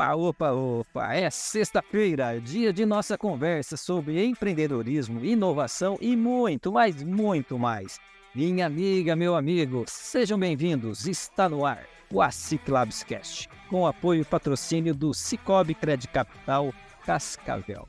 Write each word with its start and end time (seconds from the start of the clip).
Opa, 0.00 0.14
opa, 0.14 0.52
opa! 0.52 1.14
É 1.14 1.28
sexta-feira, 1.28 2.40
dia 2.40 2.72
de 2.72 2.86
nossa 2.86 3.18
conversa 3.18 3.76
sobre 3.76 4.24
empreendedorismo, 4.24 5.22
inovação 5.22 5.98
e 6.00 6.16
muito, 6.16 6.72
mas 6.72 7.02
muito 7.02 7.58
mais. 7.58 8.00
Minha 8.34 8.64
amiga, 8.64 9.14
meu 9.14 9.36
amigo, 9.36 9.84
sejam 9.86 10.38
bem-vindos. 10.38 11.06
Está 11.06 11.50
no 11.50 11.66
ar 11.66 11.84
o 12.10 12.22
ASIC 12.22 12.62
com 13.68 13.86
apoio 13.86 14.22
e 14.22 14.24
patrocínio 14.24 14.94
do 14.94 15.12
Cicobi 15.12 15.74
Credit 15.74 16.08
Capital 16.08 16.72
Cascavel. 17.04 17.86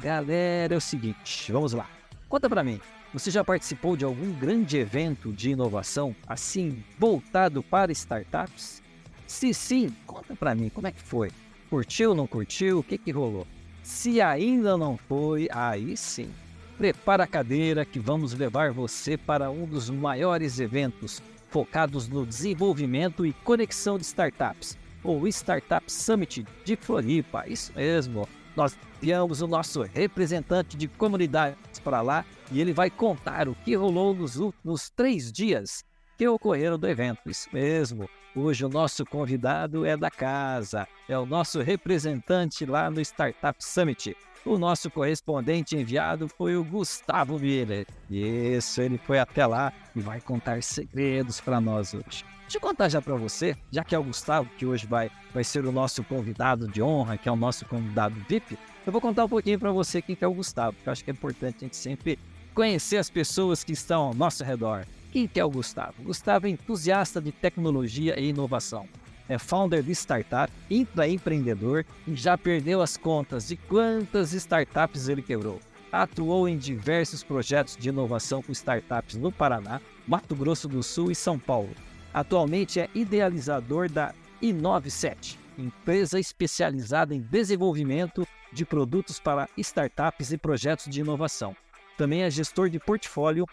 Galera, 0.00 0.74
é 0.74 0.76
o 0.76 0.80
seguinte, 0.80 1.52
vamos 1.52 1.72
lá. 1.72 1.88
Conta 2.28 2.50
para 2.50 2.64
mim, 2.64 2.80
você 3.12 3.30
já 3.30 3.44
participou 3.44 3.96
de 3.96 4.04
algum 4.04 4.32
grande 4.32 4.76
evento 4.76 5.32
de 5.32 5.50
inovação, 5.50 6.16
assim, 6.26 6.82
voltado 6.98 7.62
para 7.62 7.92
startups? 7.92 8.82
Se 9.24 9.54
sim, 9.54 9.94
conta 10.04 10.34
para 10.34 10.52
mim, 10.52 10.68
como 10.68 10.88
é 10.88 10.90
que 10.90 11.00
foi? 11.00 11.30
Curtiu, 11.74 12.14
não 12.14 12.24
curtiu? 12.24 12.78
O 12.78 12.82
que 12.84 12.96
que 12.96 13.10
rolou? 13.10 13.44
Se 13.82 14.20
ainda 14.20 14.76
não 14.76 14.96
foi, 14.96 15.48
aí 15.50 15.96
sim. 15.96 16.30
Prepara 16.78 17.24
a 17.24 17.26
cadeira 17.26 17.84
que 17.84 17.98
vamos 17.98 18.32
levar 18.32 18.70
você 18.70 19.18
para 19.18 19.50
um 19.50 19.66
dos 19.66 19.90
maiores 19.90 20.60
eventos 20.60 21.20
focados 21.50 22.06
no 22.06 22.24
desenvolvimento 22.24 23.26
e 23.26 23.32
conexão 23.32 23.98
de 23.98 24.04
startups, 24.04 24.78
ou 25.02 25.26
Startup 25.26 25.84
Summit 25.90 26.46
de 26.64 26.76
Floripa. 26.76 27.42
Isso 27.48 27.72
mesmo. 27.74 28.28
Nós 28.54 28.78
enviamos 29.02 29.42
o 29.42 29.48
nosso 29.48 29.82
representante 29.82 30.76
de 30.76 30.86
comunidades 30.86 31.80
para 31.80 32.00
lá 32.02 32.24
e 32.52 32.60
ele 32.60 32.72
vai 32.72 32.88
contar 32.88 33.48
o 33.48 33.56
que 33.64 33.74
rolou 33.74 34.14
nos 34.14 34.36
últimos 34.36 34.90
três 34.90 35.32
dias 35.32 35.82
que 36.16 36.28
ocorreram 36.28 36.78
do 36.78 36.86
evento. 36.86 37.28
Isso 37.28 37.48
mesmo. 37.52 38.08
Hoje 38.36 38.64
o 38.64 38.68
nosso 38.68 39.06
convidado 39.06 39.86
é 39.86 39.96
da 39.96 40.10
casa, 40.10 40.88
é 41.08 41.16
o 41.16 41.24
nosso 41.24 41.60
representante 41.60 42.66
lá 42.66 42.90
no 42.90 43.00
Startup 43.00 43.56
Summit. 43.64 44.16
O 44.44 44.58
nosso 44.58 44.90
correspondente 44.90 45.76
enviado 45.76 46.26
foi 46.28 46.56
o 46.56 46.64
Gustavo 46.64 47.38
Miller. 47.38 47.86
Isso, 48.10 48.82
ele 48.82 48.98
foi 48.98 49.20
até 49.20 49.46
lá 49.46 49.72
e 49.94 50.00
vai 50.00 50.20
contar 50.20 50.62
segredos 50.64 51.40
para 51.40 51.60
nós 51.60 51.94
hoje. 51.94 52.24
Deixa 52.42 52.56
eu 52.56 52.60
contar 52.60 52.88
já 52.88 53.00
para 53.00 53.14
você, 53.14 53.56
já 53.70 53.84
que 53.84 53.94
é 53.94 53.98
o 53.98 54.02
Gustavo 54.02 54.50
que 54.58 54.66
hoje 54.66 54.84
vai, 54.84 55.12
vai 55.32 55.44
ser 55.44 55.64
o 55.64 55.70
nosso 55.70 56.02
convidado 56.02 56.66
de 56.66 56.82
honra, 56.82 57.16
que 57.16 57.28
é 57.28 57.32
o 57.32 57.36
nosso 57.36 57.64
convidado 57.66 58.16
VIP, 58.28 58.58
eu 58.84 58.92
vou 58.92 59.00
contar 59.00 59.24
um 59.24 59.28
pouquinho 59.28 59.58
para 59.58 59.70
você 59.70 60.02
quem 60.02 60.14
que 60.16 60.24
é 60.24 60.28
o 60.28 60.34
Gustavo, 60.34 60.74
porque 60.74 60.88
eu 60.88 60.92
acho 60.92 61.04
que 61.04 61.10
é 61.10 61.14
importante 61.14 61.58
a 61.58 61.60
gente 61.60 61.76
sempre 61.76 62.18
conhecer 62.52 62.98
as 62.98 63.08
pessoas 63.08 63.64
que 63.64 63.72
estão 63.72 64.02
ao 64.02 64.14
nosso 64.14 64.44
redor. 64.44 64.84
Quem 65.14 65.28
que 65.28 65.38
é 65.38 65.44
o 65.44 65.48
Gustavo? 65.48 66.02
Gustavo 66.02 66.48
é 66.48 66.50
entusiasta 66.50 67.22
de 67.22 67.30
tecnologia 67.30 68.18
e 68.18 68.30
inovação 68.30 68.88
é 69.28 69.38
founder 69.38 69.82
de 69.82 69.92
startup, 69.92 70.52
intraempreendedor 70.70 71.84
e 72.06 72.14
já 72.14 72.36
perdeu 72.36 72.82
as 72.82 72.96
contas 72.96 73.48
de 73.48 73.56
quantas 73.56 74.32
startups 74.32 75.08
ele 75.08 75.22
quebrou. 75.22 75.60
Atuou 75.92 76.48
em 76.48 76.58
diversos 76.58 77.22
projetos 77.22 77.76
de 77.76 77.88
inovação 77.88 78.42
com 78.42 78.52
startups 78.52 79.16
no 79.16 79.30
Paraná, 79.30 79.80
Mato 80.06 80.34
Grosso 80.34 80.68
do 80.68 80.82
Sul 80.82 81.10
e 81.10 81.14
São 81.14 81.38
Paulo. 81.38 81.70
Atualmente 82.12 82.80
é 82.80 82.90
idealizador 82.94 83.88
da 83.88 84.12
Inove7, 84.42 85.38
empresa 85.56 86.18
especializada 86.18 87.14
em 87.14 87.20
desenvolvimento 87.20 88.26
de 88.52 88.64
produtos 88.64 89.20
para 89.20 89.48
startups 89.56 90.32
e 90.32 90.38
projetos 90.38 90.86
de 90.86 91.00
inovação. 91.00 91.56
Também 91.96 92.22
é 92.22 92.30
gestor 92.30 92.68
de 92.68 92.80
portfólio 92.80 93.46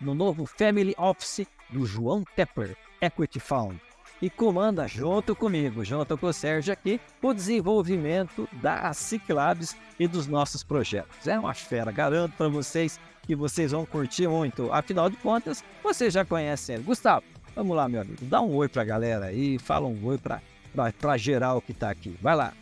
no 0.00 0.14
novo 0.14 0.46
Family 0.46 0.94
Office 0.96 1.46
do 1.68 1.84
João 1.84 2.24
Tepper, 2.36 2.76
Equity 3.00 3.40
Fund 3.40 3.80
e 4.22 4.28
comanda 4.28 4.86
junto 4.86 5.34
comigo, 5.34 5.84
junto 5.84 6.16
com 6.16 6.26
o 6.26 6.32
Sérgio 6.32 6.72
aqui, 6.72 7.00
o 7.22 7.32
desenvolvimento 7.32 8.48
da 8.60 8.92
Ciclabs 8.92 9.76
e 9.98 10.06
dos 10.06 10.26
nossos 10.26 10.62
projetos. 10.62 11.26
É 11.26 11.38
uma 11.38 11.54
fera, 11.54 11.90
garanto 11.90 12.34
para 12.36 12.48
vocês 12.48 13.00
que 13.22 13.34
vocês 13.34 13.72
vão 13.72 13.86
curtir 13.86 14.28
muito. 14.28 14.72
Afinal 14.72 15.08
de 15.08 15.16
contas, 15.16 15.64
vocês 15.82 16.12
já 16.12 16.24
conhecem 16.24 16.76
ele. 16.76 16.84
Gustavo, 16.84 17.24
vamos 17.54 17.76
lá, 17.76 17.88
meu 17.88 18.02
amigo, 18.02 18.18
dá 18.22 18.40
um 18.40 18.54
oi 18.54 18.68
para 18.68 18.82
a 18.82 18.84
galera 18.84 19.26
aí, 19.26 19.58
fala 19.58 19.86
um 19.86 20.04
oi 20.04 20.18
para 20.18 21.16
geral 21.16 21.60
que 21.60 21.72
está 21.72 21.90
aqui. 21.90 22.16
Vai 22.20 22.36
lá. 22.36 22.52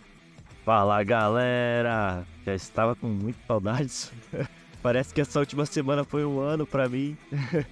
Fala, 0.64 1.02
galera! 1.02 2.26
Já 2.44 2.54
estava 2.54 2.94
com 2.94 3.08
muitas 3.08 3.44
saudades. 3.46 4.12
Parece 4.82 5.12
que 5.12 5.20
essa 5.20 5.40
última 5.40 5.66
semana 5.66 6.04
foi 6.04 6.24
um 6.24 6.40
ano 6.40 6.66
para 6.66 6.88
mim. 6.88 7.16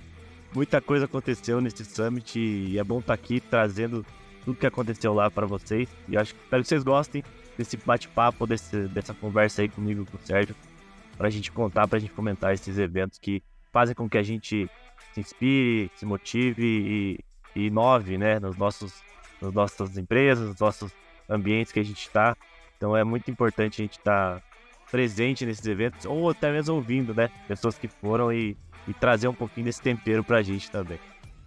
Muita 0.55 0.81
coisa 0.81 1.05
aconteceu 1.05 1.61
nesse 1.61 1.84
summit 1.84 2.39
e 2.39 2.78
é 2.78 2.84
bom 2.84 2.99
estar 2.99 3.17
tá 3.17 3.22
aqui 3.22 3.41
trazendo 3.41 4.05
tudo 4.44 4.59
que 4.59 4.67
aconteceu 4.67 5.12
lá 5.12 5.31
para 5.31 5.47
vocês. 5.47 5.89
E 6.09 6.16
acho 6.16 6.34
espero 6.34 6.62
que 6.62 6.69
vocês 6.69 6.83
gostem 6.83 7.22
desse 7.56 7.77
bate-papo, 7.77 8.47
dessa 8.47 9.15
conversa 9.15 9.62
aí 9.62 9.69
comigo 9.69 10.06
com 10.06 10.16
o 10.16 10.21
Sérgio, 10.21 10.55
para 11.16 11.28
a 11.28 11.31
gente 11.31 11.50
contar, 11.50 11.87
para 11.89 11.97
a 11.99 12.00
gente 12.00 12.12
comentar 12.12 12.53
esses 12.53 12.78
eventos 12.78 13.19
que 13.19 13.43
fazem 13.72 13.95
com 13.95 14.09
que 14.09 14.19
a 14.19 14.22
gente 14.22 14.69
se 15.12 15.21
inspire, 15.21 15.91
se 15.95 16.05
motive 16.05 16.62
e, 16.62 17.21
e 17.55 17.66
inove, 17.66 18.19
né, 18.19 18.39
nos 18.39 18.56
nossos, 18.56 19.03
nas 19.41 19.53
nossas 19.53 19.97
empresas, 19.97 20.49
nos 20.49 20.61
nossos 20.61 20.93
ambientes 21.28 21.72
que 21.72 21.81
a 21.81 21.84
gente 21.84 22.00
está. 22.00 22.37
Então 22.77 22.97
é 22.97 23.03
muito 23.05 23.31
importante 23.31 23.81
a 23.81 23.84
gente 23.84 23.99
estar 23.99 24.37
tá 24.37 24.43
presente 24.91 25.44
nesses 25.44 25.66
eventos 25.66 26.04
ou 26.06 26.30
até 26.30 26.52
mesmo 26.52 26.74
ouvindo, 26.74 27.14
né, 27.14 27.30
pessoas 27.48 27.76
que 27.78 27.88
foram 27.88 28.32
e 28.32 28.56
e 28.88 28.94
trazer 28.94 29.28
um 29.28 29.34
pouquinho 29.34 29.66
desse 29.66 29.82
tempero 29.82 30.22
pra 30.22 30.42
gente 30.42 30.70
também. 30.70 30.98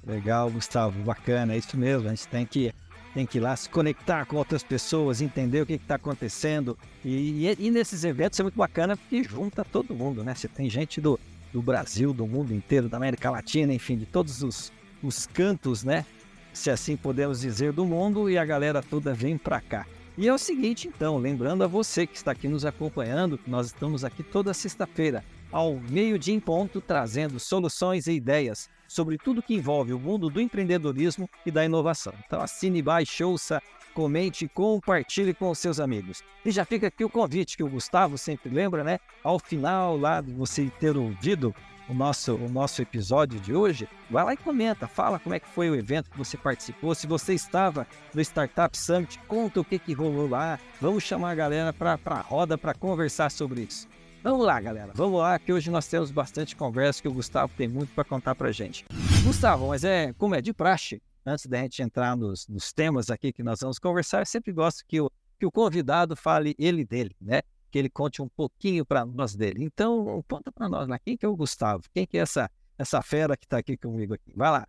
Legal, 0.05 0.49
Gustavo, 0.49 1.01
bacana, 1.03 1.53
é 1.53 1.57
isso 1.57 1.77
mesmo. 1.77 2.07
A 2.07 2.11
gente 2.11 2.27
tem 2.27 2.45
que, 2.45 2.73
tem 3.13 3.25
que 3.25 3.37
ir 3.37 3.41
lá 3.41 3.55
se 3.55 3.69
conectar 3.69 4.25
com 4.25 4.37
outras 4.37 4.63
pessoas, 4.63 5.21
entender 5.21 5.61
o 5.61 5.65
que 5.65 5.73
está 5.73 5.95
acontecendo. 5.95 6.77
E, 7.03 7.47
e, 7.47 7.67
e, 7.67 7.71
nesses 7.71 8.03
eventos 8.03 8.39
é 8.39 8.43
muito 8.43 8.57
bacana 8.57 8.97
porque 8.97 9.23
junta 9.23 9.63
todo 9.63 9.95
mundo, 9.95 10.23
né? 10.23 10.33
Você 10.35 10.47
tem 10.47 10.69
gente 10.69 10.99
do, 10.99 11.19
do 11.53 11.61
Brasil, 11.61 12.13
do 12.13 12.27
mundo 12.27 12.53
inteiro, 12.53 12.89
da 12.89 12.97
América 12.97 13.29
Latina, 13.29 13.73
enfim, 13.73 13.97
de 13.97 14.05
todos 14.05 14.41
os, 14.41 14.71
os 15.01 15.27
cantos, 15.27 15.83
né? 15.83 16.05
Se 16.53 16.69
assim 16.69 16.97
podemos 16.97 17.41
dizer, 17.41 17.71
do 17.71 17.85
mundo 17.85 18.29
e 18.29 18.37
a 18.37 18.43
galera 18.43 18.81
toda 18.81 19.13
vem 19.13 19.37
para 19.37 19.61
cá. 19.61 19.85
E 20.19 20.27
é 20.27 20.33
o 20.33 20.37
seguinte, 20.37 20.85
então, 20.85 21.17
lembrando 21.17 21.63
a 21.63 21.67
você 21.67 22.05
que 22.05 22.17
está 22.17 22.33
aqui 22.33 22.49
nos 22.49 22.65
acompanhando, 22.65 23.37
que 23.37 23.49
nós 23.49 23.67
estamos 23.67 24.03
aqui 24.03 24.21
toda 24.21 24.53
sexta-feira 24.53 25.23
ao 25.49 25.75
meio-dia 25.75 26.35
em 26.35 26.41
ponto, 26.41 26.81
trazendo 26.81 27.39
soluções 27.39 28.05
e 28.05 28.11
ideias 28.11 28.69
sobre 28.85 29.17
tudo 29.17 29.41
que 29.41 29.53
envolve 29.53 29.93
o 29.93 29.99
mundo 29.99 30.29
do 30.29 30.41
empreendedorismo 30.41 31.29
e 31.45 31.51
da 31.51 31.63
inovação. 31.63 32.11
Então 32.25 32.41
assine, 32.41 32.81
baixe, 32.81 33.23
ouça, 33.23 33.61
comente 33.93 34.45
compartilhe 34.49 35.33
com 35.33 35.49
os 35.49 35.57
seus 35.57 35.79
amigos. 35.79 36.21
E 36.43 36.51
já 36.51 36.65
fica 36.65 36.87
aqui 36.87 37.05
o 37.05 37.09
convite 37.09 37.55
que 37.55 37.63
o 37.63 37.69
Gustavo 37.69 38.17
sempre 38.17 38.53
lembra, 38.53 38.83
né? 38.83 38.99
Ao 39.23 39.39
final 39.39 39.95
lá 39.95 40.19
de 40.19 40.33
você 40.33 40.69
ter 40.81 40.97
ouvido 40.97 41.55
o 41.89 41.93
nosso, 41.93 42.35
o 42.35 42.47
nosso 42.47 42.81
episódio 42.81 43.39
de 43.39 43.53
hoje, 43.53 43.89
vai 44.09 44.23
lá 44.23 44.33
e 44.33 44.37
comenta, 44.37 44.87
fala 44.87 45.19
como 45.19 45.33
é 45.33 45.39
que 45.39 45.47
foi 45.47 45.69
o 45.69 45.75
evento 45.75 46.09
que 46.11 46.17
você 46.17 46.37
participou, 46.37 46.93
se 46.93 47.07
você 47.07 47.33
estava 47.33 47.87
no 48.13 48.21
Startup 48.21 48.77
Summit, 48.77 49.19
conta 49.27 49.59
o 49.59 49.65
que, 49.65 49.79
que 49.79 49.93
rolou 49.93 50.29
lá, 50.29 50.59
vamos 50.79 51.03
chamar 51.03 51.31
a 51.31 51.35
galera 51.35 51.73
para 51.73 51.97
a 52.05 52.21
roda 52.21 52.57
para 52.57 52.75
conversar 52.75 53.31
sobre 53.31 53.61
isso. 53.61 53.87
Vamos 54.21 54.45
lá, 54.45 54.59
galera. 54.59 54.91
Vamos 54.93 55.19
lá, 55.19 55.39
que 55.39 55.51
hoje 55.51 55.71
nós 55.71 55.87
temos 55.87 56.11
bastante 56.11 56.55
conversa 56.55 57.01
que 57.01 57.07
o 57.07 57.13
Gustavo 57.13 57.53
tem 57.55 57.67
muito 57.67 57.93
para 57.93 58.03
contar 58.03 58.35
para 58.35 58.51
gente. 58.51 58.85
Gustavo, 59.23 59.69
mas 59.69 59.83
é 59.83 60.13
como 60.13 60.35
é 60.35 60.41
de 60.41 60.53
praxe, 60.53 61.01
antes 61.25 61.45
da 61.45 61.57
gente 61.59 61.81
entrar 61.81 62.15
nos, 62.15 62.47
nos, 62.47 62.71
temas 62.73 63.09
aqui 63.09 63.31
que 63.31 63.41
nós 63.41 63.61
vamos 63.61 63.79
conversar, 63.79 64.21
eu 64.21 64.25
sempre 64.25 64.51
gosto 64.51 64.83
que 64.85 64.99
o, 64.99 65.09
que 65.39 65.45
o 65.45 65.51
convidado 65.51 66.15
fale 66.15 66.53
ele 66.59 66.85
dele, 66.85 67.15
né? 67.19 67.41
Que 67.71 67.77
ele 67.77 67.89
conte 67.89 68.21
um 68.21 68.29
pouquinho 68.29 68.85
para 68.85 69.05
nós 69.05 69.35
dele. 69.35 69.63
Então, 69.63 70.23
conta 70.27 70.51
para 70.51 70.67
nós 70.67 70.87
lá, 70.87 70.97
quem 70.99 71.15
que 71.15 71.25
é 71.25 71.29
o 71.29 71.35
Gustavo? 71.35 71.83
Quem 71.93 72.05
que 72.05 72.17
é 72.17 72.21
essa, 72.21 72.49
essa 72.77 73.01
fera 73.01 73.37
que 73.37 73.45
está 73.45 73.57
aqui 73.57 73.77
comigo 73.77 74.13
aqui? 74.13 74.33
Vai 74.35 74.51
lá. 74.51 74.67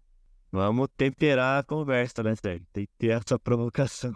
Vamos 0.52 0.88
temperar 0.97 1.61
a 1.61 1.62
conversa, 1.62 2.23
né, 2.23 2.35
Sérgio? 2.35 2.67
Tem 2.73 2.87
que 2.87 2.93
ter 2.99 3.11
essa 3.11 3.38
provocação. 3.41 4.14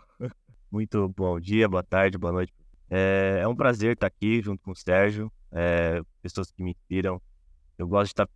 Muito 0.71 1.09
bom 1.11 1.39
dia, 1.39 1.69
boa 1.69 1.85
tarde, 1.85 2.19
boa 2.19 2.33
noite 2.33 2.53
é, 2.91 3.41
é 3.43 3.49
um 3.49 3.57
prazer 3.57 3.95
estar 3.95 4.07
aqui 4.07 4.41
junto 4.43 4.63
com 4.63 4.71
o 4.71 4.77
Sérgio, 4.77 5.33
é, 5.51 6.01
pessoas 6.23 6.51
que 6.51 6.63
me 6.63 6.71
inspiram. 6.71 7.21
Eu 7.79 7.89
gosto 7.89 8.07
de 8.07 8.13
estar 8.13 8.29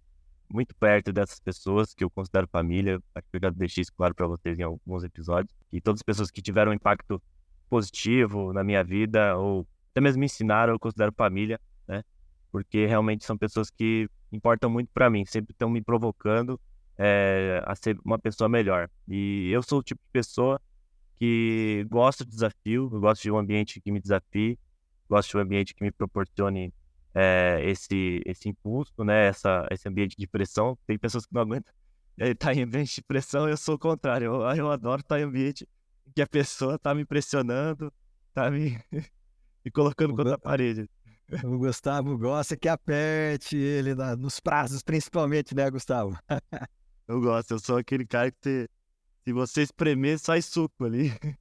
muito 0.52 0.74
perto 0.74 1.12
dessas 1.12 1.38
pessoas 1.38 1.94
que 1.94 2.02
eu 2.02 2.10
considero 2.10 2.48
família. 2.48 3.00
Acho 3.14 3.26
que 3.30 3.36
eu 3.36 3.40
já 3.42 3.50
deixei 3.50 3.82
isso 3.82 3.92
claro 3.94 4.14
para 4.14 4.26
vocês 4.26 4.58
em 4.58 4.62
alguns 4.62 5.04
episódios. 5.04 5.54
E 5.72 5.80
todas 5.80 6.00
as 6.00 6.02
pessoas 6.02 6.30
que 6.30 6.42
tiveram 6.42 6.72
um 6.72 6.74
impacto 6.74 7.22
positivo 7.68 8.52
na 8.52 8.64
minha 8.64 8.82
vida 8.82 9.36
ou 9.36 9.66
até 9.90 10.00
mesmo 10.00 10.20
me 10.20 10.26
ensinaram, 10.26 10.72
eu 10.72 10.78
considero 10.78 11.12
família, 11.12 11.60
né? 11.86 12.02
porque 12.50 12.86
realmente 12.86 13.24
são 13.24 13.36
pessoas 13.36 13.70
que 13.70 14.08
importam 14.32 14.70
muito 14.70 14.90
para 14.92 15.08
mim, 15.10 15.24
sempre 15.24 15.52
estão 15.52 15.70
me 15.70 15.82
provocando 15.82 16.60
é, 16.96 17.62
a 17.64 17.74
ser 17.74 17.98
uma 18.04 18.18
pessoa 18.18 18.48
melhor. 18.48 18.90
E 19.06 19.50
eu 19.50 19.62
sou 19.62 19.78
o 19.78 19.82
tipo 19.82 20.00
de 20.02 20.10
pessoa 20.12 20.60
que 21.18 21.86
gosta 21.88 22.24
de 22.24 22.30
desafio, 22.30 22.88
gosto 22.88 23.22
de 23.22 23.30
um 23.30 23.38
ambiente 23.38 23.80
que 23.80 23.90
me 23.90 24.00
desafie, 24.00 24.58
gosto 25.08 25.30
de 25.30 25.36
um 25.36 25.40
ambiente 25.40 25.74
que 25.74 25.82
me 25.82 25.90
proporcione 25.90 26.72
é, 27.14 27.60
esse, 27.64 28.22
esse 28.26 28.48
impulso, 28.48 29.04
né? 29.04 29.26
Essa, 29.26 29.66
esse 29.70 29.88
ambiente 29.88 30.16
de 30.16 30.26
pressão. 30.26 30.78
Tem 30.86 30.98
pessoas 30.98 31.26
que 31.26 31.34
não 31.34 31.42
aguentam 31.42 31.72
estar 32.18 32.48
tá 32.48 32.54
em 32.54 32.62
ambiente 32.62 32.96
de 32.96 33.02
pressão, 33.02 33.48
eu 33.48 33.56
sou 33.56 33.76
o 33.76 33.78
contrário. 33.78 34.26
Eu, 34.26 34.56
eu 34.56 34.70
adoro 34.70 35.00
estar 35.00 35.18
em 35.18 35.24
ambiente 35.24 35.68
que 36.14 36.22
a 36.22 36.26
pessoa 36.26 36.76
está 36.76 36.94
me 36.94 37.04
pressionando, 37.04 37.92
está 38.28 38.50
me, 38.50 38.80
me 39.64 39.70
colocando 39.70 40.14
contra 40.14 40.34
a 40.34 40.38
parede. 40.38 40.88
O 41.44 41.58
Gustavo 41.58 42.16
gosta 42.16 42.56
que 42.56 42.68
aperte 42.68 43.56
ele 43.56 43.94
na, 43.94 44.16
nos 44.16 44.40
prazos, 44.40 44.82
principalmente, 44.82 45.54
né, 45.54 45.70
Gustavo? 45.70 46.16
eu 47.06 47.20
gosto, 47.20 47.52
eu 47.52 47.58
sou 47.58 47.76
aquele 47.76 48.06
cara 48.06 48.30
que 48.30 48.38
te, 48.40 48.70
se 49.24 49.32
você 49.32 49.62
espremer, 49.62 50.18
sai 50.18 50.40
suco 50.40 50.84
ali. 50.84 51.12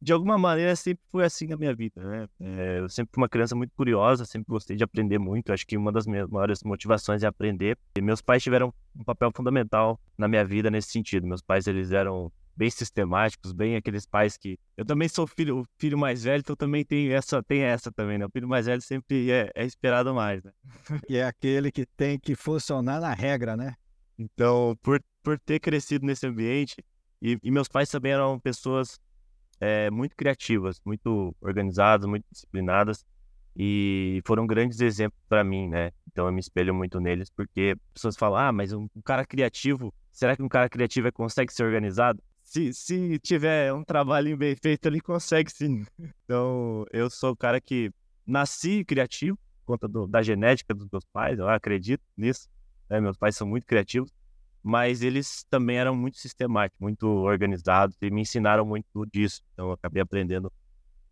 De 0.00 0.12
alguma 0.12 0.36
maneira, 0.36 0.74
sempre 0.74 1.04
foi 1.12 1.24
assim 1.24 1.46
na 1.46 1.56
minha 1.56 1.72
vida, 1.72 2.02
né? 2.02 2.28
É, 2.40 2.80
eu 2.80 2.88
sempre 2.88 3.12
fui 3.14 3.22
uma 3.22 3.28
criança 3.28 3.54
muito 3.54 3.72
curiosa, 3.76 4.24
sempre 4.24 4.50
gostei 4.50 4.76
de 4.76 4.82
aprender 4.82 5.16
muito. 5.16 5.52
Acho 5.52 5.64
que 5.64 5.76
uma 5.76 5.92
das 5.92 6.08
minhas 6.08 6.28
maiores 6.28 6.64
motivações 6.64 7.22
é 7.22 7.28
aprender. 7.28 7.78
E 7.96 8.00
meus 8.02 8.20
pais 8.20 8.42
tiveram 8.42 8.74
um 8.96 9.04
papel 9.04 9.30
fundamental 9.32 10.00
na 10.18 10.26
minha 10.26 10.44
vida 10.44 10.72
nesse 10.72 10.90
sentido. 10.90 11.24
Meus 11.24 11.40
pais, 11.40 11.68
eles 11.68 11.92
eram 11.92 12.32
bem 12.56 12.70
sistemáticos, 12.70 13.52
bem 13.52 13.76
aqueles 13.76 14.06
pais 14.06 14.36
que 14.36 14.58
eu 14.76 14.84
também 14.84 15.08
sou 15.08 15.26
filho, 15.26 15.60
o 15.60 15.66
filho 15.78 15.96
mais 15.98 16.24
velho, 16.24 16.40
então 16.40 16.56
também 16.56 16.84
tem 16.84 17.12
essa, 17.12 17.42
tem 17.42 17.62
essa 17.62 17.90
também, 17.90 18.18
né? 18.18 18.26
O 18.26 18.30
filho 18.30 18.48
mais 18.48 18.66
velho 18.66 18.82
sempre 18.82 19.30
é, 19.30 19.50
é 19.54 19.64
esperado 19.64 20.14
mais, 20.14 20.42
né? 20.42 20.52
E 21.08 21.16
é 21.16 21.24
aquele 21.24 21.72
que 21.72 21.86
tem 21.86 22.18
que 22.18 22.34
funcionar 22.34 23.00
na 23.00 23.12
regra, 23.12 23.56
né? 23.56 23.74
Então, 24.18 24.76
por, 24.82 25.02
por 25.22 25.38
ter 25.38 25.58
crescido 25.58 26.06
nesse 26.06 26.26
ambiente, 26.26 26.76
e, 27.20 27.38
e 27.42 27.50
meus 27.50 27.68
pais 27.68 27.88
também 27.88 28.12
eram 28.12 28.38
pessoas 28.38 29.00
é, 29.60 29.90
muito 29.90 30.16
criativas, 30.16 30.80
muito 30.84 31.34
organizadas, 31.40 32.06
muito 32.06 32.24
disciplinadas, 32.30 33.04
e 33.56 34.22
foram 34.26 34.46
grandes 34.46 34.80
exemplos 34.80 35.20
para 35.28 35.44
mim, 35.44 35.68
né? 35.68 35.90
Então 36.10 36.26
eu 36.26 36.32
me 36.32 36.40
espelho 36.40 36.74
muito 36.74 37.00
neles, 37.00 37.30
porque 37.30 37.76
pessoas 37.92 38.16
falam, 38.16 38.38
ah, 38.38 38.52
mas 38.52 38.72
um, 38.72 38.88
um 38.94 39.02
cara 39.02 39.24
criativo, 39.24 39.92
será 40.10 40.36
que 40.36 40.42
um 40.42 40.48
cara 40.48 40.68
criativo 40.68 41.08
é, 41.08 41.12
consegue 41.12 41.52
ser 41.52 41.64
organizado? 41.64 42.22
Se, 42.52 42.74
se 42.74 43.18
tiver 43.18 43.72
um 43.72 43.82
trabalhinho 43.82 44.36
bem 44.36 44.54
feito, 44.54 44.84
ele 44.84 45.00
consegue 45.00 45.50
sim. 45.50 45.86
Então, 46.24 46.84
eu 46.92 47.08
sou 47.08 47.30
o 47.32 47.36
cara 47.36 47.58
que 47.60 47.90
nasci 48.26 48.84
criativo, 48.84 49.38
por 49.64 49.72
conta 49.72 49.88
do, 49.88 50.06
da 50.06 50.22
genética 50.22 50.74
dos 50.74 50.86
meus 50.92 51.04
pais, 51.06 51.38
eu 51.38 51.48
acredito 51.48 52.02
nisso. 52.14 52.48
Né? 52.90 53.00
Meus 53.00 53.16
pais 53.16 53.36
são 53.36 53.46
muito 53.46 53.66
criativos, 53.66 54.10
mas 54.62 55.02
eles 55.02 55.44
também 55.48 55.78
eram 55.78 55.96
muito 55.96 56.18
sistemáticos, 56.18 56.78
muito 56.78 57.06
organizados 57.06 57.96
e 58.02 58.10
me 58.10 58.20
ensinaram 58.20 58.66
muito 58.66 59.06
disso. 59.06 59.42
Então, 59.54 59.68
eu 59.68 59.72
acabei 59.72 60.02
aprendendo 60.02 60.52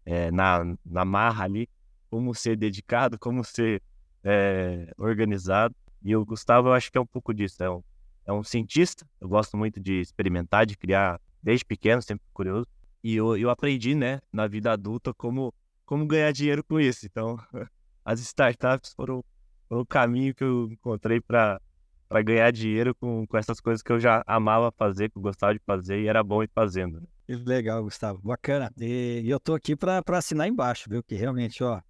é, 0.04 0.30
na, 0.30 0.62
na 0.84 1.04
marra 1.06 1.44
ali 1.44 1.68
como 2.10 2.34
ser 2.34 2.54
dedicado, 2.56 3.18
como 3.18 3.42
ser 3.44 3.82
é, 4.22 4.92
organizado. 4.98 5.74
E 6.02 6.14
o 6.14 6.24
Gustavo, 6.24 6.68
eu 6.68 6.74
acho 6.74 6.92
que 6.92 6.98
é 6.98 7.00
um 7.00 7.06
pouco 7.06 7.32
disso. 7.32 7.62
É 7.62 7.70
um, 7.70 7.82
é 8.30 8.32
um 8.32 8.44
cientista, 8.44 9.04
eu 9.20 9.28
gosto 9.28 9.56
muito 9.56 9.80
de 9.80 10.00
experimentar, 10.00 10.64
de 10.64 10.76
criar 10.76 11.20
desde 11.42 11.64
pequeno, 11.64 12.00
sempre 12.00 12.24
curioso. 12.32 12.66
E 13.02 13.16
eu, 13.16 13.36
eu 13.36 13.50
aprendi, 13.50 13.94
né, 13.94 14.20
na 14.32 14.46
vida 14.46 14.72
adulta, 14.72 15.12
como, 15.12 15.52
como 15.84 16.06
ganhar 16.06 16.32
dinheiro 16.32 16.62
com 16.62 16.78
isso. 16.78 17.06
Então, 17.06 17.36
as 18.04 18.20
startups 18.20 18.92
foram, 18.94 19.24
foram 19.68 19.82
o 19.82 19.86
caminho 19.86 20.34
que 20.34 20.44
eu 20.44 20.68
encontrei 20.70 21.20
para 21.20 21.60
para 22.08 22.22
ganhar 22.22 22.50
dinheiro 22.50 22.92
com, 22.92 23.24
com 23.24 23.38
essas 23.38 23.60
coisas 23.60 23.84
que 23.84 23.92
eu 23.92 24.00
já 24.00 24.20
amava 24.26 24.72
fazer, 24.72 25.08
que 25.08 25.16
eu 25.16 25.22
gostava 25.22 25.54
de 25.54 25.60
fazer 25.64 26.00
e 26.00 26.08
era 26.08 26.24
bom 26.24 26.42
ir 26.42 26.50
fazendo. 26.52 27.00
Né. 27.00 27.06
Legal, 27.46 27.84
Gustavo. 27.84 28.20
Bacana. 28.20 28.68
E 28.80 29.30
eu 29.30 29.38
tô 29.38 29.54
aqui 29.54 29.76
para 29.76 30.02
assinar 30.18 30.48
embaixo, 30.48 30.90
viu? 30.90 31.04
Que 31.04 31.14
realmente, 31.14 31.62
ó, 31.62 31.80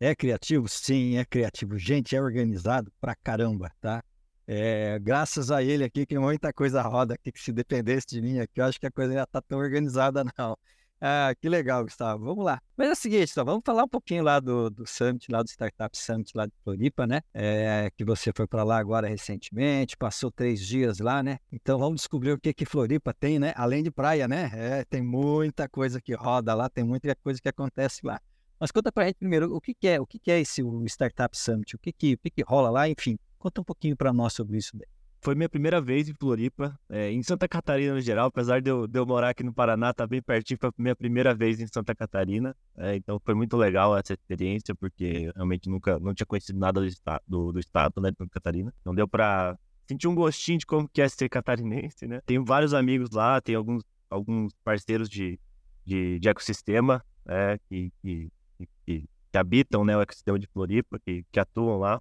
é 0.00 0.14
criativo? 0.14 0.66
Sim, 0.66 1.18
é 1.18 1.26
criativo. 1.26 1.76
Gente, 1.76 2.16
é 2.16 2.22
organizado 2.22 2.90
pra 2.98 3.14
caramba, 3.14 3.70
tá? 3.78 4.02
É, 4.46 4.98
graças 5.00 5.50
a 5.50 5.62
ele 5.62 5.82
aqui, 5.82 6.06
que 6.06 6.18
muita 6.18 6.52
coisa 6.52 6.80
roda 6.82 7.14
aqui, 7.14 7.32
que 7.32 7.40
se 7.40 7.52
dependesse 7.52 8.06
de 8.06 8.22
mim 8.22 8.38
aqui, 8.38 8.60
eu 8.60 8.64
acho 8.64 8.78
que 8.78 8.86
a 8.86 8.90
coisa 8.90 9.12
já 9.12 9.26
tá 9.26 9.42
tão 9.42 9.58
organizada, 9.58 10.24
não. 10.38 10.56
Ah, 10.98 11.34
que 11.38 11.48
legal, 11.48 11.84
Gustavo. 11.84 12.24
Vamos 12.24 12.42
lá. 12.44 12.60
Mas 12.74 12.88
é 12.88 12.92
o 12.92 12.96
seguinte, 12.96 13.32
vamos 13.36 13.60
falar 13.64 13.84
um 13.84 13.88
pouquinho 13.88 14.22
lá 14.22 14.40
do, 14.40 14.70
do 14.70 14.86
Summit, 14.86 15.30
lá 15.30 15.42
do 15.42 15.48
Startup 15.48 15.96
Summit 15.96 16.32
lá 16.34 16.46
de 16.46 16.52
Floripa, 16.64 17.06
né? 17.06 17.20
É, 17.34 17.90
que 17.94 18.02
você 18.02 18.32
foi 18.34 18.46
para 18.46 18.62
lá 18.64 18.78
agora 18.78 19.06
recentemente, 19.06 19.96
passou 19.96 20.30
três 20.30 20.66
dias 20.66 20.98
lá, 20.98 21.22
né? 21.22 21.38
Então 21.52 21.78
vamos 21.78 22.00
descobrir 22.00 22.32
o 22.32 22.38
que 22.40 22.54
que 22.54 22.64
Floripa 22.64 23.12
tem, 23.12 23.38
né? 23.38 23.52
Além 23.56 23.82
de 23.82 23.90
praia, 23.90 24.26
né? 24.26 24.50
É, 24.54 24.84
tem 24.84 25.02
muita 25.02 25.68
coisa 25.68 26.00
que 26.00 26.14
roda 26.14 26.54
lá, 26.54 26.70
tem 26.70 26.82
muita 26.82 27.14
coisa 27.16 27.42
que 27.42 27.48
acontece 27.48 28.00
lá. 28.02 28.18
Mas 28.58 28.70
conta 28.70 28.90
para 28.90 29.04
a 29.04 29.06
gente 29.06 29.16
primeiro 29.16 29.54
o 29.54 29.60
que, 29.60 29.74
que 29.74 29.86
é, 29.86 30.00
o 30.00 30.06
que, 30.06 30.18
que 30.18 30.30
é 30.30 30.40
esse 30.40 30.62
Startup 30.86 31.36
Summit, 31.36 31.76
o 31.76 31.78
que 31.78 31.92
que, 31.92 32.14
o 32.14 32.18
que, 32.18 32.30
que 32.30 32.42
rola 32.42 32.70
lá, 32.70 32.88
enfim, 32.88 33.18
Conta 33.38 33.60
um 33.60 33.64
pouquinho 33.64 33.96
para 33.96 34.12
nós 34.12 34.32
sobre 34.32 34.58
isso 34.58 34.76
daí. 34.76 34.86
Foi 35.20 35.34
minha 35.34 35.48
primeira 35.48 35.80
vez 35.80 36.08
em 36.08 36.14
Floripa, 36.14 36.78
é, 36.88 37.10
em 37.10 37.22
Santa 37.22 37.48
Catarina 37.48 37.94
no 37.94 38.00
geral, 38.00 38.28
apesar 38.28 38.60
de 38.60 38.70
eu, 38.70 38.86
de 38.86 38.98
eu, 38.98 39.04
morar 39.04 39.30
aqui 39.30 39.42
no 39.42 39.52
Paraná, 39.52 39.92
tá 39.92 40.06
bem 40.06 40.22
pertinho, 40.22 40.58
foi 40.60 40.70
minha 40.78 40.94
primeira 40.94 41.34
vez 41.34 41.58
em 41.58 41.66
Santa 41.66 41.94
Catarina, 41.94 42.54
é, 42.76 42.94
então 42.94 43.20
foi 43.24 43.34
muito 43.34 43.56
legal 43.56 43.96
essa 43.96 44.12
experiência, 44.12 44.74
porque 44.74 45.32
realmente 45.34 45.68
nunca, 45.68 45.98
não 45.98 46.14
tinha 46.14 46.26
conhecido 46.26 46.58
nada 46.58 46.80
do, 46.80 46.88
do, 47.26 47.52
do 47.52 47.58
estado, 47.58 48.00
né, 48.00 48.10
de 48.12 48.18
Santa 48.18 48.30
Catarina, 48.30 48.72
então 48.80 48.94
deu 48.94 49.08
para 49.08 49.58
sentir 49.88 50.06
um 50.06 50.14
gostinho 50.14 50.58
de 50.58 50.66
como 50.66 50.88
que 50.88 51.02
é 51.02 51.08
ser 51.08 51.28
catarinense, 51.28 52.06
né. 52.06 52.20
Tenho 52.24 52.44
vários 52.44 52.72
amigos 52.72 53.10
lá, 53.10 53.40
tem 53.40 53.56
alguns, 53.56 53.82
alguns 54.08 54.52
parceiros 54.62 55.08
de, 55.08 55.40
de, 55.84 56.20
de 56.20 56.28
ecossistema, 56.28 57.04
é, 57.26 57.58
que, 57.68 57.92
que, 58.00 58.28
que, 58.58 58.68
que, 58.86 59.08
habitam, 59.38 59.84
né, 59.84 59.96
o 59.96 60.00
ecossistema 60.00 60.38
de 60.38 60.46
Floripa, 60.46 61.00
que, 61.04 61.24
que 61.32 61.40
atuam 61.40 61.78
lá, 61.78 62.00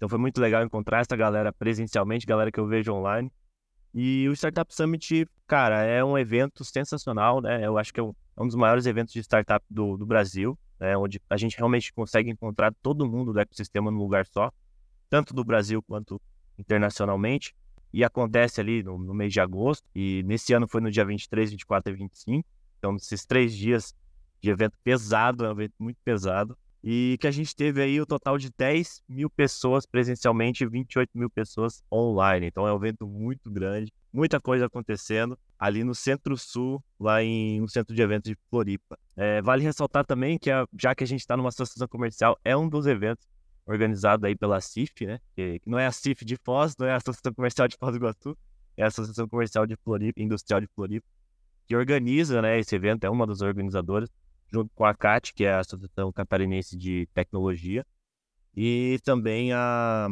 então 0.00 0.08
foi 0.08 0.18
muito 0.18 0.40
legal 0.40 0.64
encontrar 0.64 1.00
essa 1.00 1.14
galera 1.14 1.52
presencialmente, 1.52 2.24
galera 2.24 2.50
que 2.50 2.58
eu 2.58 2.66
vejo 2.66 2.90
online. 2.90 3.30
E 3.92 4.26
o 4.30 4.32
Startup 4.32 4.74
Summit, 4.74 5.26
cara, 5.46 5.82
é 5.82 6.02
um 6.02 6.16
evento 6.16 6.64
sensacional, 6.64 7.42
né? 7.42 7.66
Eu 7.66 7.76
acho 7.76 7.92
que 7.92 8.00
é 8.00 8.02
um, 8.02 8.14
é 8.34 8.42
um 8.42 8.46
dos 8.46 8.56
maiores 8.56 8.86
eventos 8.86 9.12
de 9.12 9.20
startup 9.20 9.62
do, 9.68 9.98
do 9.98 10.06
Brasil, 10.06 10.58
né? 10.78 10.96
onde 10.96 11.20
a 11.28 11.36
gente 11.36 11.54
realmente 11.54 11.92
consegue 11.92 12.30
encontrar 12.30 12.72
todo 12.80 13.06
mundo 13.06 13.30
do 13.34 13.40
ecossistema 13.40 13.90
num 13.90 13.98
lugar 13.98 14.24
só, 14.24 14.50
tanto 15.10 15.34
do 15.34 15.44
Brasil 15.44 15.82
quanto 15.82 16.18
internacionalmente. 16.58 17.54
E 17.92 18.02
acontece 18.02 18.58
ali 18.58 18.82
no, 18.82 18.96
no 18.96 19.12
mês 19.12 19.30
de 19.30 19.40
agosto, 19.40 19.86
e 19.94 20.22
nesse 20.22 20.54
ano 20.54 20.66
foi 20.66 20.80
no 20.80 20.90
dia 20.90 21.04
23, 21.04 21.50
24 21.50 21.92
e 21.92 21.96
25. 21.96 22.48
Então, 22.78 22.96
esses 22.96 23.26
três 23.26 23.54
dias 23.54 23.94
de 24.40 24.48
evento 24.48 24.78
pesado, 24.82 25.44
é 25.44 25.48
um 25.48 25.52
evento 25.52 25.74
muito 25.78 25.98
pesado 26.02 26.56
e 26.82 27.18
que 27.20 27.26
a 27.26 27.30
gente 27.30 27.54
teve 27.54 27.82
aí 27.82 28.00
o 28.00 28.06
total 28.06 28.38
de 28.38 28.50
10 28.56 29.02
mil 29.08 29.28
pessoas 29.28 29.84
presencialmente 29.84 30.64
e 30.64 30.66
28 30.66 31.10
mil 31.14 31.28
pessoas 31.28 31.82
online. 31.92 32.46
Então 32.46 32.66
é 32.66 32.72
um 32.72 32.76
evento 32.76 33.06
muito 33.06 33.50
grande, 33.50 33.92
muita 34.12 34.40
coisa 34.40 34.66
acontecendo 34.66 35.38
ali 35.58 35.84
no 35.84 35.94
Centro-Sul, 35.94 36.82
lá 36.98 37.22
em, 37.22 37.60
no 37.60 37.68
Centro 37.68 37.94
de 37.94 38.00
Eventos 38.00 38.30
de 38.30 38.38
Floripa. 38.48 38.98
É, 39.14 39.42
vale 39.42 39.62
ressaltar 39.62 40.06
também 40.06 40.38
que, 40.38 40.50
a, 40.50 40.66
já 40.78 40.94
que 40.94 41.04
a 41.04 41.06
gente 41.06 41.20
está 41.20 41.36
numa 41.36 41.50
associação 41.50 41.86
comercial, 41.86 42.38
é 42.42 42.56
um 42.56 42.68
dos 42.68 42.86
eventos 42.86 43.26
organizado 43.66 44.26
aí 44.26 44.34
pela 44.34 44.60
CIF, 44.60 45.06
né? 45.06 45.20
Que, 45.36 45.60
não 45.66 45.78
é 45.78 45.86
a 45.86 45.92
CIF 45.92 46.24
de 46.24 46.36
Foz, 46.42 46.74
não 46.78 46.86
é 46.86 46.92
a 46.92 46.96
Associação 46.96 47.32
Comercial 47.32 47.68
de 47.68 47.76
Foz 47.78 47.92
do 47.92 47.98
Iguaçu, 47.98 48.36
é 48.76 48.82
a 48.82 48.86
Associação 48.86 49.28
Comercial 49.28 49.66
de 49.66 49.76
Floripa, 49.76 50.20
Industrial 50.20 50.60
de 50.60 50.66
Floripa, 50.74 51.06
que 51.66 51.76
organiza 51.76 52.40
né, 52.42 52.58
esse 52.58 52.74
evento, 52.74 53.04
é 53.04 53.10
uma 53.10 53.26
das 53.26 53.42
organizadoras 53.42 54.08
junto 54.52 54.70
com 54.74 54.84
a 54.84 54.94
CAT, 54.94 55.32
que 55.34 55.44
é 55.44 55.52
a 55.52 55.60
Associação 55.60 56.12
Catarinense 56.12 56.76
de 56.76 57.08
Tecnologia, 57.14 57.86
e 58.54 58.98
também 59.04 59.52
a, 59.52 60.08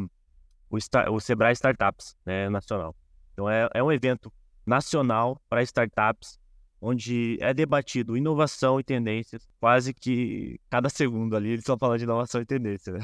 o, 0.71 0.79
o 1.13 1.21
Sebrae 1.21 1.53
Startups 1.53 2.17
né, 2.25 2.49
Nacional. 2.49 2.95
Então, 3.33 3.49
é, 3.49 3.69
é 3.75 3.83
um 3.83 3.93
evento 3.93 4.33
nacional 4.67 5.41
para 5.49 5.63
startups, 5.63 6.39
onde 6.81 7.39
é 7.41 7.53
debatido 7.53 8.17
inovação 8.17 8.79
e 8.79 8.85
tendências, 8.85 9.49
quase 9.59 9.93
que 9.93 10.61
cada 10.71 10.89
segundo 10.89 11.37
ali 11.37 11.49
eles 11.51 11.61
estão 11.61 11.79
falando 11.79 11.99
de 11.99 12.05
inovação 12.05 12.41
e 12.41 12.47
tendência, 12.47 12.93
né? 12.93 13.01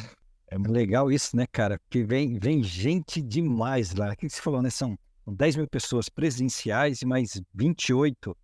É 0.49 0.59
legal 0.59 1.11
isso, 1.11 1.37
né, 1.37 1.47
cara? 1.50 1.81
Porque 1.81 2.05
vem, 2.05 2.38
vem 2.38 2.62
gente 2.62 3.21
demais 3.21 3.95
lá. 3.95 4.12
O 4.12 4.17
que 4.17 4.29
você 4.29 4.41
falou, 4.41 4.62
né? 4.62 4.71
São 4.71 4.97
10 5.26 5.57
mil 5.57 5.69
pessoas 5.69 6.09
presenciais 6.09 7.03
e 7.03 7.07
mais 7.07 7.41
28 7.53 8.37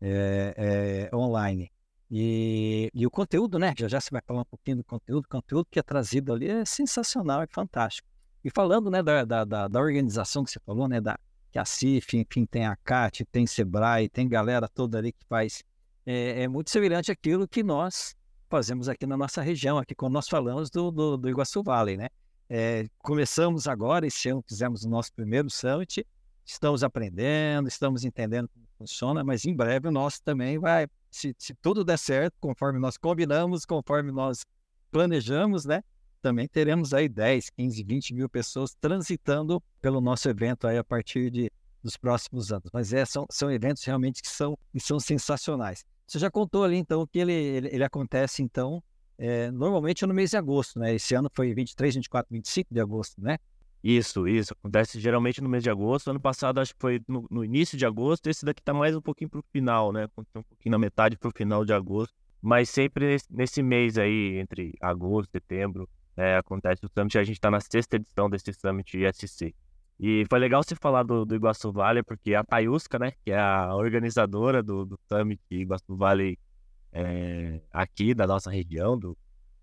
é, 0.00 1.08
é, 1.10 1.16
online. 1.16 1.72
E, 2.10 2.90
e 2.94 3.06
o 3.06 3.10
conteúdo, 3.10 3.58
né? 3.58 3.74
Já 3.76 3.86
já 3.86 4.00
você 4.00 4.08
vai 4.10 4.22
falar 4.26 4.40
um 4.40 4.44
pouquinho 4.44 4.78
do 4.78 4.84
conteúdo. 4.84 5.24
O 5.24 5.28
conteúdo 5.28 5.66
que 5.70 5.78
é 5.78 5.82
trazido 5.82 6.32
ali 6.32 6.48
é 6.48 6.64
sensacional, 6.64 7.42
é 7.42 7.46
fantástico. 7.46 8.08
E 8.42 8.50
falando, 8.50 8.90
né, 8.90 9.02
da, 9.02 9.24
da, 9.24 9.68
da, 9.68 9.80
organização 9.80 10.44
que 10.44 10.50
você 10.50 10.60
falou, 10.60 10.88
né, 10.88 11.00
da, 11.00 11.18
que 11.50 11.58
a 11.58 11.64
CIF, 11.64 12.16
enfim, 12.16 12.46
tem 12.46 12.64
a 12.64 12.76
CAT, 12.76 13.24
tem 13.26 13.46
Sebrae, 13.46 14.08
tem 14.08 14.28
galera 14.28 14.68
toda 14.68 14.98
ali 14.98 15.12
que 15.12 15.24
faz. 15.28 15.62
É, 16.06 16.44
é 16.44 16.48
muito 16.48 16.70
semelhante 16.70 17.10
àquilo 17.10 17.46
que 17.46 17.62
nós 17.62 18.14
fazemos 18.48 18.88
aqui 18.88 19.06
na 19.06 19.16
nossa 19.16 19.42
região, 19.42 19.76
aqui 19.76 19.94
quando 19.94 20.14
nós 20.14 20.28
falamos 20.28 20.70
do, 20.70 20.90
do, 20.90 21.16
do 21.18 21.28
Iguaçu 21.28 21.62
Valley, 21.62 21.96
né? 21.96 22.08
É, 22.48 22.86
começamos 22.98 23.68
agora, 23.68 24.06
esse 24.06 24.30
ano 24.30 24.42
fizemos 24.48 24.84
o 24.84 24.88
nosso 24.88 25.12
primeiro 25.12 25.50
summit, 25.50 26.06
estamos 26.46 26.82
aprendendo, 26.82 27.68
estamos 27.68 28.04
entendendo 28.04 28.48
como 28.48 28.66
funciona, 28.78 29.22
mas 29.22 29.44
em 29.44 29.54
breve 29.54 29.88
o 29.88 29.92
nosso 29.92 30.22
também 30.22 30.58
vai, 30.58 30.86
se, 31.10 31.34
se 31.38 31.54
tudo 31.54 31.84
der 31.84 31.98
certo, 31.98 32.34
conforme 32.40 32.78
nós 32.78 32.96
combinamos, 32.96 33.64
conforme 33.64 34.10
nós 34.12 34.44
planejamos, 34.90 35.64
né? 35.64 35.82
Também 36.20 36.48
teremos 36.48 36.92
aí 36.92 37.08
10, 37.08 37.50
15, 37.50 37.82
20 37.84 38.14
mil 38.14 38.28
pessoas 38.28 38.74
transitando 38.80 39.62
pelo 39.80 40.00
nosso 40.00 40.28
evento 40.28 40.66
aí 40.66 40.76
a 40.76 40.84
partir 40.84 41.30
de, 41.30 41.50
dos 41.82 41.96
próximos 41.96 42.52
anos. 42.52 42.68
Mas 42.72 42.92
é, 42.92 43.04
são, 43.04 43.26
são 43.30 43.50
eventos 43.50 43.84
realmente 43.84 44.20
que 44.20 44.28
são, 44.28 44.58
que 44.72 44.80
são 44.80 44.98
sensacionais. 44.98 45.84
Você 46.06 46.18
já 46.18 46.30
contou 46.30 46.64
ali, 46.64 46.76
então, 46.76 47.06
que 47.06 47.18
ele, 47.18 47.32
ele, 47.32 47.68
ele 47.68 47.84
acontece, 47.84 48.42
então, 48.42 48.82
é, 49.16 49.50
normalmente 49.50 50.04
no 50.06 50.14
mês 50.14 50.30
de 50.30 50.36
agosto, 50.36 50.78
né? 50.78 50.94
Esse 50.94 51.14
ano 51.14 51.30
foi 51.34 51.54
23, 51.54 51.96
24, 51.96 52.32
25 52.32 52.74
de 52.74 52.80
agosto, 52.80 53.20
né? 53.20 53.38
Isso, 53.82 54.26
isso. 54.26 54.52
Acontece 54.52 54.98
geralmente 55.00 55.40
no 55.40 55.48
mês 55.48 55.62
de 55.62 55.70
agosto. 55.70 56.10
Ano 56.10 56.20
passado 56.20 56.60
acho 56.60 56.74
que 56.74 56.80
foi 56.80 57.00
no, 57.06 57.26
no 57.30 57.44
início 57.44 57.78
de 57.78 57.86
agosto. 57.86 58.28
Esse 58.28 58.44
daqui 58.44 58.62
tá 58.62 58.74
mais 58.74 58.96
um 58.96 59.00
pouquinho 59.00 59.30
pro 59.30 59.44
final, 59.52 59.92
né? 59.92 60.08
Um 60.16 60.42
pouquinho 60.42 60.72
na 60.72 60.78
metade 60.78 61.16
pro 61.16 61.30
final 61.30 61.64
de 61.64 61.72
agosto. 61.72 62.14
Mas 62.40 62.68
sempre 62.70 63.16
nesse 63.30 63.62
mês 63.62 63.98
aí, 63.98 64.38
entre 64.38 64.74
agosto 64.80 65.30
setembro, 65.30 65.88
é, 66.16 66.36
acontece 66.36 66.84
o 66.84 66.88
Summit. 66.88 67.18
A 67.18 67.24
gente 67.24 67.36
está 67.36 67.50
na 67.50 67.60
sexta 67.60 67.96
edição 67.96 68.28
desse 68.28 68.52
Summit 68.52 68.98
ISC. 68.98 69.54
E 70.00 70.24
foi 70.30 70.38
legal 70.38 70.62
você 70.62 70.76
falar 70.76 71.02
do, 71.02 71.24
do 71.24 71.34
Iguaçu 71.34 71.72
Valley, 71.72 72.02
porque 72.04 72.34
a 72.34 72.44
Tayusca, 72.44 72.98
né, 72.98 73.12
que 73.24 73.32
é 73.32 73.38
a 73.38 73.74
organizadora 73.74 74.62
do, 74.62 74.84
do 74.84 74.98
Summit 75.08 75.40
Iguaçu 75.50 75.96
Valley 75.96 76.38
é, 76.92 77.60
aqui 77.72 78.14
da 78.14 78.24
nossa 78.24 78.48
região, 78.48 78.96
do 78.96 79.18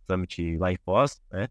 Summit 0.09 0.57
lá 0.57 0.73
em 0.73 0.77
Foz, 0.83 1.21
né, 1.31 1.47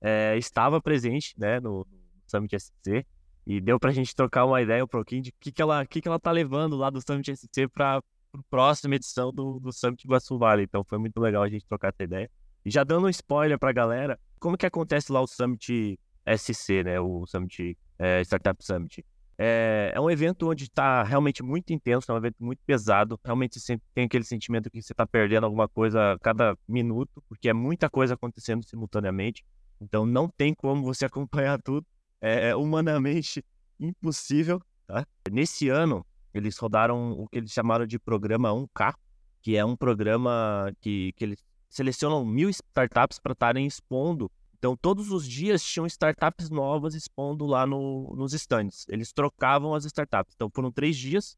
é, 0.00 0.36
estava 0.36 0.80
presente 0.80 1.34
né, 1.38 1.60
no 1.60 1.86
Summit 2.26 2.58
SC 2.58 3.06
e 3.46 3.60
deu 3.60 3.78
para 3.78 3.90
a 3.90 3.92
gente 3.92 4.14
trocar 4.14 4.44
uma 4.44 4.60
ideia 4.60 4.84
um 4.84 4.88
pouquinho 4.88 5.22
de 5.22 5.30
o 5.30 5.34
que, 5.38 5.52
que, 5.52 5.62
ela, 5.62 5.86
que, 5.86 6.00
que 6.00 6.08
ela 6.08 6.18
tá 6.18 6.32
levando 6.32 6.76
lá 6.76 6.90
do 6.90 7.00
Summit 7.00 7.36
SC 7.36 7.68
para 7.68 7.98
a 7.98 8.02
próxima 8.50 8.96
edição 8.96 9.32
do, 9.32 9.60
do 9.60 9.72
Summit 9.72 10.04
Iguaçu 10.04 10.36
Valley. 10.38 10.64
Então 10.64 10.84
foi 10.84 10.98
muito 10.98 11.18
legal 11.20 11.42
a 11.42 11.48
gente 11.48 11.66
trocar 11.66 11.88
essa 11.88 12.02
ideia. 12.02 12.30
E 12.64 12.70
já 12.70 12.82
dando 12.82 13.06
um 13.06 13.10
spoiler 13.10 13.58
para 13.58 13.70
a 13.70 13.72
galera, 13.72 14.18
como 14.40 14.58
que 14.58 14.66
acontece 14.66 15.12
lá 15.12 15.20
o 15.20 15.26
Summit 15.26 15.98
SC, 16.36 16.82
né, 16.82 17.00
o 17.00 17.24
Summit 17.26 17.78
é, 17.98 18.20
Startup 18.22 18.62
Summit. 18.64 19.04
É, 19.38 19.92
é, 19.94 20.00
um 20.00 20.10
evento 20.10 20.48
onde 20.50 20.64
está 20.64 21.02
realmente 21.02 21.42
muito 21.42 21.72
intenso, 21.72 22.10
é 22.10 22.14
um 22.14 22.18
evento 22.18 22.42
muito 22.42 22.60
pesado. 22.64 23.20
Realmente 23.24 23.60
você 23.60 23.78
tem 23.94 24.06
aquele 24.06 24.24
sentimento 24.24 24.70
que 24.70 24.80
você 24.80 24.92
está 24.92 25.06
perdendo 25.06 25.44
alguma 25.44 25.68
coisa 25.68 26.12
a 26.12 26.18
cada 26.18 26.56
minuto, 26.66 27.22
porque 27.28 27.48
é 27.48 27.52
muita 27.52 27.90
coisa 27.90 28.14
acontecendo 28.14 28.64
simultaneamente. 28.66 29.44
Então 29.80 30.06
não 30.06 30.28
tem 30.28 30.54
como 30.54 30.82
você 30.82 31.04
acompanhar 31.06 31.60
tudo. 31.60 31.86
É, 32.26 32.48
é 32.48 32.56
humanamente 32.56 33.44
impossível. 33.78 34.60
Tá? 34.86 35.06
Nesse 35.30 35.68
ano, 35.68 36.04
eles 36.32 36.56
rodaram 36.58 37.12
o 37.12 37.28
que 37.28 37.38
eles 37.38 37.52
chamaram 37.52 37.86
de 37.86 37.98
programa 37.98 38.50
1K, 38.50 38.94
que 39.42 39.56
é 39.56 39.64
um 39.64 39.76
programa 39.76 40.72
que, 40.80 41.12
que 41.12 41.24
eles 41.24 41.44
selecionam 41.68 42.24
mil 42.24 42.48
startups 42.48 43.18
para 43.18 43.32
estarem 43.32 43.66
expondo 43.66 44.30
então, 44.58 44.76
todos 44.76 45.10
os 45.10 45.28
dias 45.28 45.62
tinham 45.62 45.86
startups 45.86 46.50
novas 46.50 46.94
expondo 46.94 47.46
lá 47.46 47.66
no, 47.66 48.14
nos 48.16 48.32
stands. 48.32 48.86
Eles 48.88 49.12
trocavam 49.12 49.74
as 49.74 49.84
startups. 49.84 50.34
Então, 50.34 50.50
foram 50.52 50.72
três 50.72 50.96
dias. 50.96 51.36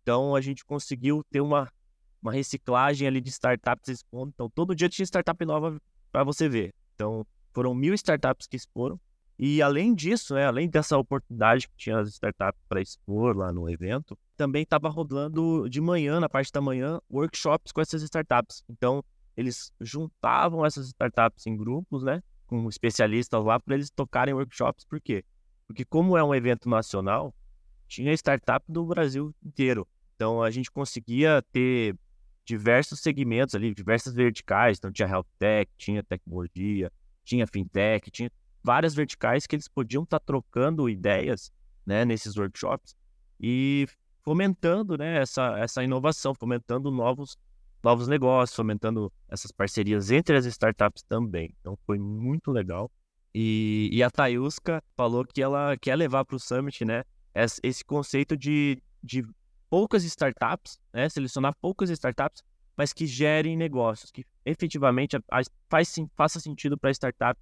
Então, 0.00 0.34
a 0.34 0.40
gente 0.40 0.64
conseguiu 0.64 1.24
ter 1.30 1.40
uma, 1.40 1.68
uma 2.22 2.30
reciclagem 2.30 3.08
ali 3.08 3.20
de 3.20 3.30
startups 3.30 3.88
expondo. 3.88 4.30
Então, 4.34 4.50
todo 4.50 4.74
dia 4.74 4.88
tinha 4.88 5.04
startup 5.04 5.44
nova 5.44 5.80
para 6.12 6.22
você 6.22 6.48
ver. 6.48 6.74
Então, 6.94 7.26
foram 7.52 7.74
mil 7.74 7.94
startups 7.94 8.46
que 8.46 8.56
exporam. 8.56 9.00
E 9.38 9.62
além 9.62 9.94
disso, 9.94 10.34
né, 10.34 10.46
além 10.46 10.68
dessa 10.68 10.98
oportunidade 10.98 11.68
que 11.68 11.76
tinha 11.76 12.00
as 12.00 12.08
startups 12.08 12.60
para 12.68 12.80
expor 12.80 13.36
lá 13.36 13.52
no 13.52 13.70
evento, 13.70 14.18
também 14.36 14.62
estava 14.62 14.88
rodando 14.88 15.68
de 15.68 15.80
manhã, 15.80 16.18
na 16.18 16.28
parte 16.28 16.52
da 16.52 16.60
manhã, 16.60 17.00
workshops 17.08 17.70
com 17.70 17.80
essas 17.80 18.02
startups. 18.02 18.64
Então, 18.68 19.04
eles 19.36 19.72
juntavam 19.80 20.66
essas 20.66 20.88
startups 20.88 21.46
em 21.46 21.56
grupos, 21.56 22.02
né? 22.02 22.20
com 22.48 22.66
especialistas 22.68 23.44
lá 23.44 23.60
para 23.60 23.74
eles 23.74 23.90
tocarem 23.90 24.34
workshops. 24.34 24.84
Por 24.84 25.00
quê? 25.00 25.24
Porque 25.66 25.84
como 25.84 26.16
é 26.16 26.24
um 26.24 26.34
evento 26.34 26.68
nacional, 26.68 27.32
tinha 27.86 28.12
startup 28.14 28.64
do 28.66 28.84
Brasil 28.86 29.32
inteiro. 29.44 29.86
Então 30.16 30.42
a 30.42 30.50
gente 30.50 30.70
conseguia 30.70 31.42
ter 31.52 31.94
diversos 32.44 33.00
segmentos 33.00 33.54
ali, 33.54 33.72
diversas 33.74 34.14
verticais. 34.14 34.78
Então 34.78 34.90
tinha 34.90 35.06
health 35.06 35.26
tech, 35.38 35.70
tinha 35.76 36.02
tecnologia, 36.02 36.90
tinha 37.22 37.46
fintech, 37.46 38.10
tinha 38.10 38.30
várias 38.68 38.94
verticais 38.94 39.46
que 39.46 39.56
eles 39.56 39.66
podiam 39.66 40.02
estar 40.02 40.18
tá 40.18 40.26
trocando 40.26 40.90
ideias, 40.90 41.50
né, 41.86 42.04
nesses 42.04 42.36
workshops 42.36 42.94
e 43.40 43.88
fomentando, 44.22 44.98
né, 44.98 45.22
essa, 45.22 45.58
essa 45.58 45.82
inovação, 45.82 46.34
fomentando 46.34 46.90
novos 46.90 47.38
novos 47.82 48.08
negócios, 48.08 48.54
fomentando 48.54 49.10
essas 49.26 49.50
parcerias 49.50 50.10
entre 50.10 50.36
as 50.36 50.44
startups 50.44 51.02
também. 51.04 51.54
Então 51.60 51.78
foi 51.86 51.98
muito 51.98 52.50
legal. 52.50 52.90
E, 53.34 53.88
e 53.90 54.02
a 54.02 54.10
Tayuska 54.10 54.82
falou 54.94 55.24
que 55.24 55.40
ela 55.40 55.74
quer 55.78 55.96
levar 55.96 56.26
para 56.26 56.36
o 56.36 56.40
Summit, 56.40 56.84
né, 56.84 57.04
esse 57.62 57.82
conceito 57.82 58.36
de, 58.36 58.82
de 59.02 59.24
poucas 59.70 60.04
startups, 60.04 60.78
né, 60.92 61.08
selecionar 61.08 61.56
poucas 61.58 61.88
startups, 61.88 62.42
mas 62.76 62.92
que 62.92 63.06
gerem 63.06 63.56
negócios, 63.56 64.10
que 64.10 64.26
efetivamente 64.44 65.16
faz, 65.70 65.94
faça 66.14 66.38
sentido 66.38 66.76
para 66.76 66.90
a 66.90 66.92
startup 66.92 67.40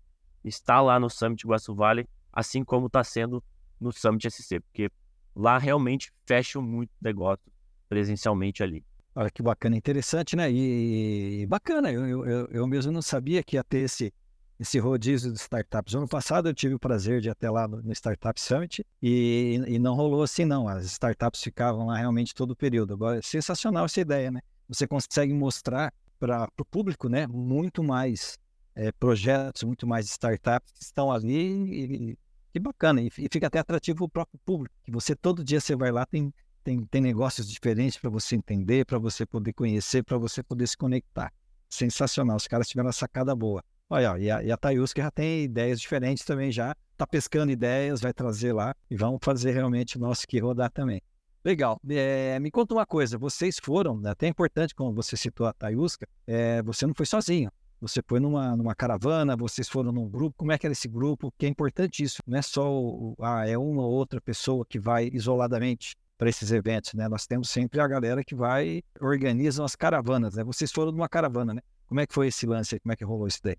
estar 0.48 0.80
lá 0.80 0.98
no 0.98 1.10
Summit 1.10 1.46
Guaçu 1.46 1.74
Valley, 1.74 2.08
assim 2.32 2.64
como 2.64 2.86
está 2.86 3.02
sendo 3.02 3.42
no 3.80 3.92
Summit 3.92 4.30
SC, 4.30 4.60
porque 4.60 4.90
lá 5.34 5.58
realmente 5.58 6.12
fecham 6.24 6.62
muito 6.62 6.90
negócio 7.00 7.44
presencialmente 7.88 8.62
ali. 8.62 8.84
Olha 9.14 9.30
que 9.30 9.42
bacana, 9.42 9.76
interessante, 9.76 10.36
né? 10.36 10.50
E, 10.50 11.42
e 11.42 11.46
bacana, 11.46 11.90
eu, 11.90 12.26
eu, 12.26 12.46
eu, 12.48 12.66
mesmo 12.66 12.92
não 12.92 13.00
sabia 13.00 13.42
que 13.42 13.56
ia 13.56 13.64
ter 13.64 13.78
esse, 13.78 14.12
esse 14.60 14.78
rodízio 14.78 15.32
de 15.32 15.38
startups. 15.38 15.94
Ano 15.94 16.06
passado 16.06 16.48
eu 16.48 16.54
tive 16.54 16.74
o 16.74 16.78
prazer 16.78 17.22
de 17.22 17.28
ir 17.28 17.30
até 17.30 17.50
lá 17.50 17.66
no, 17.66 17.82
no 17.82 17.92
Startup 17.92 18.38
Summit 18.38 18.84
e, 19.02 19.62
e, 19.66 19.78
não 19.78 19.94
rolou 19.94 20.22
assim, 20.22 20.44
não. 20.44 20.68
As 20.68 20.84
startups 20.84 21.42
ficavam 21.42 21.86
lá 21.86 21.96
realmente 21.96 22.34
todo 22.34 22.50
o 22.50 22.56
período. 22.56 22.92
Agora, 22.92 23.18
é 23.18 23.22
sensacional 23.22 23.86
essa 23.86 24.00
ideia, 24.00 24.30
né? 24.30 24.40
Você 24.68 24.86
consegue 24.86 25.32
mostrar 25.32 25.94
para 26.18 26.48
o 26.58 26.64
público, 26.64 27.08
né, 27.08 27.26
muito 27.26 27.82
mais 27.82 28.38
é, 28.76 28.92
projetos, 28.92 29.64
muito 29.64 29.86
mais 29.86 30.06
startups 30.06 30.72
que 30.72 30.82
estão 30.84 31.10
ali 31.10 32.12
e, 32.12 32.18
que 32.52 32.60
bacana. 32.60 33.02
E, 33.02 33.08
e 33.08 33.28
fica 33.28 33.48
até 33.48 33.58
atrativo 33.58 34.04
o 34.04 34.08
próprio 34.08 34.38
público, 34.44 34.74
que 34.84 34.92
você 34.92 35.16
todo 35.16 35.42
dia 35.42 35.60
você 35.60 35.74
vai 35.74 35.90
lá, 35.90 36.06
tem 36.06 36.32
tem, 36.66 36.84
tem 36.84 37.00
negócios 37.00 37.48
diferentes 37.48 37.96
para 37.96 38.10
você 38.10 38.34
entender, 38.34 38.84
para 38.84 38.98
você 38.98 39.24
poder 39.24 39.52
conhecer, 39.52 40.02
para 40.02 40.18
você 40.18 40.42
poder 40.42 40.66
se 40.66 40.76
conectar. 40.76 41.32
Sensacional, 41.70 42.36
os 42.36 42.48
caras 42.48 42.66
tiveram 42.66 42.88
uma 42.88 42.92
sacada 42.92 43.36
boa. 43.36 43.62
Olha, 43.88 44.18
e 44.18 44.28
a, 44.28 44.42
e 44.42 44.50
a 44.50 44.56
Tayuska 44.56 45.00
já 45.00 45.10
tem 45.12 45.44
ideias 45.44 45.80
diferentes 45.80 46.24
também 46.24 46.50
já, 46.50 46.74
tá 46.96 47.06
pescando 47.06 47.52
ideias, 47.52 48.00
vai 48.00 48.12
trazer 48.12 48.52
lá 48.52 48.74
e 48.90 48.96
vamos 48.96 49.20
fazer 49.22 49.52
realmente 49.52 49.96
o 49.96 50.00
nosso 50.00 50.26
que 50.26 50.40
rodar 50.40 50.72
também. 50.72 51.00
Legal. 51.44 51.80
É, 51.88 52.40
me 52.40 52.50
conta 52.50 52.74
uma 52.74 52.84
coisa, 52.84 53.16
vocês 53.16 53.60
foram, 53.62 54.00
né, 54.00 54.10
até 54.10 54.26
importante 54.26 54.74
como 54.74 54.92
você 54.92 55.16
citou 55.16 55.46
a 55.46 55.52
Tayuska, 55.52 56.08
é, 56.26 56.60
você 56.64 56.84
não 56.84 56.94
foi 56.94 57.06
sozinho. 57.06 57.48
Você 57.80 58.00
foi 58.06 58.18
numa, 58.20 58.56
numa 58.56 58.74
caravana, 58.74 59.36
vocês 59.36 59.68
foram 59.68 59.92
num 59.92 60.08
grupo, 60.08 60.34
como 60.38 60.52
é 60.52 60.58
que 60.58 60.66
era 60.66 60.72
esse 60.72 60.88
grupo? 60.88 61.32
Que 61.36 61.46
é 61.46 61.48
importante 61.48 62.02
isso, 62.02 62.22
não 62.26 62.38
é 62.38 62.42
só 62.42 62.72
o, 62.72 63.14
ah, 63.20 63.46
é 63.46 63.58
uma 63.58 63.82
ou 63.82 63.92
outra 63.92 64.20
pessoa 64.20 64.64
que 64.64 64.78
vai 64.78 65.10
isoladamente 65.12 65.94
para 66.16 66.30
esses 66.30 66.50
eventos, 66.50 66.94
né? 66.94 67.08
Nós 67.08 67.26
temos 67.26 67.50
sempre 67.50 67.78
a 67.80 67.86
galera 67.86 68.24
que 68.24 68.34
vai 68.34 68.82
organizam 69.00 69.64
as 69.64 69.76
caravanas, 69.76 70.34
né? 70.34 70.44
Vocês 70.44 70.72
foram 70.72 70.90
numa 70.90 71.08
caravana, 71.08 71.52
né? 71.52 71.60
Como 71.86 72.00
é 72.00 72.06
que 72.06 72.14
foi 72.14 72.28
esse 72.28 72.46
lance? 72.46 72.80
Como 72.80 72.92
é 72.92 72.96
que 72.96 73.04
rolou 73.04 73.26
isso 73.26 73.40
daí? 73.42 73.56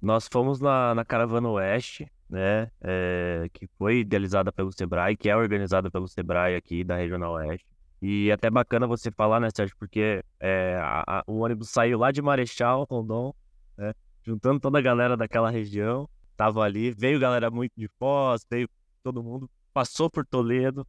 Nós 0.00 0.28
fomos 0.30 0.60
na, 0.60 0.94
na 0.94 1.04
caravana 1.04 1.48
Oeste, 1.48 2.06
né? 2.28 2.70
É, 2.82 3.48
que 3.52 3.66
foi 3.78 4.00
idealizada 4.00 4.52
pelo 4.52 4.70
Sebrae, 4.70 5.16
que 5.16 5.30
é 5.30 5.36
organizada 5.36 5.90
pelo 5.90 6.06
Sebrae 6.06 6.54
aqui 6.54 6.84
da 6.84 6.96
Regional 6.96 7.32
Oeste. 7.32 7.66
E 8.02 8.28
é 8.28 8.34
até 8.34 8.50
bacana 8.50 8.86
você 8.86 9.10
falar, 9.10 9.40
né, 9.40 9.48
Sérgio? 9.54 9.74
Porque 9.78 10.22
é, 10.38 10.76
a, 10.78 11.02
a, 11.06 11.24
o 11.26 11.38
ônibus 11.38 11.70
saiu 11.70 11.98
lá 11.98 12.12
de 12.12 12.20
Marechal, 12.20 12.86
Rondon, 12.90 13.34
né? 13.76 13.92
Juntando 14.22 14.60
toda 14.60 14.78
a 14.78 14.82
galera 14.82 15.16
daquela 15.16 15.50
região, 15.50 16.08
tava 16.36 16.62
ali, 16.62 16.90
veio 16.90 17.20
galera 17.20 17.50
muito 17.50 17.72
de 17.76 17.88
Foz, 17.98 18.44
veio 18.50 18.68
todo 19.02 19.22
mundo, 19.22 19.48
passou 19.72 20.10
por 20.10 20.26
Toledo, 20.26 20.86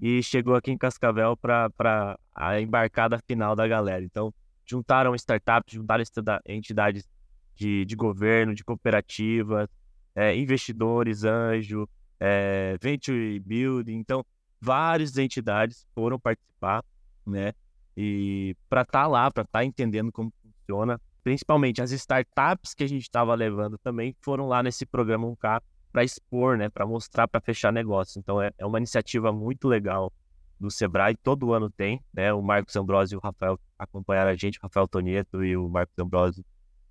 e 0.00 0.22
chegou 0.22 0.54
aqui 0.54 0.70
em 0.70 0.78
Cascavel 0.78 1.36
para 1.36 2.18
a 2.34 2.60
embarcada 2.60 3.18
final 3.26 3.56
da 3.56 3.66
galera. 3.66 4.04
Então, 4.04 4.32
juntaram 4.64 5.14
startups, 5.14 5.74
juntaram 5.74 6.04
entidades 6.46 7.08
de, 7.54 7.84
de 7.84 7.96
governo, 7.96 8.54
de 8.54 8.62
cooperativas, 8.62 9.68
é, 10.14 10.36
investidores, 10.36 11.24
anjo, 11.24 11.88
é, 12.20 12.76
venture 12.80 13.40
building. 13.40 13.96
Então, 13.96 14.24
várias 14.60 15.16
entidades 15.16 15.86
foram 15.94 16.18
participar, 16.18 16.84
né? 17.26 17.52
E 17.96 18.54
para 18.68 18.82
estar 18.82 19.02
tá 19.02 19.06
lá, 19.06 19.30
para 19.30 19.42
estar 19.42 19.60
tá 19.60 19.64
entendendo 19.64 20.12
como 20.12 20.32
funciona. 20.42 21.00
Principalmente 21.26 21.82
as 21.82 21.90
startups 21.90 22.72
que 22.72 22.84
a 22.84 22.86
gente 22.86 23.02
estava 23.02 23.34
levando 23.34 23.76
também 23.78 24.14
foram 24.20 24.46
lá 24.46 24.62
nesse 24.62 24.86
programa 24.86 25.26
1K 25.26 25.60
para 25.90 26.04
expor, 26.04 26.56
né, 26.56 26.68
para 26.68 26.86
mostrar, 26.86 27.26
para 27.26 27.40
fechar 27.40 27.72
negócio. 27.72 28.20
Então 28.20 28.40
é, 28.40 28.52
é, 28.56 28.64
uma 28.64 28.78
iniciativa 28.78 29.32
muito 29.32 29.66
legal 29.66 30.12
do 30.60 30.70
Sebrae, 30.70 31.16
todo 31.16 31.52
ano 31.52 31.68
tem, 31.68 32.00
né? 32.14 32.32
O 32.32 32.40
Marcos 32.40 32.76
Ambrosio 32.76 33.16
e 33.16 33.18
o 33.18 33.20
Rafael 33.20 33.58
acompanharam 33.76 34.30
a 34.30 34.36
gente, 34.36 34.56
o 34.58 34.62
Rafael 34.62 34.86
Tonieto 34.86 35.42
e 35.42 35.56
o 35.56 35.68
Marcos 35.68 35.98
Ambrosio 35.98 36.44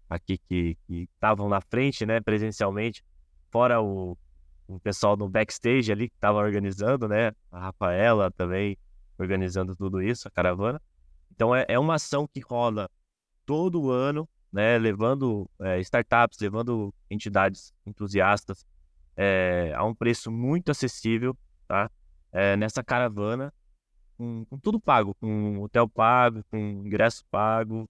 aqui 0.10 0.38
que 0.50 0.78
estavam 0.90 1.48
na 1.48 1.62
frente, 1.62 2.06
né, 2.06 2.20
presencialmente, 2.20 3.06
fora 3.50 3.82
o, 3.82 4.18
o 4.68 4.78
pessoal 4.82 5.16
no 5.16 5.30
backstage 5.30 5.94
ali 5.94 6.10
que 6.10 6.16
estava 6.16 6.40
organizando, 6.40 7.08
né? 7.08 7.32
A 7.50 7.60
Rafaela 7.60 8.30
também 8.32 8.78
organizando 9.18 9.78
tudo 9.78 10.02
isso, 10.02 10.28
a 10.28 10.32
caravana. 10.32 10.82
Então 11.34 11.56
é, 11.56 11.64
é 11.70 11.80
uma 11.80 11.94
ação 11.96 12.28
que 12.28 12.42
rola 12.42 12.90
todo 13.46 13.92
ano, 13.92 14.28
né? 14.52 14.78
Levando 14.78 15.50
é, 15.60 15.80
startups, 15.80 16.40
levando 16.40 16.94
entidades 17.10 17.74
entusiastas 17.86 18.66
é, 19.16 19.74
a 19.76 19.84
um 19.84 19.94
preço 19.94 20.32
muito 20.32 20.72
acessível, 20.72 21.38
tá? 21.68 21.90
É, 22.32 22.56
nessa 22.58 22.84
caravana, 22.84 23.54
com, 24.18 24.46
com, 24.46 24.58
tudo 24.60 24.80
pago, 24.80 25.16
com 25.16 25.62
hotel 25.62 25.88
pago, 25.88 26.44
com 26.50 26.58
ingresso 26.58 27.24
pago, 27.32 27.90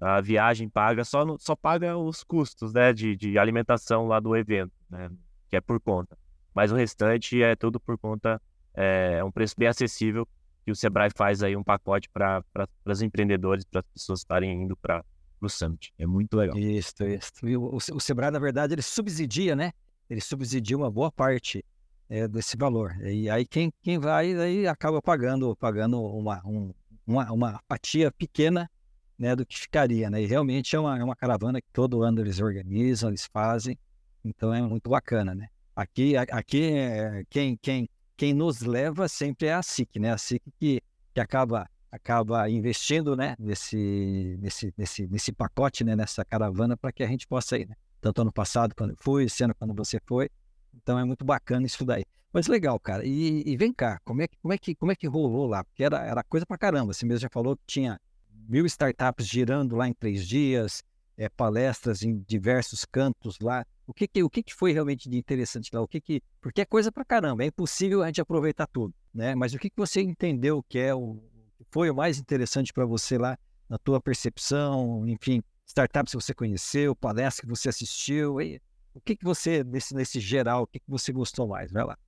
a 0.00 0.20
viagem 0.20 0.68
paga, 0.68 1.04
só, 1.04 1.24
no, 1.24 1.38
só 1.38 1.56
paga 1.56 1.96
os 1.96 2.22
custos, 2.22 2.72
né, 2.72 2.92
de, 2.92 3.16
de 3.16 3.38
alimentação 3.38 4.06
lá 4.06 4.20
do 4.20 4.34
evento, 4.36 4.72
né, 4.88 5.10
que 5.48 5.56
é 5.56 5.60
por 5.60 5.80
conta. 5.80 6.16
Mas 6.54 6.72
o 6.72 6.76
restante 6.76 7.42
é 7.42 7.54
tudo 7.56 7.78
por 7.80 7.98
conta, 7.98 8.40
é, 8.74 9.16
é 9.18 9.24
um 9.24 9.30
preço 9.30 9.54
bem 9.58 9.68
acessível 9.68 10.26
que 10.64 10.70
o 10.70 10.76
Sebrae 10.76 11.10
faz 11.14 11.42
aí 11.42 11.56
um 11.56 11.64
pacote 11.64 12.08
para 12.10 12.42
os 12.84 13.02
empreendedores, 13.02 13.64
para 13.64 13.80
as 13.80 13.86
pessoas 13.86 14.20
estarem 14.20 14.62
indo 14.62 14.76
para 14.76 15.04
o 15.40 15.48
Summit. 15.48 15.92
É 15.98 16.06
muito 16.06 16.36
legal. 16.36 16.56
Isso, 16.56 17.04
isso. 17.04 17.32
O, 17.58 17.76
o 17.76 18.00
Sebrae, 18.00 18.30
na 18.30 18.38
verdade, 18.38 18.74
ele 18.74 18.82
subsidia, 18.82 19.56
né? 19.56 19.72
ele 20.10 20.20
subsidia 20.20 20.76
uma 20.76 20.90
boa 20.90 21.10
parte 21.10 21.64
é, 22.08 22.26
desse 22.26 22.56
valor. 22.56 22.96
E 23.00 23.30
aí 23.30 23.46
quem, 23.46 23.72
quem 23.80 23.98
vai 23.98 24.34
aí 24.34 24.66
acaba 24.66 25.00
pagando 25.00 25.54
pagando 25.54 26.02
uma, 26.02 26.42
um, 26.44 26.74
uma, 27.06 27.32
uma 27.32 27.60
fatia 27.68 28.10
pequena 28.10 28.68
né, 29.16 29.36
do 29.36 29.46
que 29.46 29.58
ficaria. 29.58 30.10
Né? 30.10 30.22
E 30.22 30.26
realmente 30.26 30.74
é 30.74 30.80
uma, 30.80 30.98
é 30.98 31.04
uma 31.04 31.14
caravana 31.14 31.60
que 31.60 31.68
todo 31.72 32.02
ano 32.02 32.20
eles 32.20 32.40
organizam, 32.40 33.10
eles 33.10 33.28
fazem, 33.32 33.78
então 34.24 34.52
é 34.52 34.60
muito 34.60 34.90
bacana. 34.90 35.32
Né? 35.32 35.46
Aqui, 35.76 36.16
aqui 36.16 36.72
é, 36.72 37.22
quem, 37.30 37.56
quem, 37.56 37.88
quem 38.20 38.34
nos 38.34 38.60
leva 38.60 39.08
sempre 39.08 39.46
é 39.46 39.54
a 39.54 39.62
SIC, 39.62 39.98
né? 39.98 40.12
a 40.12 40.18
SIC 40.18 40.42
que, 40.58 40.82
que 41.14 41.20
acaba 41.22 41.66
acaba 41.90 42.50
investindo 42.50 43.16
né, 43.16 43.34
nesse, 43.38 44.38
nesse, 44.42 44.74
nesse, 44.76 45.08
nesse 45.08 45.32
pacote, 45.32 45.82
né, 45.82 45.96
nessa 45.96 46.22
caravana, 46.22 46.76
para 46.76 46.92
que 46.92 47.02
a 47.02 47.06
gente 47.06 47.26
possa 47.26 47.56
ir. 47.56 47.66
Né? 47.66 47.74
tanto 47.98 48.20
ano 48.20 48.30
passado 48.30 48.74
quando 48.74 48.90
eu 48.90 48.96
fui, 49.00 49.24
esse 49.24 49.42
ano 49.42 49.54
quando 49.54 49.72
você 49.72 49.98
foi. 50.06 50.28
Então 50.74 50.98
é 50.98 51.04
muito 51.04 51.24
bacana 51.24 51.64
isso 51.64 51.82
daí. 51.82 52.04
Mas 52.30 52.46
legal, 52.46 52.78
cara. 52.78 53.06
E, 53.06 53.42
e, 53.46 53.56
vem 53.56 53.72
cá, 53.72 53.98
como 54.04 54.20
é, 54.20 54.28
que, 54.28 54.36
como, 54.36 54.52
é 54.52 54.58
que, 54.58 54.74
como 54.74 54.92
é 54.92 54.94
que 54.94 55.06
rolou 55.06 55.46
lá? 55.46 55.64
Porque 55.64 55.82
era, 55.82 56.04
era 56.04 56.22
coisa 56.22 56.44
pra 56.44 56.58
caramba. 56.58 56.92
Você 56.92 57.06
mesmo 57.06 57.22
já 57.22 57.28
falou 57.30 57.56
que 57.56 57.62
tinha 57.66 57.98
mil 58.46 58.66
startups 58.66 59.26
girando 59.26 59.76
lá 59.76 59.88
em 59.88 59.94
três 59.94 60.28
dias, 60.28 60.82
é, 61.20 61.28
palestras 61.28 62.02
em 62.02 62.24
diversos 62.26 62.86
cantos 62.86 63.38
lá. 63.40 63.62
O 63.86 63.92
que, 63.92 64.08
que, 64.08 64.22
o 64.22 64.30
que, 64.30 64.42
que 64.42 64.54
foi 64.54 64.72
realmente 64.72 65.06
de 65.06 65.18
interessante 65.18 65.68
lá? 65.70 65.82
O 65.82 65.86
que 65.86 66.00
que, 66.00 66.22
porque 66.40 66.62
é 66.62 66.64
coisa 66.64 66.90
pra 66.90 67.04
caramba, 67.04 67.44
é 67.44 67.48
impossível 67.48 68.02
a 68.02 68.06
gente 68.06 68.22
aproveitar 68.22 68.66
tudo, 68.66 68.94
né? 69.12 69.34
Mas 69.34 69.52
o 69.52 69.58
que, 69.58 69.68
que 69.68 69.76
você 69.76 70.00
entendeu 70.00 70.64
que 70.66 70.78
é 70.78 70.94
o 70.94 71.22
foi 71.70 71.90
o 71.90 71.94
mais 71.94 72.18
interessante 72.18 72.72
para 72.72 72.86
você 72.86 73.18
lá 73.18 73.38
na 73.68 73.76
tua 73.76 74.00
percepção, 74.00 75.06
enfim, 75.06 75.42
startups 75.66 76.12
que 76.12 76.22
você 76.22 76.32
conheceu, 76.32 76.96
palestras 76.96 77.40
que 77.40 77.46
você 77.46 77.68
assistiu? 77.68 78.40
E, 78.40 78.58
o 78.94 79.00
que, 79.00 79.14
que 79.14 79.24
você, 79.24 79.62
nesse, 79.62 79.94
nesse 79.94 80.18
geral, 80.18 80.62
o 80.62 80.66
que, 80.66 80.80
que 80.80 80.88
você 80.90 81.12
gostou 81.12 81.46
mais? 81.46 81.70
Vai 81.70 81.84
lá. 81.84 81.98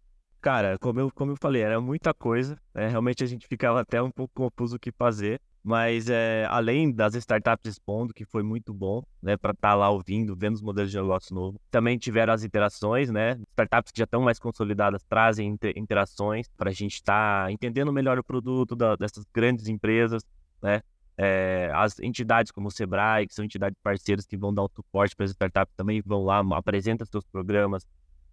Cara, 0.40 0.78
como 0.78 1.00
eu, 1.00 1.12
como 1.12 1.32
eu 1.32 1.36
falei, 1.36 1.60
era 1.60 1.78
muita 1.82 2.14
coisa. 2.14 2.58
Né? 2.74 2.88
Realmente 2.88 3.22
a 3.22 3.26
gente 3.26 3.46
ficava 3.46 3.82
até 3.82 4.02
um 4.02 4.10
pouco 4.10 4.32
confuso 4.34 4.76
o 4.76 4.80
que 4.80 4.90
fazer. 4.90 5.38
Mas 5.64 6.10
é, 6.10 6.44
além 6.50 6.90
das 6.92 7.14
startups 7.14 7.70
expondo, 7.70 8.12
que 8.12 8.24
foi 8.24 8.42
muito 8.42 8.74
bom, 8.74 9.00
né, 9.22 9.36
para 9.36 9.52
estar 9.52 9.70
tá 9.70 9.74
lá 9.74 9.90
ouvindo, 9.90 10.34
vendo 10.34 10.54
os 10.54 10.62
modelos 10.62 10.90
de 10.90 10.96
negócio 10.96 11.32
novo, 11.32 11.60
também 11.70 11.96
tiveram 11.96 12.32
as 12.32 12.42
interações, 12.42 13.10
né? 13.10 13.38
Startups 13.52 13.92
que 13.92 13.98
já 13.98 14.04
estão 14.04 14.22
mais 14.22 14.40
consolidadas 14.40 15.04
trazem 15.04 15.56
interações 15.76 16.48
para 16.56 16.70
a 16.70 16.72
gente 16.72 16.94
estar 16.94 17.44
tá 17.44 17.52
entendendo 17.52 17.92
melhor 17.92 18.18
o 18.18 18.24
produto 18.24 18.74
da, 18.74 18.96
dessas 18.96 19.24
grandes 19.32 19.68
empresas, 19.68 20.24
né? 20.60 20.82
É, 21.16 21.70
as 21.74 22.00
entidades 22.00 22.50
como 22.50 22.66
o 22.66 22.70
Sebrae, 22.70 23.28
que 23.28 23.34
são 23.34 23.44
entidades 23.44 23.78
parceiras 23.82 24.26
que 24.26 24.36
vão 24.36 24.52
dar 24.52 24.64
um 24.64 24.68
suporte 24.74 25.14
para 25.14 25.24
as 25.24 25.30
startups, 25.30 25.74
também 25.76 26.02
vão 26.04 26.24
lá, 26.24 26.42
apresentam 26.56 27.06
seus 27.06 27.24
programas, 27.24 27.86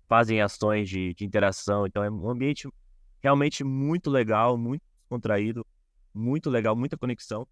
fazem 0.07 0.41
ações 0.41 0.89
de, 0.89 1.13
de, 1.13 1.25
interação. 1.25 1.85
Então 1.85 2.03
é 2.03 2.09
um 2.09 2.27
ambiente 2.27 2.67
realmente 3.21 3.63
muito 3.63 4.09
legal, 4.09 4.57
muito 4.57 4.81
contraído, 5.07 5.63
muito 6.13 6.49
legal, 6.49 6.75
muita 6.75 6.97
conexão. 6.97 7.47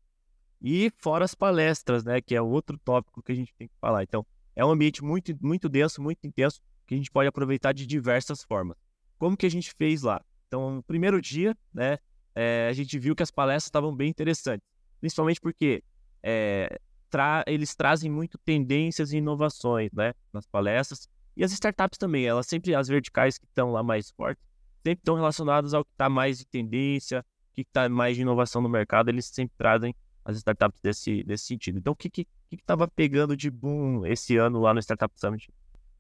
E 0.62 0.92
fora 0.98 1.24
as 1.24 1.36
palestras, 1.36 2.04
né, 2.04 2.20
que 2.20 2.36
é 2.36 2.42
outro 2.42 2.78
tópico 2.80 3.22
que 3.22 3.32
a 3.32 3.36
gente 3.36 3.54
tem 3.56 3.68
que 3.68 3.76
falar. 3.80 4.04
Então 4.04 4.26
é 4.56 4.66
um 4.66 4.72
ambiente 4.72 5.04
muito, 5.04 5.36
muito 5.42 5.70
denso, 5.70 6.02
muito 6.02 6.26
intenso, 6.26 6.62
que 6.88 6.96
a 6.96 6.98
gente 6.98 7.12
pode 7.12 7.28
aproveitar 7.28 7.74
de 7.74 7.86
diversas 7.86 8.44
formas. 8.44 8.78
Como 9.20 9.38
que 9.38 9.46
a 9.46 9.52
gente 9.52 9.74
fez 9.74 10.02
lá? 10.02 10.24
Então, 10.48 10.76
no 10.76 10.84
primeiro 10.84 11.22
dia, 11.22 11.56
né, 11.74 11.98
é, 12.34 12.68
a 12.70 12.74
gente 12.74 12.98
viu 12.98 13.16
que 13.16 13.24
as 13.24 13.32
palestras 13.32 13.66
estavam 13.66 13.96
bem 13.96 14.10
interessantes 14.10 14.66
principalmente 15.00 15.40
porque 15.40 15.84
é, 16.22 16.80
tra 17.10 17.44
eles 17.48 17.76
trazem 17.76 18.10
muito 18.10 18.38
tendências 18.38 19.12
e 19.12 19.18
inovações 19.18 19.92
né, 19.94 20.14
nas 20.34 20.46
palestras. 20.46 21.08
E 21.36 21.44
as 21.44 21.52
startups 21.52 21.98
também, 21.98 22.26
elas 22.26 22.48
sempre, 22.48 22.74
as 22.74 22.88
verticais 22.88 23.38
que 23.38 23.46
estão 23.46 23.72
lá 23.72 23.84
mais 23.84 24.10
fortes, 24.10 24.44
sempre 24.84 25.02
estão 25.02 25.16
relacionadas 25.16 25.74
ao 25.74 25.86
que 25.86 25.92
está 25.92 26.10
mais 26.10 26.40
de 26.40 26.46
tendência, 26.46 27.24
que 27.58 27.68
está 27.68 27.90
mais 27.90 28.16
de 28.16 28.22
inovação 28.22 28.62
no 28.62 28.70
mercado, 28.70 29.10
eles 29.10 29.26
sempre 29.26 29.56
trazem 29.58 29.96
as 30.24 30.38
startups 30.38 30.80
desse, 30.80 31.24
desse 31.24 31.46
sentido. 31.46 31.80
Então, 31.80 31.94
o 31.94 31.96
que 31.96 32.28
estava 32.52 32.88
pegando 32.88 33.36
de 33.36 33.50
boom 33.50 34.06
esse 34.06 34.38
ano 34.38 34.60
lá 34.60 34.76
no 34.76 34.80
Startup 34.80 35.12
Summit? 35.20 35.52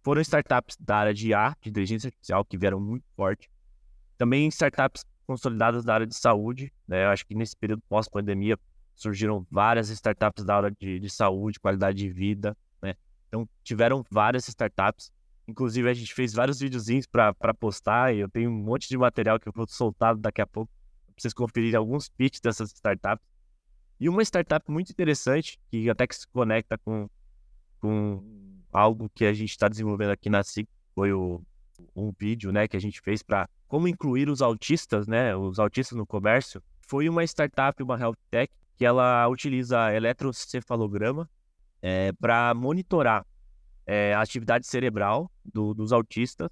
Foram 0.03 0.21
startups 0.21 0.77
da 0.79 0.97
área 0.97 1.13
de 1.13 1.29
IA, 1.29 1.55
de 1.59 1.69
inteligência 1.69 2.09
artificial, 2.09 2.45
que 2.45 2.57
vieram 2.57 2.79
muito 2.79 3.05
forte. 3.15 3.49
Também 4.19 4.47
startups 4.49 5.03
consolidadas 5.25 5.83
da 5.83 5.95
área 5.95 6.05
de 6.05 6.15
saúde. 6.15 6.71
Né? 6.87 7.05
Eu 7.05 7.09
acho 7.09 7.25
que 7.25 7.33
nesse 7.33 7.57
período 7.57 7.81
pós-pandemia 7.89 8.57
surgiram 8.93 9.45
várias 9.49 9.89
startups 9.89 10.45
da 10.45 10.57
área 10.57 10.71
de, 10.79 10.99
de 10.99 11.09
saúde, 11.09 11.59
qualidade 11.59 11.97
de 11.97 12.09
vida, 12.09 12.55
né? 12.81 12.95
Então, 13.27 13.47
tiveram 13.63 14.03
várias 14.11 14.47
startups. 14.47 15.11
Inclusive, 15.47 15.89
a 15.89 15.93
gente 15.93 16.13
fez 16.13 16.33
vários 16.33 16.59
videozinhos 16.59 17.05
para 17.07 17.53
postar 17.53 18.13
e 18.13 18.19
eu 18.19 18.29
tenho 18.29 18.49
um 18.49 18.53
monte 18.53 18.87
de 18.87 18.97
material 18.97 19.39
que 19.39 19.47
eu 19.47 19.53
vou 19.53 19.67
soltar 19.67 20.15
daqui 20.15 20.41
a 20.41 20.47
pouco 20.47 20.71
vocês 21.21 21.33
conferirem 21.33 21.75
alguns 21.75 22.09
pitches 22.09 22.41
dessas 22.41 22.71
startups. 22.71 23.25
E 23.99 24.07
uma 24.07 24.21
startup 24.21 24.69
muito 24.71 24.91
interessante, 24.91 25.59
que 25.69 25.89
até 25.89 26.05
que 26.05 26.15
se 26.15 26.27
conecta 26.27 26.77
com, 26.77 27.09
com 27.79 28.23
algo 28.71 29.09
que 29.09 29.25
a 29.25 29.33
gente 29.33 29.49
está 29.49 29.67
desenvolvendo 29.67 30.11
aqui 30.11 30.29
na 30.29 30.43
SIC, 30.43 30.67
foi 30.93 31.11
o, 31.11 31.41
um 31.95 32.11
vídeo 32.17 32.51
né, 32.51 32.67
que 32.67 32.77
a 32.77 32.79
gente 32.79 33.01
fez 33.01 33.23
para 33.23 33.49
como 33.67 33.87
incluir 33.87 34.29
os 34.29 34.41
autistas, 34.41 35.07
né, 35.07 35.35
os 35.35 35.59
autistas 35.59 35.97
no 35.97 36.05
comércio. 36.05 36.61
Foi 36.81 37.09
uma 37.09 37.23
startup, 37.23 37.81
uma 37.81 37.99
health 37.99 38.17
tech, 38.29 38.51
que 38.77 38.85
ela 38.85 39.27
utiliza 39.27 39.93
eletrocefalograma 39.93 41.29
é, 41.81 42.11
para 42.13 42.53
monitorar 42.53 43.25
é, 43.85 44.13
a 44.13 44.21
atividade 44.21 44.67
cerebral 44.67 45.31
do, 45.43 45.73
dos 45.73 45.91
autistas, 45.91 46.49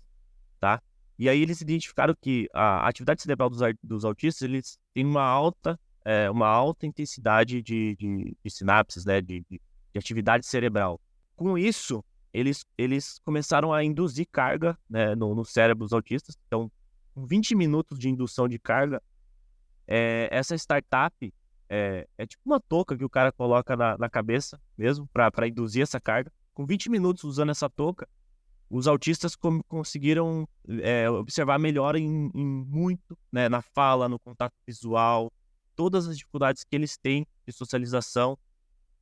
tá? 0.59 0.81
E 1.17 1.29
aí 1.29 1.41
eles 1.41 1.61
identificaram 1.61 2.15
que 2.19 2.47
a 2.53 2.87
atividade 2.87 3.21
cerebral 3.21 3.49
dos, 3.49 3.59
dos 3.81 4.03
autistas 4.03 4.41
eles 4.41 4.77
têm 4.93 5.05
uma 5.05 5.23
alta, 5.23 5.79
é, 6.03 6.29
uma 6.29 6.47
alta 6.47 6.85
intensidade 6.85 7.61
de, 7.61 7.95
de, 7.95 8.37
de 8.43 8.49
sinapses, 8.49 9.05
né? 9.05 9.21
De, 9.21 9.45
de, 9.49 9.61
de, 9.93 9.99
atividade 9.99 10.45
cerebral. 10.45 10.99
Com 11.35 11.57
isso, 11.57 12.03
eles, 12.33 12.65
eles 12.77 13.19
começaram 13.23 13.71
a 13.71 13.83
induzir 13.83 14.27
carga 14.29 14.77
né, 14.89 15.15
no, 15.15 15.33
no 15.33 15.45
cérebro 15.45 15.85
dos 15.85 15.93
autistas. 15.93 16.37
Então, 16.47 16.69
com 17.13 17.25
20 17.25 17.55
minutos 17.55 17.97
de 17.97 18.09
indução 18.09 18.47
de 18.47 18.59
carga, 18.59 19.01
é, 19.87 20.27
essa 20.31 20.55
startup 20.55 21.33
é, 21.69 22.07
é 22.17 22.25
tipo 22.25 22.41
uma 22.45 22.59
touca 22.59 22.97
que 22.97 23.05
o 23.05 23.09
cara 23.09 23.31
coloca 23.31 23.75
na, 23.75 23.97
na 23.97 24.09
cabeça 24.09 24.59
mesmo, 24.77 25.07
para 25.07 25.47
induzir 25.47 25.81
essa 25.81 25.99
carga. 25.99 26.31
Com 26.53 26.65
20 26.65 26.89
minutos 26.89 27.23
usando 27.23 27.51
essa 27.51 27.69
touca, 27.69 28.07
os 28.69 28.87
autistas 28.87 29.35
conseguiram 29.67 30.47
é, 30.81 31.09
observar 31.09 31.59
melhor 31.59 31.95
em, 31.95 32.31
em 32.33 32.45
muito, 32.45 33.17
né, 33.31 33.47
na 33.47 33.61
fala, 33.61 34.09
no 34.09 34.19
contato 34.19 34.53
visual, 34.65 35.31
todas 35.75 36.07
as 36.07 36.17
dificuldades 36.17 36.63
que 36.63 36.75
eles 36.75 36.97
têm 36.97 37.27
de 37.45 37.53
socialização 37.53 38.37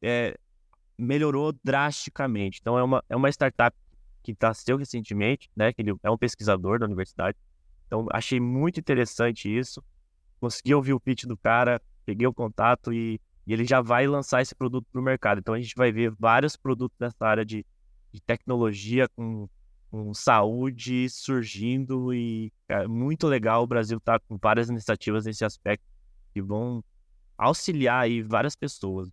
é, 0.01 0.37
melhorou 0.97 1.53
drasticamente. 1.63 2.59
Então 2.61 2.77
é 2.77 2.83
uma, 2.83 3.03
é 3.07 3.15
uma 3.15 3.29
startup 3.29 3.75
que 4.21 4.35
nasceu 4.41 4.77
recentemente, 4.77 5.49
né, 5.55 5.71
que 5.71 5.81
ele 5.81 5.93
é 6.03 6.11
um 6.11 6.17
pesquisador 6.17 6.79
da 6.79 6.85
universidade. 6.85 7.37
Então 7.87 8.07
achei 8.11 8.39
muito 8.39 8.79
interessante 8.79 9.47
isso. 9.47 9.83
Consegui 10.39 10.73
ouvir 10.73 10.93
o 10.93 10.99
pitch 10.99 11.23
do 11.23 11.37
cara, 11.37 11.81
peguei 12.05 12.27
o 12.27 12.33
contato 12.33 12.91
e 12.91 13.19
e 13.45 13.53
ele 13.53 13.65
já 13.65 13.81
vai 13.81 14.07
lançar 14.07 14.41
esse 14.41 14.55
produto 14.55 14.87
para 14.91 15.01
o 15.01 15.03
mercado. 15.03 15.39
Então 15.39 15.53
a 15.53 15.59
gente 15.59 15.75
vai 15.75 15.91
ver 15.91 16.11
vários 16.17 16.55
produtos 16.55 16.97
nessa 16.99 17.25
área 17.25 17.45
de, 17.45 17.65
de 18.13 18.21
tecnologia 18.21 19.09
com, 19.09 19.49
com, 19.89 20.13
saúde 20.13 21.09
surgindo 21.09 22.13
e 22.13 22.53
é 22.69 22.87
muito 22.87 23.27
legal. 23.27 23.63
O 23.63 23.67
Brasil 23.67 23.97
está 23.97 24.19
com 24.19 24.37
várias 24.37 24.69
iniciativas 24.69 25.25
nesse 25.25 25.43
aspecto 25.43 25.83
que 26.31 26.41
vão 26.41 26.83
auxiliar 27.37 28.03
aí 28.03 28.21
várias 28.21 28.55
pessoas. 28.55 29.09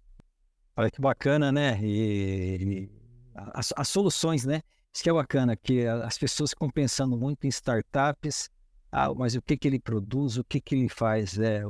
Olha 0.76 0.90
que 0.90 1.00
bacana, 1.00 1.50
né? 1.50 1.80
E, 1.82 2.62
e 2.62 2.90
as, 3.34 3.72
as, 3.76 3.88
soluções, 3.88 4.44
né? 4.44 4.62
Isso 4.92 5.02
que 5.02 5.10
é 5.10 5.12
bacana, 5.12 5.56
que 5.56 5.86
as 5.86 6.18
pessoas 6.18 6.50
ficam 6.50 6.70
pensando 6.70 7.16
muito 7.16 7.44
em 7.46 7.48
startups, 7.48 8.50
ah, 8.92 9.14
mas 9.14 9.34
o 9.34 9.42
que, 9.42 9.56
que 9.56 9.68
ele 9.68 9.78
produz, 9.78 10.36
o 10.36 10.44
que, 10.44 10.60
que 10.60 10.74
ele 10.74 10.88
faz? 10.88 11.38
É, 11.38 11.62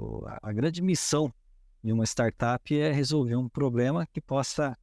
a 0.42 0.52
grande 0.52 0.80
missão 0.80 1.32
de 1.82 1.92
uma 1.92 2.04
startup 2.04 2.74
é 2.74 2.90
resolver 2.90 3.36
um 3.36 3.48
problema 3.48 4.06
que 4.06 4.20
possa, 4.20 4.76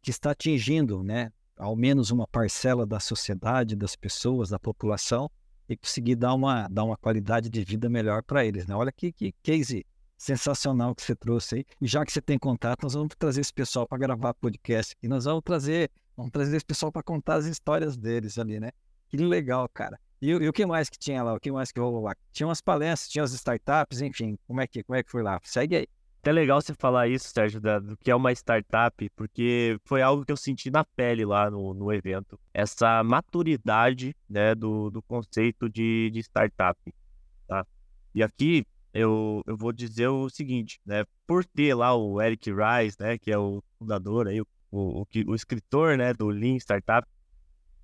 que 0.00 0.10
está 0.10 0.30
atingindo, 0.30 1.02
né, 1.02 1.32
ao 1.62 1.76
menos 1.76 2.10
uma 2.10 2.26
parcela 2.26 2.84
da 2.84 2.98
sociedade, 2.98 3.76
das 3.76 3.94
pessoas, 3.94 4.50
da 4.50 4.58
população, 4.58 5.30
e 5.68 5.76
conseguir 5.76 6.16
dar 6.16 6.34
uma, 6.34 6.66
dar 6.68 6.82
uma 6.82 6.96
qualidade 6.96 7.48
de 7.48 7.64
vida 7.64 7.88
melhor 7.88 8.22
para 8.22 8.44
eles. 8.44 8.66
Né? 8.66 8.74
Olha 8.74 8.90
que, 8.90 9.12
que 9.12 9.32
case 9.42 9.86
sensacional 10.18 10.92
que 10.94 11.02
você 11.02 11.14
trouxe 11.14 11.56
aí. 11.56 11.64
E 11.80 11.86
já 11.86 12.04
que 12.04 12.12
você 12.12 12.20
tem 12.20 12.36
contato, 12.36 12.82
nós 12.82 12.94
vamos 12.94 13.14
trazer 13.16 13.40
esse 13.40 13.52
pessoal 13.52 13.86
para 13.86 13.96
gravar 13.96 14.34
podcast 14.34 14.94
aqui. 14.98 15.06
Nós 15.06 15.24
vamos 15.24 15.42
trazer, 15.44 15.90
vamos 16.16 16.32
trazer 16.32 16.56
esse 16.56 16.64
pessoal 16.64 16.90
para 16.90 17.02
contar 17.02 17.36
as 17.36 17.46
histórias 17.46 17.96
deles 17.96 18.38
ali, 18.38 18.58
né? 18.58 18.70
Que 19.08 19.16
legal, 19.16 19.68
cara. 19.68 20.00
E, 20.20 20.30
e, 20.30 20.48
o 20.48 20.52
que 20.52 20.66
mais 20.66 20.90
que 20.90 20.98
tinha 20.98 21.22
lá? 21.22 21.34
O 21.34 21.40
que 21.40 21.50
mais 21.50 21.70
que 21.70 21.78
rolou 21.78 22.02
lá? 22.02 22.14
Tinha 22.32 22.46
umas 22.46 22.60
palestras, 22.60 23.08
tinha 23.08 23.22
as 23.22 23.32
startups, 23.32 24.00
enfim. 24.00 24.36
Como 24.46 24.60
é 24.60 24.66
que, 24.66 24.82
como 24.82 24.96
é 24.96 25.02
que 25.02 25.10
foi 25.10 25.22
lá? 25.22 25.40
Segue 25.44 25.76
aí. 25.76 25.86
Até 26.22 26.30
legal 26.30 26.62
você 26.62 26.72
falar 26.72 27.08
isso, 27.08 27.28
Sérgio, 27.30 27.60
da, 27.60 27.80
do 27.80 27.96
que 27.96 28.08
é 28.08 28.14
uma 28.14 28.30
startup, 28.30 29.10
porque 29.16 29.76
foi 29.84 30.02
algo 30.02 30.24
que 30.24 30.30
eu 30.30 30.36
senti 30.36 30.70
na 30.70 30.84
pele 30.84 31.24
lá 31.24 31.50
no, 31.50 31.74
no 31.74 31.92
evento. 31.92 32.38
Essa 32.54 33.02
maturidade 33.02 34.14
né, 34.30 34.54
do, 34.54 34.88
do 34.88 35.02
conceito 35.02 35.68
de, 35.68 36.10
de 36.12 36.20
startup. 36.20 36.78
Tá? 37.48 37.66
E 38.14 38.22
aqui 38.22 38.64
eu, 38.94 39.42
eu 39.48 39.56
vou 39.56 39.72
dizer 39.72 40.06
o 40.06 40.30
seguinte, 40.30 40.80
né? 40.86 41.04
Por 41.26 41.44
ter 41.44 41.74
lá 41.74 41.92
o 41.92 42.22
Eric 42.22 42.52
Rice, 42.52 42.96
né, 43.00 43.18
que 43.18 43.32
é 43.32 43.36
o 43.36 43.60
fundador 43.76 44.28
aí, 44.28 44.40
o, 44.40 44.46
o, 44.70 45.06
o 45.26 45.34
escritor 45.34 45.98
né, 45.98 46.14
do 46.14 46.28
Lean 46.28 46.54
Startup, 46.54 47.04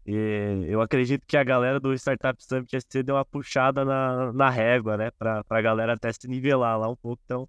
e 0.06 0.64
eu 0.68 0.80
acredito 0.80 1.24
que 1.26 1.36
a 1.36 1.42
galera 1.42 1.80
do 1.80 1.92
Startup 1.92 2.40
Summit 2.40 2.80
SC 2.80 3.02
deu 3.02 3.16
uma 3.16 3.24
puxada 3.24 3.84
na, 3.84 4.32
na 4.32 4.48
régua, 4.48 4.96
né? 4.96 5.10
Para 5.10 5.44
a 5.50 5.60
galera 5.60 5.94
até 5.94 6.12
se 6.12 6.28
nivelar 6.28 6.78
lá 6.78 6.88
um 6.88 6.96
pouco. 6.96 7.20
Então, 7.24 7.48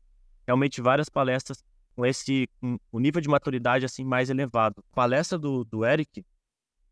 realmente 0.49 0.81
várias 0.81 1.09
palestras 1.09 1.63
com 1.95 2.03
esse 2.03 2.49
com 2.59 2.79
o 2.91 2.99
nível 2.99 3.21
de 3.21 3.29
maturidade 3.29 3.85
assim 3.85 4.03
mais 4.03 4.31
elevado. 4.31 4.83
A 4.91 4.95
palestra 4.95 5.37
do, 5.37 5.63
do 5.63 5.85
Eric 5.85 6.25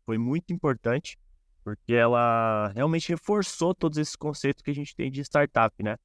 foi 0.06 0.16
muito 0.16 0.52
importante, 0.52 1.18
porque 1.64 1.92
ela 1.92 2.68
realmente 2.68 3.08
reforçou 3.08 3.74
todos 3.74 3.98
esses 3.98 4.14
conceitos 4.14 4.62
que 4.62 4.70
a 4.70 4.74
gente 4.74 4.94
tem 4.94 5.10
de 5.10 5.20
startup, 5.22 5.74
né? 5.82 5.96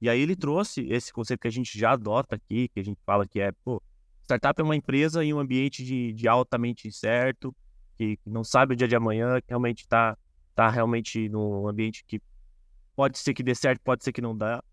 E 0.00 0.08
aí 0.08 0.20
ele 0.20 0.34
trouxe 0.34 0.86
esse 0.88 1.12
conceito 1.12 1.40
que 1.40 1.48
a 1.48 1.52
gente 1.52 1.78
já 1.78 1.92
adota 1.92 2.36
aqui, 2.36 2.68
que 2.68 2.80
a 2.80 2.84
gente 2.84 2.98
fala 3.04 3.26
que 3.26 3.40
é, 3.40 3.52
pô, 3.62 3.80
startup 4.22 4.58
é 4.58 4.64
uma 4.64 4.74
empresa 4.74 5.22
em 5.22 5.34
um 5.34 5.38
ambiente 5.38 5.84
de, 5.84 6.14
de 6.14 6.26
altamente 6.26 6.88
incerto, 6.88 7.54
que, 7.98 8.18
não 8.24 8.42
sabe 8.42 8.72
o 8.72 8.76
dia 8.76 8.88
de 8.88 8.96
amanhã, 8.96 9.38
que 9.40 9.48
realmente 9.50 9.82
está 9.82 10.16
tá 10.54 10.70
realmente 10.70 11.28
num 11.28 11.68
ambiente 11.68 12.04
que 12.06 12.20
pode 12.96 13.18
ser 13.18 13.34
que 13.34 13.42
dê 13.42 13.54
certo, 13.54 13.80
pode 13.82 14.02
ser 14.02 14.12
que 14.12 14.22
não 14.22 14.36
dá. 14.36 14.64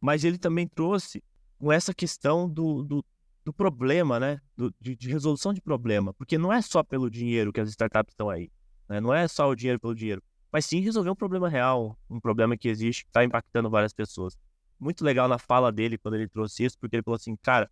Mas 0.00 0.24
ele 0.24 0.36
também 0.36 0.66
trouxe 0.66 1.22
com 1.62 1.70
essa 1.70 1.94
questão 1.94 2.48
do, 2.48 2.82
do, 2.82 3.04
do 3.44 3.52
problema, 3.52 4.18
né? 4.18 4.40
Do, 4.56 4.74
de, 4.80 4.96
de, 4.96 5.08
resolução 5.08 5.54
de 5.54 5.60
problema. 5.60 6.12
Porque 6.12 6.36
não 6.36 6.52
é 6.52 6.60
só 6.60 6.82
pelo 6.82 7.08
dinheiro 7.08 7.52
que 7.52 7.60
as 7.60 7.68
startups 7.68 8.12
estão 8.12 8.28
aí. 8.28 8.50
Né? 8.88 9.00
Não 9.00 9.14
é 9.14 9.28
só 9.28 9.48
o 9.48 9.54
dinheiro 9.54 9.78
pelo 9.78 9.94
dinheiro. 9.94 10.20
Mas 10.50 10.66
sim 10.66 10.80
resolver 10.80 11.10
um 11.10 11.14
problema 11.14 11.48
real, 11.48 11.96
um 12.10 12.18
problema 12.18 12.56
que 12.56 12.68
existe, 12.68 13.04
que 13.04 13.10
está 13.10 13.22
impactando 13.22 13.70
várias 13.70 13.92
pessoas. 13.92 14.36
Muito 14.76 15.04
legal 15.04 15.28
na 15.28 15.38
fala 15.38 15.70
dele 15.70 15.96
quando 15.96 16.14
ele 16.14 16.26
trouxe 16.26 16.64
isso, 16.64 16.76
porque 16.80 16.96
ele 16.96 17.02
falou 17.04 17.14
assim, 17.14 17.36
cara, 17.36 17.70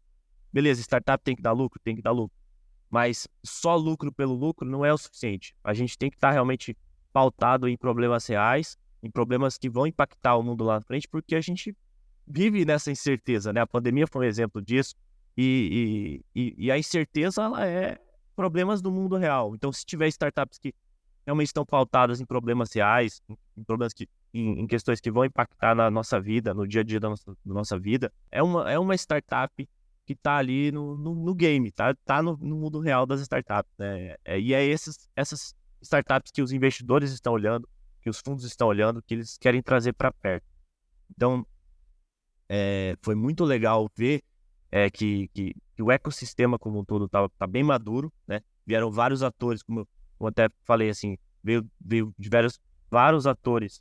beleza, 0.53 0.81
startup 0.81 1.24
tem 1.24 1.35
que 1.35 1.42
dar 1.42 1.50
lucro, 1.50 1.81
tem 1.83 1.96
que 1.96 2.03
dar 2.03 2.12
lucro. 2.12 2.37
Mas 2.88 3.26
só 3.42 3.74
lucro 3.74 4.12
pelo 4.12 4.35
lucro 4.35 4.68
não 4.68 4.87
é 4.87 4.92
o 4.92 4.98
suficiente. 4.98 5.53
A 5.64 5.74
gente 5.74 5.98
tem 5.98 6.09
que 6.09 6.16
estar 6.16 6.31
realmente 6.31 6.76
pautado 7.12 7.68
em 7.68 7.76
problemas 7.76 8.24
reais, 8.29 8.79
em 9.03 9.11
problemas 9.11 9.59
que 9.59 9.68
vão 9.68 9.85
impactar 9.85 10.37
o 10.37 10.44
mundo 10.44 10.62
lá 10.62 10.76
na 10.76 10.81
frente, 10.81 11.09
porque 11.09 11.35
a 11.35 11.40
gente 11.40 11.76
vive 12.30 12.64
nessa 12.64 12.90
incerteza, 12.90 13.52
né? 13.52 13.60
A 13.60 13.66
pandemia 13.66 14.06
foi 14.06 14.26
um 14.26 14.28
exemplo 14.28 14.62
disso. 14.62 14.94
E, 15.36 16.22
e, 16.34 16.54
e, 16.66 16.70
a 16.70 16.78
incerteza 16.78 17.42
ela 17.42 17.66
é 17.66 17.98
problemas 18.36 18.82
do 18.82 18.90
mundo 18.90 19.16
real. 19.16 19.54
Então, 19.54 19.72
se 19.72 19.84
tiver 19.84 20.08
startups 20.08 20.58
que 20.58 20.74
realmente 21.24 21.48
estão 21.48 21.64
pautadas 21.64 22.20
em 22.20 22.26
problemas 22.26 22.72
reais, 22.72 23.22
em 23.56 23.64
problemas 23.64 23.92
que, 23.92 24.08
em, 24.34 24.60
em 24.60 24.66
questões 24.66 25.00
que 25.00 25.10
vão 25.10 25.24
impactar 25.24 25.74
na 25.74 25.90
nossa 25.90 26.20
vida, 26.20 26.52
no 26.52 26.66
dia 26.66 26.80
a 26.80 26.84
dia 26.84 27.00
da 27.00 27.08
nossa, 27.08 27.36
da 27.44 27.54
nossa 27.54 27.78
vida, 27.78 28.12
é 28.30 28.42
uma, 28.42 28.70
é 28.70 28.78
uma 28.78 28.94
startup 28.94 29.68
que 30.06 30.12
está 30.12 30.36
ali 30.36 30.72
no, 30.72 30.96
no, 30.96 31.14
no, 31.14 31.34
game, 31.34 31.70
tá, 31.70 31.94
tá 32.04 32.22
no, 32.22 32.36
no, 32.36 32.56
mundo 32.56 32.80
real 32.80 33.06
das 33.06 33.20
startups, 33.20 33.72
né? 33.78 34.16
É, 34.24 34.40
e 34.40 34.52
é 34.52 34.64
esses, 34.64 35.08
essas 35.14 35.54
startups 35.80 36.32
que 36.32 36.42
os 36.42 36.52
investidores 36.52 37.12
estão 37.12 37.32
olhando, 37.32 37.68
que 38.02 38.10
os 38.10 38.18
fundos 38.18 38.44
estão 38.44 38.66
olhando, 38.66 39.00
que 39.02 39.14
eles 39.14 39.38
querem 39.38 39.62
trazer 39.62 39.92
para 39.92 40.10
perto. 40.10 40.44
Então, 41.14 41.46
é, 42.52 42.96
foi 43.00 43.14
muito 43.14 43.44
legal 43.44 43.88
ver 43.96 44.24
é, 44.72 44.90
que, 44.90 45.28
que, 45.28 45.54
que, 45.76 45.82
o 45.82 45.92
ecossistema 45.92 46.58
como 46.58 46.80
um 46.80 46.84
todo 46.84 47.04
está 47.04 47.28
tá 47.38 47.46
bem 47.46 47.62
maduro, 47.62 48.12
né? 48.26 48.40
Vieram 48.66 48.90
vários 48.90 49.22
atores, 49.22 49.62
como 49.62 49.88
eu 50.20 50.26
até 50.26 50.48
falei 50.64 50.90
assim, 50.90 51.16
veio, 51.44 51.64
veio 51.80 52.12
diversos, 52.18 52.58
vários 52.90 53.24
atores 53.24 53.80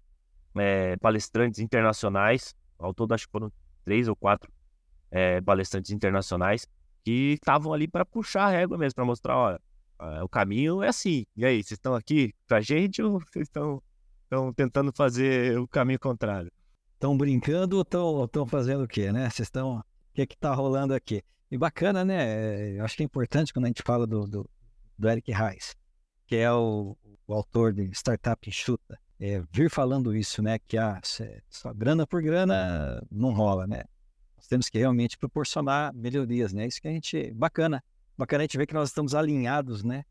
é, 0.55 0.95
palestrantes 0.97 1.59
internacionais, 1.59 2.53
ao 2.77 2.93
todo 2.93 3.11
acho 3.13 3.25
que 3.25 3.31
foram 3.31 3.51
três 3.83 4.07
ou 4.07 4.15
quatro 4.15 4.51
é, 5.09 5.41
palestrantes 5.41 5.89
internacionais 5.89 6.67
que 7.03 7.33
estavam 7.33 7.73
ali 7.73 7.87
para 7.87 8.05
puxar 8.05 8.45
a 8.45 8.49
régua 8.49 8.77
mesmo, 8.77 8.93
para 8.93 9.05
mostrar, 9.05 9.35
olha, 9.35 9.61
o 10.23 10.29
caminho 10.29 10.83
é 10.83 10.89
assim. 10.89 11.25
E 11.35 11.43
aí, 11.43 11.63
vocês 11.63 11.77
estão 11.77 11.95
aqui 11.95 12.35
para 12.47 12.57
a 12.57 12.61
gente 12.61 13.01
ou 13.01 13.19
vocês 13.25 13.47
estão 13.47 13.81
tentando 14.55 14.93
fazer 14.93 15.57
o 15.57 15.67
caminho 15.67 15.99
contrário? 15.99 16.51
Estão 16.99 17.15
brincando 17.15 17.77
ou 17.77 18.25
estão 18.25 18.45
fazendo 18.45 18.83
o 18.83 18.87
quê, 18.87 19.09
né? 19.09 19.29
Vocês 19.29 19.45
estão... 19.47 19.77
O 19.77 19.83
que 20.13 20.27
que 20.27 20.35
tá 20.35 20.53
rolando 20.53 20.93
aqui? 20.93 21.23
E 21.49 21.57
bacana, 21.57 22.03
né? 22.03 22.73
Eu 22.73 22.83
acho 22.83 22.97
que 22.97 23.03
é 23.03 23.05
importante 23.05 23.53
quando 23.53 23.63
a 23.63 23.67
gente 23.69 23.81
fala 23.81 24.05
do, 24.05 24.27
do, 24.27 24.49
do 24.97 25.09
Eric 25.09 25.31
Reis, 25.31 25.77
que 26.27 26.35
é 26.35 26.51
o, 26.51 26.97
o 27.25 27.33
autor 27.33 27.71
de 27.71 27.89
Startup 27.91 28.37
Enxuta, 28.49 28.99
é, 29.17 29.41
vir 29.49 29.69
falando 29.69 30.13
isso, 30.13 30.41
né? 30.43 30.59
Que 30.59 30.77
ah, 30.77 30.99
só 31.49 31.73
grana 31.73 32.05
por 32.05 32.21
grana 32.21 33.01
não 33.09 33.31
rola, 33.31 33.65
né? 33.65 33.85
Nós 34.35 34.47
temos 34.47 34.67
que 34.67 34.77
realmente 34.77 35.17
proporcionar 35.17 35.93
melhorias, 35.93 36.51
né? 36.51 36.67
Isso 36.67 36.81
que 36.81 36.89
a 36.89 36.91
gente. 36.91 37.31
Bacana. 37.31 37.81
Bacana 38.17 38.41
a 38.41 38.43
gente 38.43 38.57
ver 38.57 38.67
que 38.67 38.73
nós 38.73 38.89
estamos 38.89 39.15
alinhados, 39.15 39.85
né? 39.85 40.03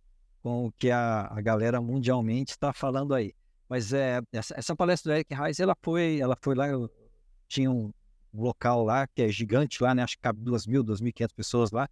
Com 0.43 0.69
o 0.69 0.73
que 0.73 0.91
a, 0.91 1.29
a 1.31 1.43
galera 1.43 1.83
mundialmente 1.83 2.53
está 2.53 2.73
falando 2.73 3.13
aí. 3.13 3.35
Mas 3.69 3.93
é, 3.93 4.21
essa, 4.33 4.55
essa, 4.57 4.75
palestra 4.75 5.13
do 5.13 5.17
Eric 5.17 5.35
Reis, 5.35 5.61
ela 5.61 5.77
foi, 5.83 6.19
ela 6.21 6.37
foi 6.41 6.55
lá, 6.55 6.67
tinha 7.47 7.71
um 7.71 7.93
local 8.33 8.85
lá 8.85 9.07
que 9.07 9.23
é 9.23 9.29
gigante 9.29 9.83
lá, 9.83 9.95
né? 9.95 10.03
Acho 10.03 10.17
que 10.17 10.23
cabe 10.23 10.41
2.000, 10.43 10.83
2.500 10.83 11.29
pessoas 11.35 11.71
lá. 11.71 11.89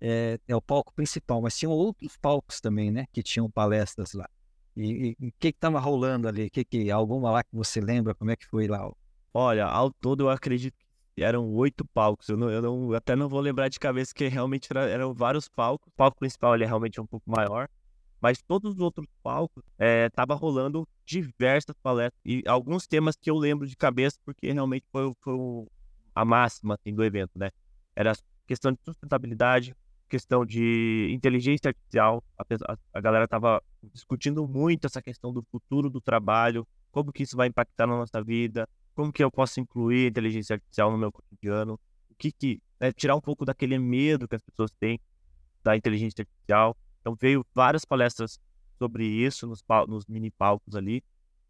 É, 0.00 0.38
é, 0.48 0.56
o 0.56 0.62
palco 0.62 0.94
principal, 0.94 1.42
mas 1.42 1.58
tinham 1.58 1.72
outros 1.72 2.16
palcos 2.16 2.60
também, 2.60 2.90
né? 2.90 3.06
Que 3.12 3.22
tinham 3.22 3.50
palestras 3.50 4.14
lá. 4.14 4.28
E 4.76 5.14
o 5.20 5.32
que 5.38 5.48
estava 5.48 5.78
rolando 5.78 6.26
ali? 6.26 6.48
Que, 6.48 6.64
que, 6.64 6.90
alguma 6.90 7.30
lá 7.30 7.42
que 7.42 7.54
você 7.54 7.80
lembra? 7.80 8.14
Como 8.14 8.30
é 8.30 8.36
que 8.36 8.46
foi 8.46 8.66
lá? 8.66 8.90
Olha, 9.34 9.66
ao 9.66 9.92
todo 9.92 10.24
eu 10.24 10.30
acredito 10.30 10.76
eram 11.22 11.52
oito 11.54 11.84
palcos. 11.84 12.28
Eu, 12.28 12.36
não, 12.36 12.50
eu 12.50 12.62
não, 12.62 12.92
até 12.94 13.14
não 13.14 13.28
vou 13.28 13.40
lembrar 13.40 13.68
de 13.68 13.78
cabeça 13.78 14.14
que 14.14 14.26
realmente 14.28 14.68
era, 14.70 14.88
eram 14.88 15.12
vários 15.12 15.48
palcos. 15.48 15.88
O 15.88 15.96
palco 15.96 16.18
principal 16.18 16.54
ele 16.54 16.64
é 16.64 16.66
realmente 16.66 17.00
um 17.00 17.06
pouco 17.06 17.30
maior. 17.30 17.68
Mas 18.20 18.42
todos 18.42 18.74
os 18.74 18.80
outros 18.80 19.06
palcos 19.22 19.64
é, 19.78 20.08
rolando 20.32 20.86
diversas 21.04 21.74
palestras. 21.82 22.20
E 22.24 22.42
alguns 22.46 22.86
temas 22.86 23.16
que 23.16 23.30
eu 23.30 23.36
lembro 23.36 23.66
de 23.66 23.76
cabeça, 23.76 24.18
porque 24.24 24.52
realmente 24.52 24.84
foi, 24.92 25.12
foi 25.20 25.66
a 26.14 26.24
máxima 26.24 26.74
assim, 26.74 26.94
do 26.94 27.02
evento, 27.02 27.32
né? 27.34 27.50
Era 27.96 28.12
questão 28.46 28.72
de 28.72 28.78
sustentabilidade, 28.84 29.74
questão 30.08 30.44
de 30.44 31.08
inteligência 31.12 31.68
artificial. 31.68 32.22
A, 32.36 32.76
a, 32.92 33.00
galera 33.00 33.24
estava 33.24 33.62
discutindo 33.92 34.46
muito 34.46 34.86
essa 34.86 35.00
questão 35.00 35.32
do 35.32 35.42
futuro 35.50 35.88
do 35.88 36.00
trabalho, 36.00 36.66
como 36.90 37.12
que 37.12 37.22
isso 37.22 37.36
vai 37.36 37.48
impactar 37.48 37.86
na 37.86 37.96
nossa 37.96 38.22
vida, 38.22 38.68
como 38.94 39.12
que 39.12 39.22
eu 39.22 39.30
posso 39.30 39.60
incluir 39.60 40.10
inteligência 40.10 40.54
artificial 40.54 40.90
no 40.90 40.98
meu 40.98 41.12
cotidiano, 41.12 41.74
o 42.10 42.14
que 42.18 42.32
que 42.32 42.60
né, 42.78 42.92
tirar 42.92 43.14
um 43.14 43.20
pouco 43.20 43.44
daquele 43.44 43.78
medo 43.78 44.26
que 44.26 44.34
as 44.34 44.42
pessoas 44.42 44.72
têm 44.72 45.00
da 45.62 45.76
inteligência 45.76 46.22
artificial. 46.22 46.76
Então 47.00 47.14
veio 47.14 47.44
várias 47.54 47.84
palestras 47.84 48.38
sobre 48.78 49.04
isso 49.04 49.46
nos, 49.46 49.62
nos 49.88 50.06
mini 50.06 50.30
palcos 50.30 50.74
ali. 50.74 51.02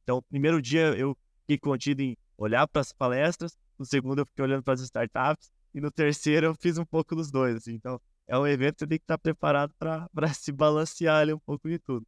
Então, 0.02 0.22
primeiro 0.28 0.60
dia 0.60 0.96
eu 0.96 1.16
fiquei 1.42 1.58
contido 1.58 2.00
em 2.00 2.16
olhar 2.36 2.66
para 2.66 2.80
as 2.80 2.92
palestras, 2.92 3.56
no 3.78 3.84
segundo 3.84 4.20
eu 4.20 4.26
fiquei 4.26 4.44
olhando 4.44 4.62
para 4.62 4.74
as 4.74 4.80
startups, 4.80 5.50
e 5.72 5.80
no 5.80 5.90
terceiro 5.90 6.46
eu 6.46 6.54
fiz 6.54 6.78
um 6.78 6.84
pouco 6.84 7.14
dos 7.14 7.30
dois, 7.30 7.56
assim. 7.56 7.74
Então, 7.74 8.00
é 8.26 8.36
um 8.36 8.46
evento 8.46 8.78
que 8.78 8.86
tem 8.86 8.98
que 8.98 9.04
estar 9.04 9.18
preparado 9.18 9.72
para 9.78 10.08
se 10.34 10.52
balancear 10.52 11.20
ali 11.20 11.32
um 11.32 11.38
pouco 11.38 11.68
de 11.68 11.78
tudo. 11.78 12.06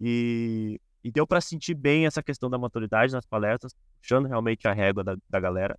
E, 0.00 0.80
e 1.02 1.10
deu 1.10 1.26
para 1.26 1.40
sentir 1.40 1.74
bem 1.74 2.06
essa 2.06 2.22
questão 2.22 2.48
da 2.48 2.58
maturidade 2.58 3.12
nas 3.12 3.26
palestras, 3.26 3.74
puxando 4.00 4.26
realmente 4.26 4.66
a 4.68 4.72
régua 4.72 5.02
da, 5.02 5.16
da 5.28 5.40
galera 5.40 5.78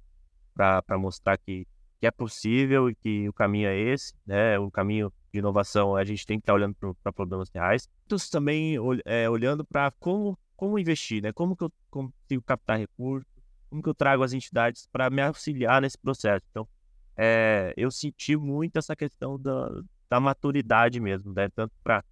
para 0.54 0.98
mostrar 0.98 1.38
que, 1.38 1.66
que 2.00 2.06
é 2.06 2.12
possível 2.12 2.90
e 2.90 2.96
que 2.96 3.28
o 3.30 3.34
caminho 3.34 3.68
é 3.68 3.78
esse, 3.78 4.14
né? 4.26 4.60
O 4.60 4.70
caminho 4.70 5.12
de 5.32 5.40
inovação 5.40 5.96
a 5.96 6.04
gente 6.04 6.26
tem 6.26 6.38
que 6.38 6.44
estar 6.44 6.54
olhando 6.54 6.76
para 7.02 7.12
problemas 7.12 7.50
reais. 7.54 7.88
Também 8.32 8.76
é, 9.06 9.30
olhando 9.30 9.64
para 9.64 9.92
como, 10.00 10.38
como 10.56 10.78
investir, 10.78 11.22
né? 11.24 11.32
Como 11.32 11.56
que 11.56 11.64
eu 11.64 11.72
consigo 11.90 12.44
captar 12.46 12.78
recursos, 12.78 13.28
como 13.70 13.82
que 13.82 13.90
eu 13.90 13.94
trago 13.94 14.24
as 14.24 14.34
entidades 14.34 14.88
para 14.92 15.10
me 15.10 15.22
auxiliar 15.22 15.82
nesse 15.82 15.98
processo. 15.98 16.46
Então, 16.52 16.68
é, 17.16 17.74
eu 17.78 17.90
senti 17.90 18.36
muito 18.36 18.78
essa 18.78 18.96
questão 18.96 19.40
da, 19.40 19.82
da 20.10 20.20
maturidade 20.20 21.00
mesmo, 21.00 21.34
né? 21.34 21.50
Tanto 21.50 21.74
para 21.84 22.04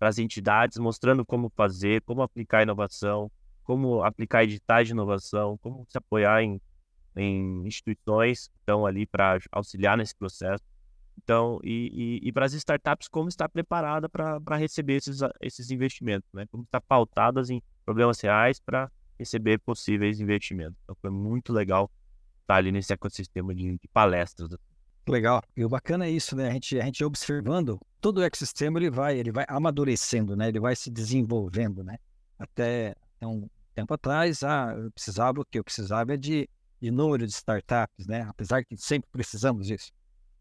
as 0.00 0.18
entidades, 0.18 0.76
mostrando 0.78 1.24
como 1.24 1.50
fazer, 1.54 2.02
como 2.02 2.22
aplicar 2.22 2.62
inovação, 2.62 3.30
como 3.62 4.02
aplicar 4.02 4.44
editais 4.44 4.88
de 4.88 4.92
inovação, 4.92 5.56
como 5.58 5.86
se 5.88 5.96
apoiar 5.96 6.42
em, 6.42 6.60
em 7.16 7.66
instituições 7.66 8.48
que 8.48 8.58
estão 8.58 8.84
ali 8.84 9.06
para 9.06 9.38
auxiliar 9.52 9.96
nesse 9.96 10.14
processo. 10.14 10.62
Então, 11.22 11.58
e, 11.62 12.20
e, 12.22 12.28
e 12.28 12.32
para 12.32 12.44
as 12.46 12.52
startups, 12.52 13.08
como 13.08 13.28
estar 13.28 13.48
preparada 13.48 14.08
para 14.08 14.56
receber 14.56 14.96
esses, 14.96 15.20
esses 15.40 15.70
investimentos, 15.70 16.28
né? 16.32 16.46
Como 16.50 16.64
estar 16.64 16.80
pautadas 16.80 17.50
em 17.50 17.62
problemas 17.84 18.20
reais 18.20 18.60
para 18.60 18.90
receber 19.18 19.58
possíveis 19.58 20.20
investimentos. 20.20 20.76
Então, 20.82 20.96
foi 21.00 21.10
muito 21.10 21.52
legal 21.52 21.90
estar 22.42 22.56
ali 22.56 22.72
nesse 22.72 22.92
ecossistema 22.92 23.54
de, 23.54 23.78
de 23.78 23.88
palestras. 23.92 24.50
Legal. 25.06 25.42
E 25.56 25.64
o 25.64 25.68
bacana 25.68 26.06
é 26.06 26.10
isso, 26.10 26.34
né? 26.34 26.48
A 26.48 26.52
gente, 26.52 26.78
a 26.78 26.84
gente 26.84 27.04
observando, 27.04 27.78
todo 28.00 28.18
o 28.18 28.22
ecossistema 28.22 28.78
ele 28.78 28.90
vai, 28.90 29.18
ele 29.18 29.30
vai 29.30 29.44
amadurecendo, 29.48 30.36
né? 30.36 30.48
Ele 30.48 30.60
vai 30.60 30.74
se 30.74 30.90
desenvolvendo, 30.90 31.84
né? 31.84 31.98
Até, 32.38 32.94
até 33.16 33.26
um 33.26 33.48
tempo 33.74 33.92
atrás, 33.94 34.42
ah, 34.42 34.74
eu 34.76 34.90
precisava 34.90 35.40
o 35.40 35.44
que 35.44 35.58
eu 35.58 35.64
precisava 35.64 36.14
é 36.14 36.16
de, 36.16 36.48
de 36.80 36.90
número 36.90 37.26
de 37.26 37.32
startups, 37.32 38.06
né? 38.06 38.22
Apesar 38.22 38.64
que 38.64 38.76
sempre 38.76 39.08
precisamos 39.10 39.66
disso. 39.66 39.92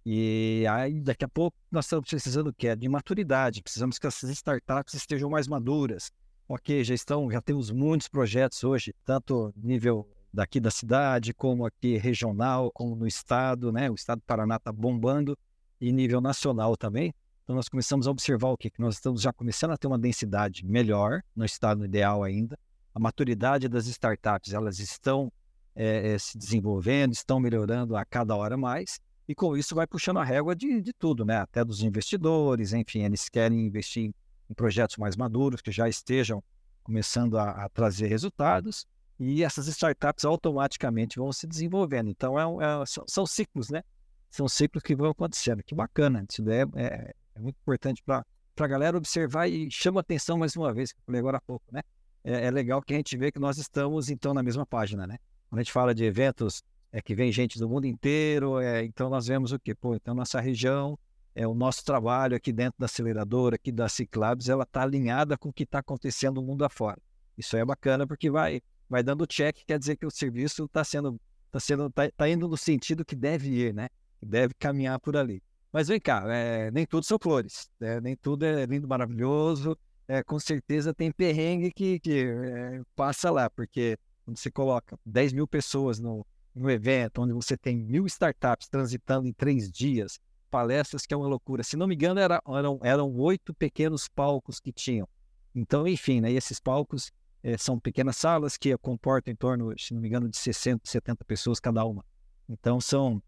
E 0.05 0.65
aí, 0.69 0.99
daqui 0.99 1.23
a 1.23 1.29
pouco, 1.29 1.57
nós 1.71 1.85
estamos 1.85 2.09
precisando 2.09 2.47
o 2.47 2.53
quê? 2.53 2.75
De 2.75 2.89
maturidade. 2.89 3.63
Precisamos 3.63 3.97
que 3.97 4.05
essas 4.05 4.29
startups 4.31 4.93
estejam 4.93 5.29
mais 5.29 5.47
maduras. 5.47 6.11
Ok, 6.47 6.83
já 6.83 6.93
estão, 6.93 7.31
já 7.31 7.41
temos 7.41 7.71
muitos 7.71 8.09
projetos 8.09 8.63
hoje, 8.63 8.93
tanto 9.05 9.53
nível 9.55 10.07
daqui 10.33 10.59
da 10.59 10.69
cidade, 10.69 11.33
como 11.33 11.65
aqui 11.65 11.97
regional, 11.97 12.69
como 12.73 12.95
no 12.95 13.07
estado, 13.07 13.71
né? 13.71 13.89
O 13.89 13.95
estado 13.95 14.19
do 14.19 14.25
Paraná 14.25 14.57
está 14.57 14.71
bombando 14.71 15.37
e 15.79 15.91
nível 15.91 16.19
nacional 16.19 16.75
também. 16.75 17.13
Então 17.43 17.55
nós 17.55 17.69
começamos 17.69 18.07
a 18.07 18.11
observar 18.11 18.49
o 18.49 18.57
quê? 18.57 18.69
Que 18.69 18.81
nós 18.81 18.95
estamos 18.95 19.21
já 19.21 19.31
começando 19.31 19.71
a 19.71 19.77
ter 19.77 19.87
uma 19.87 19.99
densidade 19.99 20.65
melhor 20.65 21.21
no 21.35 21.45
estado 21.45 21.85
ideal 21.85 22.23
ainda. 22.23 22.57
A 22.93 22.99
maturidade 22.99 23.69
das 23.69 23.87
startups, 23.87 24.53
elas 24.53 24.79
estão 24.79 25.31
é, 25.75 26.13
é, 26.13 26.17
se 26.17 26.37
desenvolvendo, 26.37 27.13
estão 27.13 27.39
melhorando 27.39 27.95
a 27.95 28.05
cada 28.05 28.35
hora 28.35 28.57
mais. 28.57 28.99
E 29.27 29.33
com 29.33 29.55
isso 29.55 29.73
vai 29.73 29.87
puxando 29.87 30.17
a 30.17 30.23
régua 30.23 30.55
de, 30.55 30.81
de 30.81 30.93
tudo, 30.93 31.23
né? 31.23 31.37
Até 31.37 31.63
dos 31.63 31.81
investidores, 31.81 32.73
enfim, 32.73 33.03
eles 33.03 33.29
querem 33.29 33.65
investir 33.65 34.13
em 34.49 34.53
projetos 34.53 34.97
mais 34.97 35.15
maduros, 35.15 35.61
que 35.61 35.71
já 35.71 35.87
estejam 35.87 36.43
começando 36.83 37.37
a, 37.37 37.65
a 37.65 37.69
trazer 37.69 38.07
resultados 38.07 38.85
e 39.19 39.43
essas 39.43 39.67
startups 39.67 40.25
automaticamente 40.25 41.17
vão 41.17 41.31
se 41.31 41.47
desenvolvendo. 41.47 42.09
Então, 42.09 42.61
é, 42.61 42.81
é, 42.81 42.85
são, 42.85 43.05
são, 43.07 43.25
ciclos, 43.25 43.69
né? 43.69 43.81
São 44.29 44.47
ciclos 44.47 44.83
que 44.83 44.95
vão 44.95 45.11
acontecendo. 45.11 45.63
Que 45.63 45.73
bacana. 45.73 46.25
Isso 46.29 46.47
é, 46.49 46.63
é, 46.75 47.13
é 47.35 47.39
muito 47.39 47.55
importante 47.61 48.03
para 48.03 48.25
a 48.59 48.67
galera 48.67 48.97
observar 48.97 49.47
e 49.47 49.69
chama 49.71 50.01
atenção 50.01 50.37
mais 50.37 50.55
uma 50.55 50.73
vez, 50.73 50.91
que 50.91 50.99
eu 50.99 51.03
falei 51.05 51.19
agora 51.19 51.37
há 51.37 51.41
pouco, 51.41 51.65
né? 51.71 51.81
É, 52.23 52.45
é, 52.45 52.51
legal 52.51 52.81
que 52.81 52.93
a 52.93 52.97
gente 52.97 53.15
vê 53.17 53.31
que 53.31 53.39
nós 53.39 53.57
estamos, 53.57 54.09
então, 54.09 54.33
na 54.33 54.41
mesma 54.43 54.65
página, 54.65 55.05
né? 55.05 55.17
Quando 55.49 55.59
a 55.59 55.63
gente 55.63 55.71
fala 55.71 55.93
de 55.93 56.03
eventos 56.03 56.63
é 56.93 57.01
que 57.01 57.15
vem 57.15 57.31
gente 57.31 57.57
do 57.57 57.67
mundo 57.67 57.85
inteiro, 57.85 58.59
é, 58.59 58.85
então 58.85 59.09
nós 59.09 59.25
vemos 59.25 59.51
o 59.51 59.59
quê? 59.59 59.73
Pô, 59.73 59.95
então 59.95 60.13
nossa 60.13 60.39
região, 60.39 60.97
é 61.35 61.47
o 61.47 61.55
nosso 61.55 61.83
trabalho 61.83 62.37
aqui 62.37 62.53
dentro 62.53 62.75
da 62.79 62.85
aceleradora, 62.85 63.55
aqui 63.55 63.71
da 63.71 63.89
Ciclabs, 63.89 64.47
ela 64.47 64.63
está 64.63 64.83
alinhada 64.83 65.35
com 65.35 65.49
o 65.49 65.53
que 65.53 65.63
está 65.63 65.79
acontecendo 65.79 66.39
no 66.39 66.47
mundo 66.47 66.63
afora. 66.63 67.01
Isso 67.35 67.57
é 67.57 67.65
bacana 67.65 68.05
porque 68.05 68.29
vai 68.29 68.61
vai 68.87 69.01
dando 69.01 69.25
check, 69.25 69.57
quer 69.65 69.79
dizer 69.79 69.95
que 69.95 70.05
o 70.05 70.11
serviço 70.11 70.65
está 70.65 70.83
sendo, 70.83 71.19
tá 71.51 71.59
sendo, 71.59 71.89
tá, 71.89 72.03
tá, 72.15 72.29
indo 72.29 72.47
no 72.47 72.55
sentido 72.55 73.03
que 73.03 73.15
deve 73.15 73.49
ir, 73.49 73.73
né? 73.73 73.89
Deve 74.21 74.53
caminhar 74.53 74.99
por 74.99 75.17
ali. 75.17 75.41
Mas 75.71 75.87
vem 75.87 75.99
cá, 75.99 76.23
é, 76.27 76.69
nem 76.69 76.85
tudo 76.85 77.03
são 77.03 77.17
flores, 77.19 77.71
né? 77.79 77.99
nem 77.99 78.15
tudo 78.15 78.45
é 78.45 78.67
lindo, 78.67 78.87
maravilhoso. 78.87 79.75
É, 80.07 80.21
com 80.21 80.39
certeza 80.39 80.93
tem 80.93 81.11
perrengue 81.11 81.71
que, 81.71 81.99
que 81.99 82.23
é, 82.23 82.81
passa 82.95 83.31
lá, 83.31 83.49
porque 83.49 83.97
quando 84.23 84.37
você 84.37 84.51
coloca 84.51 84.95
10 85.03 85.33
mil 85.33 85.47
pessoas 85.47 85.97
no, 85.97 86.23
no 86.55 86.69
evento, 86.69 87.21
onde 87.21 87.33
você 87.33 87.57
tem 87.57 87.77
mil 87.77 88.05
startups 88.05 88.67
transitando 88.67 89.27
em 89.27 89.33
três 89.33 89.71
dias, 89.71 90.19
palestras 90.49 91.05
que 91.05 91.13
é 91.13 91.17
uma 91.17 91.27
loucura. 91.27 91.63
Se 91.63 91.75
não 91.75 91.87
me 91.87 91.95
engano, 91.95 92.19
era, 92.19 92.41
eram, 92.47 92.79
eram 92.83 93.15
oito 93.15 93.53
pequenos 93.53 94.07
palcos 94.07 94.59
que 94.59 94.71
tinham. 94.71 95.07
Então, 95.55 95.87
enfim, 95.87 96.21
né, 96.21 96.31
esses 96.31 96.59
palcos 96.59 97.11
é, 97.43 97.57
são 97.57 97.79
pequenas 97.79 98.15
salas 98.15 98.55
que 98.55 98.75
comportam 98.77 99.31
em 99.31 99.35
torno, 99.35 99.73
se 99.77 99.93
não 99.93 100.01
me 100.01 100.07
engano, 100.07 100.29
de 100.29 100.37
60, 100.37 100.89
70 100.89 101.25
pessoas 101.25 101.59
cada 101.59 101.83
uma. 101.83 102.05
Então 102.47 102.79
são 102.79 103.21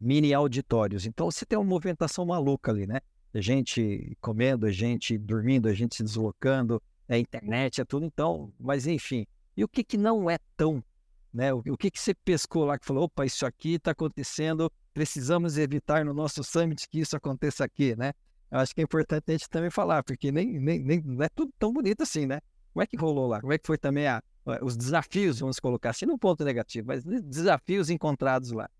mini 0.00 0.32
auditórios. 0.32 1.04
Então 1.04 1.30
você 1.30 1.44
tem 1.44 1.58
uma 1.58 1.64
movimentação 1.64 2.24
maluca 2.24 2.70
ali, 2.70 2.86
né? 2.86 3.00
A 3.34 3.40
gente 3.40 4.16
comendo, 4.20 4.66
a 4.66 4.70
gente 4.70 5.18
dormindo, 5.18 5.68
a 5.68 5.74
gente 5.74 5.96
se 5.96 6.02
deslocando, 6.02 6.80
é 7.08 7.18
internet, 7.18 7.80
é 7.80 7.84
tudo. 7.84 8.06
Então, 8.06 8.52
mas 8.58 8.86
enfim. 8.86 9.26
E 9.56 9.64
o 9.64 9.68
que, 9.68 9.82
que 9.82 9.96
não 9.96 10.30
é 10.30 10.38
tão, 10.56 10.82
né? 11.36 11.52
O, 11.52 11.58
o 11.58 11.76
que, 11.76 11.90
que 11.90 12.00
você 12.00 12.14
pescou 12.14 12.64
lá 12.64 12.78
que 12.78 12.86
falou, 12.86 13.04
opa, 13.04 13.24
isso 13.26 13.44
aqui 13.44 13.74
está 13.74 13.90
acontecendo, 13.90 14.72
precisamos 14.94 15.58
evitar 15.58 16.04
no 16.04 16.14
nosso 16.14 16.42
summit 16.42 16.88
que 16.88 17.00
isso 17.00 17.16
aconteça 17.16 17.64
aqui, 17.64 17.94
né? 17.94 18.12
Eu 18.50 18.58
acho 18.58 18.74
que 18.74 18.80
é 18.80 18.84
importante 18.84 19.24
a 19.28 19.32
gente 19.32 19.48
também 19.48 19.70
falar, 19.70 20.02
porque 20.02 20.32
nem, 20.32 20.58
nem, 20.58 20.82
nem 20.82 21.02
não 21.02 21.22
é 21.22 21.28
tudo 21.28 21.52
tão 21.58 21.72
bonito 21.72 22.02
assim, 22.02 22.26
né? 22.26 22.40
Como 22.72 22.82
é 22.82 22.86
que 22.86 22.96
rolou 22.96 23.26
lá? 23.26 23.40
Como 23.40 23.52
é 23.52 23.58
que 23.58 23.66
foi 23.66 23.76
também 23.76 24.06
a, 24.06 24.22
os 24.62 24.76
desafios, 24.76 25.40
vamos 25.40 25.60
colocar 25.60 25.90
assim, 25.90 26.06
não 26.06 26.18
ponto 26.18 26.44
negativo, 26.44 26.88
mas 26.88 27.04
desafios 27.04 27.90
encontrados 27.90 28.52
lá? 28.52 28.70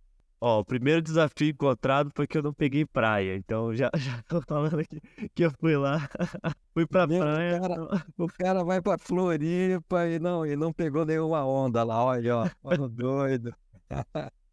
Ó, 0.40 0.60
o 0.60 0.64
primeiro 0.64 1.00
desafio 1.00 1.48
encontrado 1.48 2.10
foi 2.14 2.26
que 2.26 2.36
eu 2.36 2.42
não 2.42 2.52
peguei 2.52 2.84
praia. 2.84 3.36
Então 3.36 3.72
já, 3.74 3.90
já 3.96 4.22
tô 4.28 4.40
falando 4.42 4.78
aqui 4.78 5.00
que 5.34 5.44
eu 5.44 5.50
fui 5.58 5.76
lá, 5.76 6.08
fui 6.74 6.86
pra 6.86 7.06
Meu, 7.06 7.20
praia. 7.20 7.56
O 7.56 7.60
cara, 7.60 8.04
o 8.18 8.26
cara 8.28 8.64
vai 8.64 8.82
pra 8.82 8.98
Floripa 8.98 10.06
e 10.06 10.18
não, 10.18 10.44
e 10.44 10.54
não 10.56 10.72
pegou 10.72 11.06
nenhuma 11.06 11.44
onda 11.44 11.82
lá, 11.82 12.04
olha, 12.04 12.36
ó, 12.36 12.48
olha 12.62 12.88
doido. 12.88 13.54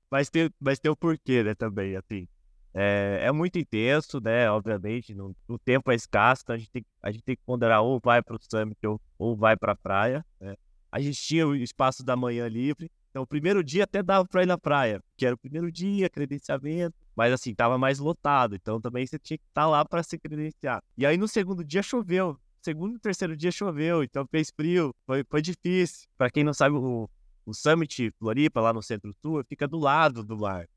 mas, 0.10 0.30
tem, 0.30 0.50
mas 0.60 0.80
tem 0.80 0.91
o 0.91 0.96
porquê, 0.96 1.43
né, 1.43 1.54
também, 1.54 1.96
assim. 1.96 2.28
É, 2.76 3.19
é 3.26 3.32
muito 3.32 3.60
intenso, 3.60 4.19
né? 4.19 4.50
Obviamente, 4.50 5.13
no, 5.13 5.36
o 5.48 5.60
tempo 5.60 5.91
é 5.91 5.96
escasso, 5.96 6.41
então 6.43 6.56
a 6.56 6.58
gente 6.58 6.72
tem, 6.72 6.86
a 7.04 7.12
gente 7.12 7.24
tem 7.24 7.36
que 7.36 7.43
ponderar 7.46 7.84
ou 7.84 8.00
vai 8.04 8.22
para 8.24 8.36
o 8.36 8.39
summit 8.41 8.88
ou, 8.88 9.00
ou 9.17 9.36
vai 9.36 9.56
para 9.56 9.74
a 9.74 9.76
praia. 9.76 10.26
Né? 10.39 10.56
A 10.91 11.00
gente 11.00 11.22
tinha 11.22 11.48
o 11.48 11.56
espaço 11.56 12.04
da 12.04 12.15
manhã 12.15 12.48
livre, 12.48 12.89
então 13.13 13.21
o 13.21 13.28
primeiro 13.28 13.63
dia 13.63 13.84
até 13.84 14.02
dava 14.02 14.28
para 14.28 14.41
ir 14.41 14.47
na 14.47 14.58
praia, 14.58 14.99
que 15.15 15.23
era 15.23 15.36
o 15.36 15.38
primeiro 15.38 15.71
dia, 15.71 16.10
credenciamento, 16.10 16.95
mas 17.15 17.32
assim, 17.32 17.54
tava 17.54 17.78
mais 17.78 17.99
lotado, 17.99 18.56
então 18.56 18.82
também 18.82 19.06
você 19.06 19.19
tinha 19.19 19.38
que 19.38 19.43
estar 19.43 19.62
tá 19.62 19.67
lá 19.67 19.86
para 19.86 20.02
se 20.02 20.17
credenciar. 20.17 20.84
E 20.97 21.06
aí 21.06 21.15
no 21.15 21.28
segundo 21.28 21.63
dia 21.63 21.84
choveu, 21.84 22.36
segundo 22.60 22.95
e 22.95 22.99
terceiro 22.99 23.38
dia 23.38 23.52
choveu, 23.52 24.02
então 24.02 24.26
fez 24.26 24.49
frio, 24.49 24.95
foi, 25.06 25.23
foi 25.30 25.43
difícil. 25.43 26.08
Para 26.17 26.32
quem 26.32 26.43
não 26.43 26.56
sabe, 26.56 26.76
o, 26.76 27.08
o 27.45 27.54
Summit 27.54 28.12
Floripa, 28.17 28.60
lá 28.60 28.73
no 28.73 28.82
Centro-Sul, 28.82 29.43
fica 29.47 29.67
do 29.67 29.78
lado 29.78 30.23
do 30.23 30.36
mar 30.36 30.67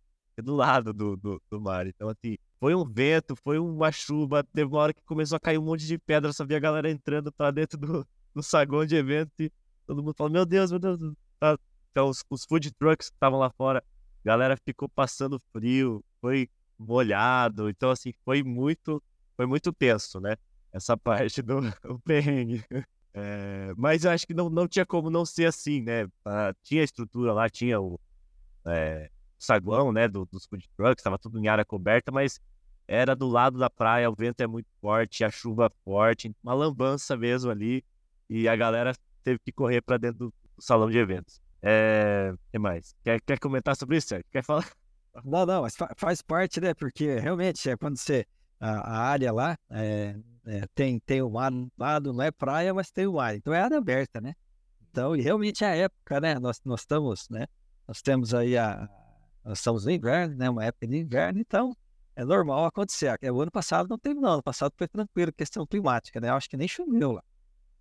do 0.43 0.55
lado 0.55 0.93
do, 0.93 1.17
do, 1.17 1.43
do, 1.51 1.59
mar. 1.59 1.87
Então, 1.87 2.11
assim, 2.11 2.37
foi 2.61 2.75
um 2.75 2.85
vento, 2.85 3.35
foi 3.37 3.59
uma 3.59 3.91
chuva. 3.91 4.45
Teve 4.45 4.71
uma 4.71 4.81
hora 4.81 4.93
que 4.93 5.01
começou 5.07 5.37
a 5.37 5.41
cair 5.41 5.57
um 5.57 5.63
monte 5.63 5.87
de 5.87 5.97
pedra. 5.97 6.31
Só 6.31 6.45
via 6.45 6.59
a 6.59 6.61
galera 6.61 6.91
entrando 6.91 7.33
pra 7.33 7.51
dentro 7.51 7.79
do, 7.79 8.07
do 8.35 8.43
saguão 8.43 8.85
de 8.85 8.97
evento 8.97 9.33
e 9.41 9.51
todo 9.87 10.03
mundo 10.03 10.15
falou: 10.15 10.31
Meu 10.31 10.45
Deus, 10.45 10.71
meu 10.71 10.79
Deus. 10.79 11.01
Tá. 11.41 11.59
Então, 11.97 12.11
os, 12.11 12.23
os 12.29 12.45
food 12.45 12.71
trucks 12.73 13.09
que 13.09 13.17
estavam 13.17 13.39
lá 13.39 13.49
fora, 13.49 13.83
galera 14.23 14.55
ficou 14.55 14.87
passando 14.87 15.41
frio, 15.51 16.05
foi 16.21 16.47
molhado. 16.79 17.71
Então, 17.71 17.89
assim, 17.89 18.13
foi 18.23 18.43
muito, 18.43 19.03
foi 19.35 19.47
muito 19.47 19.73
tenso, 19.73 20.21
né? 20.21 20.37
Essa 20.71 20.95
parte 20.99 21.41
do 21.41 21.63
perrengue. 22.05 22.63
É, 23.15 23.73
mas 23.79 24.05
eu 24.05 24.11
acho 24.11 24.27
que 24.27 24.35
não, 24.35 24.51
não 24.51 24.69
tinha 24.69 24.85
como 24.85 25.09
não 25.09 25.25
ser 25.25 25.47
assim, 25.47 25.81
né? 25.81 26.07
Ah, 26.23 26.53
tinha 26.63 26.83
estrutura 26.83 27.33
lá, 27.33 27.49
tinha 27.49 27.81
o. 27.81 27.99
É, 28.67 29.09
saguão, 29.39 29.91
né, 29.91 30.07
do, 30.07 30.27
dos 30.27 30.45
food 30.45 30.69
trucks, 30.77 31.01
estava 31.01 31.19
tudo 31.19 31.39
em 31.39 31.49
área 31.49 31.65
coberta, 31.65 32.13
mas 32.13 32.39
era 32.87 33.17
do 33.17 33.27
lado 33.27 33.59
da 33.59 33.71
praia, 33.71 34.11
o 34.11 34.15
vento 34.15 34.43
é 34.43 34.47
muito 34.47 34.69
forte, 34.83 35.25
a 35.25 35.31
chuva 35.31 35.73
forte, 35.83 36.31
uma 36.45 36.53
lambança 36.53 37.17
mesmo 37.17 37.51
ali, 37.51 37.83
e 38.29 38.47
a 38.49 38.57
galera 38.57 38.95
teve 39.25 39.39
que 39.39 39.53
correr 39.53 39.81
para 39.81 39.97
dentro 39.97 40.27
do, 40.27 40.35
salão 40.59 40.91
de 40.91 40.99
eventos. 40.99 41.41
É, 41.69 42.33
que 42.53 42.61
mais? 42.61 42.95
Quer, 43.03 43.21
quer 43.21 43.41
comentar 43.41 43.75
sobre 43.75 43.97
isso, 43.97 44.07
Sérgio? 44.07 44.27
Quer 44.31 44.45
falar? 44.45 44.71
Não, 45.25 45.45
não, 45.45 45.63
mas 45.63 45.75
faz 45.97 46.23
parte, 46.23 46.61
né? 46.61 46.73
Porque 46.75 47.19
realmente 47.19 47.69
é 47.69 47.77
quando 47.77 47.97
você. 47.97 48.25
A, 48.61 48.71
a 48.71 48.99
área 48.99 49.33
lá 49.33 49.59
é, 49.69 50.15
é, 50.47 50.65
tem, 50.75 51.01
tem 51.01 51.21
o 51.23 51.29
mar 51.29 51.53
lado, 51.77 52.13
não 52.13 52.23
é 52.23 52.31
praia, 52.31 52.73
mas 52.73 52.91
tem 52.91 53.07
o 53.07 53.15
mar. 53.15 53.35
Então 53.35 53.53
é 53.53 53.61
área 53.61 53.79
aberta, 53.79 54.21
né? 54.21 54.35
Então, 54.89 55.17
e 55.17 55.21
realmente 55.21 55.65
é 55.65 55.67
a 55.67 55.75
época, 55.75 56.21
né? 56.21 56.39
Nós, 56.39 56.61
nós 56.65 56.81
estamos, 56.81 57.29
né? 57.29 57.47
Nós 57.89 58.01
temos 58.01 58.33
aí 58.33 58.57
a. 58.57 58.89
Nós 59.45 59.59
estamos 59.59 59.85
no 59.85 59.91
inverno, 59.91 60.37
né? 60.37 60.49
Uma 60.49 60.65
época 60.67 60.87
de 60.87 60.97
inverno, 60.97 61.41
então 61.41 61.77
é 62.15 62.25
normal 62.25 62.65
acontecer. 62.67 63.19
O 63.33 63.41
ano 63.41 63.51
passado 63.51 63.89
não 63.89 63.99
teve, 63.99 64.21
não. 64.21 64.35
Ano 64.35 64.43
passado 64.43 64.73
foi 64.79 64.87
tranquilo, 64.87 65.33
questão 65.33 65.67
climática, 65.67 66.21
né? 66.21 66.31
Acho 66.31 66.49
que 66.49 66.57
nem 66.57 66.69
choveu 66.69 67.11
lá. 67.11 67.25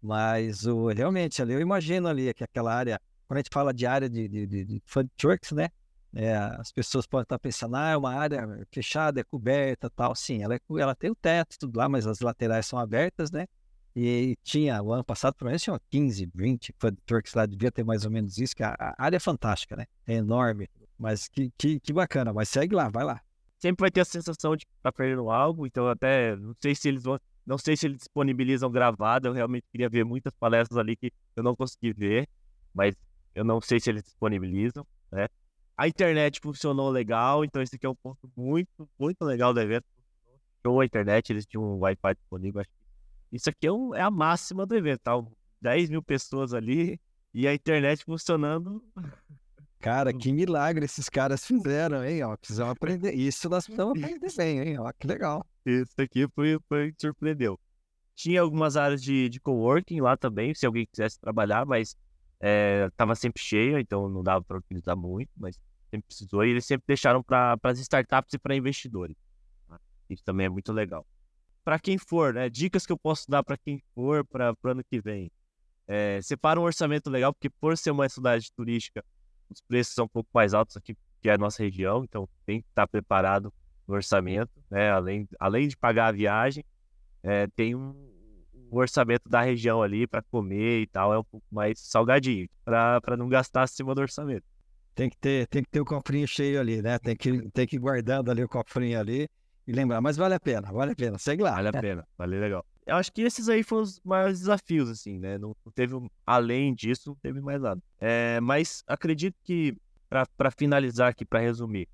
Mas 0.02 0.66
o, 0.66 0.88
realmente, 0.88 1.40
ali 1.42 1.54
eu 1.54 1.62
imagino 1.62 2.08
ali 2.08 2.34
que 2.34 2.44
aquela 2.44 2.74
área, 2.74 3.00
quando 3.28 3.38
a 3.38 3.40
gente 3.40 3.50
fala 3.52 3.74
de 3.74 3.86
área 3.86 4.10
de, 4.10 4.28
de, 4.28 4.48
de, 4.48 4.66
de 4.66 4.82
food 4.86 5.10
trucks, 5.18 5.52
né? 5.52 5.70
É, 6.14 6.34
as 6.34 6.72
pessoas 6.72 7.06
podem 7.06 7.24
estar 7.24 7.38
pensando, 7.38 7.76
ah, 7.76 7.90
é 7.90 7.98
uma 7.98 8.14
área 8.14 8.66
fechada, 8.72 9.20
é 9.20 9.24
coberta 9.24 9.90
tal. 9.90 10.16
Sim, 10.16 10.42
ela, 10.42 10.56
é, 10.56 10.60
ela 10.80 10.96
tem 10.96 11.12
o 11.12 11.16
teto 11.16 11.58
tudo 11.60 11.78
lá, 11.78 11.90
mas 11.90 12.08
as 12.08 12.22
laterais 12.22 12.66
são 12.66 12.80
abertas, 12.80 13.30
né? 13.32 13.46
E 13.94 14.38
tinha, 14.44 14.82
o 14.82 14.94
ano 14.94 15.04
passado, 15.04 15.36
pelo 15.36 15.50
menos, 15.50 15.62
tinha 15.62 15.80
15, 15.90 16.30
20 16.34 16.74
food 16.78 16.98
trucks 17.06 17.34
lá, 17.34 17.46
devia 17.46 17.72
ter 17.72 17.84
mais 17.84 18.06
ou 18.06 18.12
menos 18.12 18.38
isso, 18.38 18.56
que 18.56 18.64
a, 18.64 18.76
a 18.80 18.96
área 18.98 19.18
é 19.18 19.20
fantástica, 19.20 19.76
né? 19.76 19.86
É 20.08 20.16
enorme. 20.16 20.70
Mas 20.98 21.28
que, 21.28 21.52
que, 21.58 21.80
que 21.80 21.92
bacana, 21.92 22.32
mas 22.34 22.48
segue 22.48 22.76
lá, 22.76 22.90
vai 22.90 23.04
lá. 23.04 23.22
Sempre 23.58 23.84
vai 23.84 23.92
ter 23.92 24.02
a 24.02 24.06
sensação 24.06 24.56
de 24.56 24.66
que 24.66 24.72
tá 24.82 24.92
perdendo 24.92 25.30
algo, 25.30 25.66
então 25.66 25.88
até 25.88 26.36
não 26.36 26.54
sei 26.62 26.76
se 26.76 26.88
eles 26.88 27.04
vão. 27.04 27.20
Não 27.46 27.58
sei 27.58 27.78
se 27.78 27.86
eles 27.86 27.98
disponibilizam 27.98 28.72
gravado, 28.72 29.28
eu 29.28 29.34
realmente 29.34 29.66
queria 29.72 29.88
ver 29.88 30.04
muitas 30.04 30.34
palestras 30.34 30.78
ali 30.78 30.96
que 30.96 31.12
eu 31.36 31.44
não 31.44 31.56
consegui 31.56 31.94
ver, 31.94 32.28
mas 32.74 32.96
eu 33.36 33.44
não 33.44 33.60
sei 33.62 33.80
se 33.80 33.90
eles 33.90 34.04
disponibilizam, 34.04 34.88
né? 35.12 35.28
A 35.78 35.90
internet 35.90 36.40
funcionou 36.42 36.90
legal, 36.90 37.44
então 37.44 37.62
esse 37.62 37.76
aqui 37.76 37.86
é 37.86 37.90
um 37.90 37.96
ponto 37.96 38.32
muito, 38.36 38.90
muito 38.98 39.26
legal 39.26 39.54
do 39.54 39.60
evento. 39.60 39.86
Show 40.66 40.80
a 40.80 40.86
internet, 40.86 41.30
eles 41.30 41.46
tinham 41.46 41.64
um 41.64 41.80
Wi-Fi 41.80 42.16
disponível. 42.16 42.64
Isso 43.32 43.50
aqui 43.50 43.68
é, 43.68 43.72
um, 43.72 43.94
é, 43.94 44.02
a 44.02 44.10
máxima 44.10 44.66
do 44.66 44.74
evento, 44.74 45.02
tá? 45.02 45.12
10 45.62 45.90
mil 45.90 46.02
pessoas 46.02 46.54
ali 46.54 47.00
e 47.34 47.46
a 47.46 47.54
internet 47.54 48.06
funcionando. 48.06 48.82
Cara, 49.80 50.14
que 50.14 50.32
milagre 50.32 50.86
esses 50.86 51.10
caras 51.10 51.46
fizeram, 51.46 52.04
hein? 52.06 52.24
Ó, 52.24 52.38
precisamos 52.38 52.72
aprender. 52.72 53.14
Isso 53.14 53.50
nós 53.50 53.66
precisamos 53.66 54.02
aprender 54.02 54.34
bem, 54.38 54.60
hein? 54.60 54.80
Ó, 54.80 54.92
que 54.94 55.06
legal. 55.06 55.46
Isso 55.66 55.94
aqui 55.98 56.26
foi, 56.34 56.58
foi 56.70 56.94
surpreendeu. 56.98 57.60
Tinha 58.16 58.42
algumas 58.42 58.78
áreas 58.78 59.04
de, 59.04 59.28
de 59.28 59.42
coworking 59.42 60.00
lá 60.00 60.16
também, 60.16 60.56
se 60.56 60.66
alguém 60.66 60.88
quisesse 60.88 61.20
trabalhar, 61.20 61.66
mas 61.66 61.98
é, 62.40 62.90
tava 62.96 63.16
sempre 63.16 63.42
cheio, 63.42 63.80
então 63.80 64.10
não 64.10 64.24
dava 64.24 64.44
para 64.44 64.58
utilizar 64.58 64.96
muito, 64.96 65.30
mas 65.36 65.60
sempre 65.90 66.08
precisou. 66.08 66.44
E 66.44 66.50
eles 66.50 66.66
sempre 66.66 66.86
deixaram 66.88 67.24
para 67.24 67.58
as 67.64 67.80
startups 67.80 68.34
e 68.34 68.38
para 68.38 68.56
investidores. 68.56 69.16
Tá? 69.68 69.80
Isso 70.10 70.24
também 70.24 70.46
é 70.46 70.50
muito 70.50 70.72
legal. 70.74 71.06
Para 71.64 71.80
quem 71.80 71.98
for, 71.98 72.34
né? 72.34 72.50
Dicas 72.50 72.86
que 72.86 72.92
eu 72.92 72.98
posso 72.98 73.30
dar 73.30 73.44
para 73.44 73.58
quem 73.58 73.82
for 73.94 74.24
para 74.26 74.56
o 74.64 74.68
ano 74.68 74.84
que 74.84 75.02
vem. 75.02 75.32
É, 75.88 76.20
separa 76.22 76.60
um 76.60 76.64
orçamento 76.64 77.10
legal, 77.10 77.34
porque 77.34 77.50
por 77.50 77.78
ser 77.78 77.92
uma 77.92 78.08
cidade 78.10 78.52
turística, 78.56 79.04
os 79.50 79.62
preços 79.62 79.94
são 79.94 80.06
um 80.06 80.10
pouco 80.10 80.30
mais 80.34 80.54
altos 80.54 80.76
aqui 80.78 80.96
que 81.22 81.30
é 81.30 81.34
a 81.34 81.38
nossa 81.40 81.64
região, 81.64 82.04
então 82.04 82.30
tem 82.46 82.62
que 82.62 82.68
estar 82.70 82.86
preparado 82.86 83.52
no 83.88 83.96
orçamento, 83.96 84.52
né? 84.70 84.92
Além, 84.92 85.28
além 85.40 85.68
de 85.68 85.76
pagar 85.76 86.08
a 86.10 86.12
viagem, 86.12 86.64
é, 87.24 87.48
tem 87.56 87.74
um, 87.74 88.15
o 88.70 88.78
orçamento 88.78 89.30
da 89.30 89.42
região 89.42 89.82
ali 89.82 90.08
para 90.08 90.22
comer 90.24 90.82
e 90.82 90.88
tal 90.88 91.14
é 91.14 91.20
um 91.20 91.24
pouco 91.24 91.46
mais 91.52 91.80
salgadinho, 91.80 92.48
para 92.64 93.18
não 93.18 93.28
gastar 93.28 93.64
acima 93.64 93.94
do 93.94 94.02
orçamento. 94.02 94.44
Tem 94.94 95.10
que 95.10 95.18
ter, 95.18 95.48
tem 95.48 95.64
que 95.64 95.70
ter 95.70 95.82
o 95.82 95.86
cofrinho 95.86 96.28
cheio 96.28 96.60
ali, 96.60 96.82
né? 96.82 96.98
Tem 97.00 97.16
que, 97.16 97.50
tem 97.52 97.68
que 97.68 97.76
ir 97.76 97.80
guardando 97.80 98.32
ali 98.32 98.44
o 98.44 98.48
cofrinho 98.48 99.00
ali 99.00 99.28
e 99.68 99.72
lembrar, 99.72 100.00
mas 100.00 100.16
vale 100.16 100.36
a 100.36 100.40
pena, 100.40 100.72
vale 100.72 100.94
a 100.94 100.96
pena, 100.96 101.18
segue 101.18 101.44
lá. 101.44 101.52
Vale 101.52 101.68
a 101.68 101.74
pena, 101.74 102.08
vale 102.18 102.40
legal. 102.40 102.66
Eu 102.86 102.96
acho 102.96 103.12
que 103.12 103.22
esses 103.24 103.50
aí 103.50 103.64
foram 103.64 103.84
os 103.84 104.00
maiores 104.06 104.40
desafios, 104.40 104.90
assim, 104.90 105.18
né? 105.18 105.38
Não, 105.38 105.56
teve, 105.74 105.96
além 106.26 106.74
disso, 106.74 107.10
não 107.10 107.16
teve 107.16 107.42
mais 107.42 107.62
nada. 107.62 107.82
É, 108.00 108.40
mas 108.40 108.84
acredito 108.88 109.36
que, 109.44 109.76
para 110.08 110.52
finalizar 110.52 111.10
aqui, 111.10 111.26
para 111.26 111.40
resumir, 111.40 111.90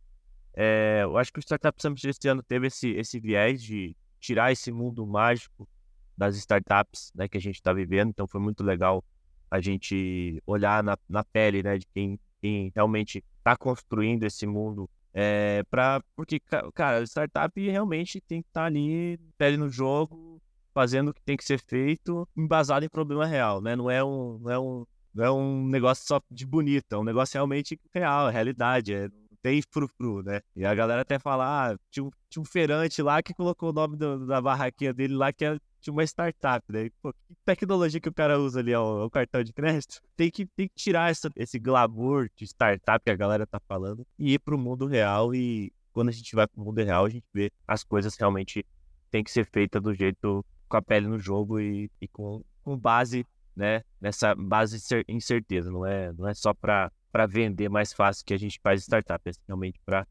é, 0.54 1.00
eu 1.04 1.18
acho 1.18 1.32
que 1.32 1.40
o 1.40 1.42
Startup 1.42 1.82
Summit 1.82 2.06
desse 2.06 2.28
ano 2.28 2.44
teve 2.44 2.68
esse, 2.68 2.90
esse 2.90 3.20
viés 3.20 3.64
de 3.64 3.96
tirar 4.20 4.52
esse 4.52 4.72
mundo 4.72 5.08
mágico 5.08 5.68
das 6.17 6.36
startups 6.38 7.12
né, 7.15 7.28
que 7.28 7.38
a 7.38 7.41
gente 7.41 7.56
está 7.56 7.74
vivendo. 7.74 8.10
Então 8.10 8.28
foi 8.28 8.39
muito 8.39 8.63
legal 8.63 9.04
a 9.50 9.60
gente 9.60 10.41
olhar 10.45 10.84
na, 10.84 10.97
na 11.10 11.24
pele 11.24 11.62
né, 11.62 11.78
de 11.78 11.86
quem, 11.93 12.19
quem 12.41 12.71
realmente 12.74 13.24
está 13.38 13.56
construindo 13.58 14.24
esse 14.24 14.47
mundo. 14.47 14.89
É, 15.13 15.63
pra, 15.69 16.02
porque, 16.15 16.39
cara, 16.74 17.04
startup 17.06 17.60
realmente 17.60 18.21
tem 18.21 18.41
que 18.41 18.47
estar 18.47 18.62
tá 18.62 18.65
ali, 18.67 19.19
pele 19.38 19.58
no 19.58 19.69
jogo, 19.69 20.41
fazendo 20.74 21.10
o 21.10 21.13
que 21.13 21.21
tem 21.21 21.36
que 21.36 21.43
ser 21.43 21.60
feito, 21.60 22.28
embasado 22.36 22.86
em 22.86 22.89
problema 22.89 23.26
real, 23.26 23.62
né? 23.62 23.76
Não 23.76 23.89
é 23.89 24.04
um, 24.04 24.39
não 24.39 24.52
é 24.52 24.60
um, 24.60 24.86
não 25.13 25.26
é 25.26 25.32
um 25.32 25.67
negócio 25.67 26.06
só 26.08 26.21
de 26.32 26.45
bonito, 26.45 26.93
é 26.93 26.97
um 26.97 27.04
negócio 27.04 27.34
realmente 27.34 27.78
real, 27.93 28.30
é 28.30 28.32
realidade, 28.32 28.93
é, 28.93 29.10
tem 29.41 29.62
frufru, 29.62 30.24
né? 30.24 30.41
E 30.56 30.65
a 30.65 30.74
galera 30.74 31.02
até 31.02 31.19
fala, 31.19 31.71
ah, 31.71 31.78
tinha 31.89 32.06
um, 32.06 32.10
tinha 32.30 32.41
um 32.41 32.45
feirante 32.45 33.02
lá 33.02 33.21
que 33.21 33.34
colocou 33.34 33.69
o 33.69 33.74
nome 33.74 33.97
do, 33.97 34.26
da 34.26 34.41
barraquinha 34.41 34.93
dele 34.93 35.15
lá, 35.15 35.34
que 35.34 35.43
é 35.43 35.60
de 35.82 35.89
uma 35.89 36.04
startup, 36.04 36.63
né? 36.72 36.89
Pô, 37.02 37.13
que 37.13 37.36
tecnologia 37.46 38.00
que 38.00 38.10
o 38.10 38.13
cara 38.13 38.39
usa 38.39 38.60
ali, 38.60 38.74
ó, 38.74 39.06
o 39.06 39.10
cartão 39.10 39.44
de 39.44 39.52
crédito? 39.52 40.02
Tem 40.15 40.30
que, 40.30 40.46
tem 40.46 40.67
que 40.67 40.76
tirar 40.76 41.12
essa, 41.12 41.30
esse 41.36 41.60
glamour 41.60 42.30
de 42.36 42.46
startup 42.46 43.04
que 43.04 43.12
a 43.12 43.15
galera 43.15 43.48
tá 43.48 43.60
falando 43.67 44.06
e 44.17 44.34
ir 44.34 44.39
pro 44.39 44.58
mundo 44.58 44.86
real. 44.86 45.34
E 45.34 45.74
quando 45.91 46.10
a 46.10 46.13
gente 46.13 46.36
vai 46.36 46.48
pro 46.48 46.63
mundo 46.63 46.78
real, 46.84 47.06
a 47.06 47.10
gente 47.10 47.26
vê 47.34 47.52
as 47.67 47.84
coisas 47.84 48.15
realmente 48.15 48.65
tem 49.10 49.24
que 49.24 49.32
ser 49.32 49.46
feitas 49.46 49.82
do 49.82 49.94
jeito 49.94 50.46
com 50.70 50.78
a 50.78 50.82
pele 50.82 51.08
no 51.08 51.20
jogo 51.20 51.60
e, 51.60 51.91
e 52.00 52.08
com, 52.08 52.44
com 52.63 52.78
base, 52.78 53.26
né? 53.56 53.84
Nessa 54.00 54.34
base 54.36 54.78
em 55.08 55.20
certeza. 55.20 55.70
Não 55.72 55.86
é, 55.86 56.13
não 56.13 56.28
é 56.28 56.34
só 56.34 56.54
para 56.54 56.91
para 57.12 57.26
vender 57.26 57.70
mais 57.70 57.91
fácil 57.91 58.26
que 58.26 58.34
a 58.34 58.38
gente 58.38 58.60
faz 58.63 58.84
startup, 58.84 59.30
é 59.30 59.34
realmente 59.46 59.80
para 59.86 60.08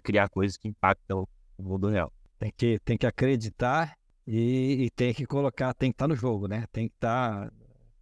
criar 0.00 0.28
coisas 0.28 0.56
que 0.56 0.68
impactam 0.68 1.26
o 1.58 1.62
mundo 1.62 1.88
real. 1.88 2.12
Tem 2.38 2.52
que, 2.56 2.78
tem 2.84 2.96
que 2.96 3.06
acreditar 3.06 3.96
e, 4.26 4.84
e, 4.84 4.90
tem 4.90 5.14
que 5.14 5.24
colocar, 5.24 5.72
tem 5.74 5.90
que 5.90 5.94
estar 5.94 6.04
tá 6.04 6.08
no 6.08 6.16
jogo, 6.16 6.48
né? 6.48 6.64
Tem 6.72 6.88
que 6.88 6.94
estar 6.94 7.46
tá 7.46 7.52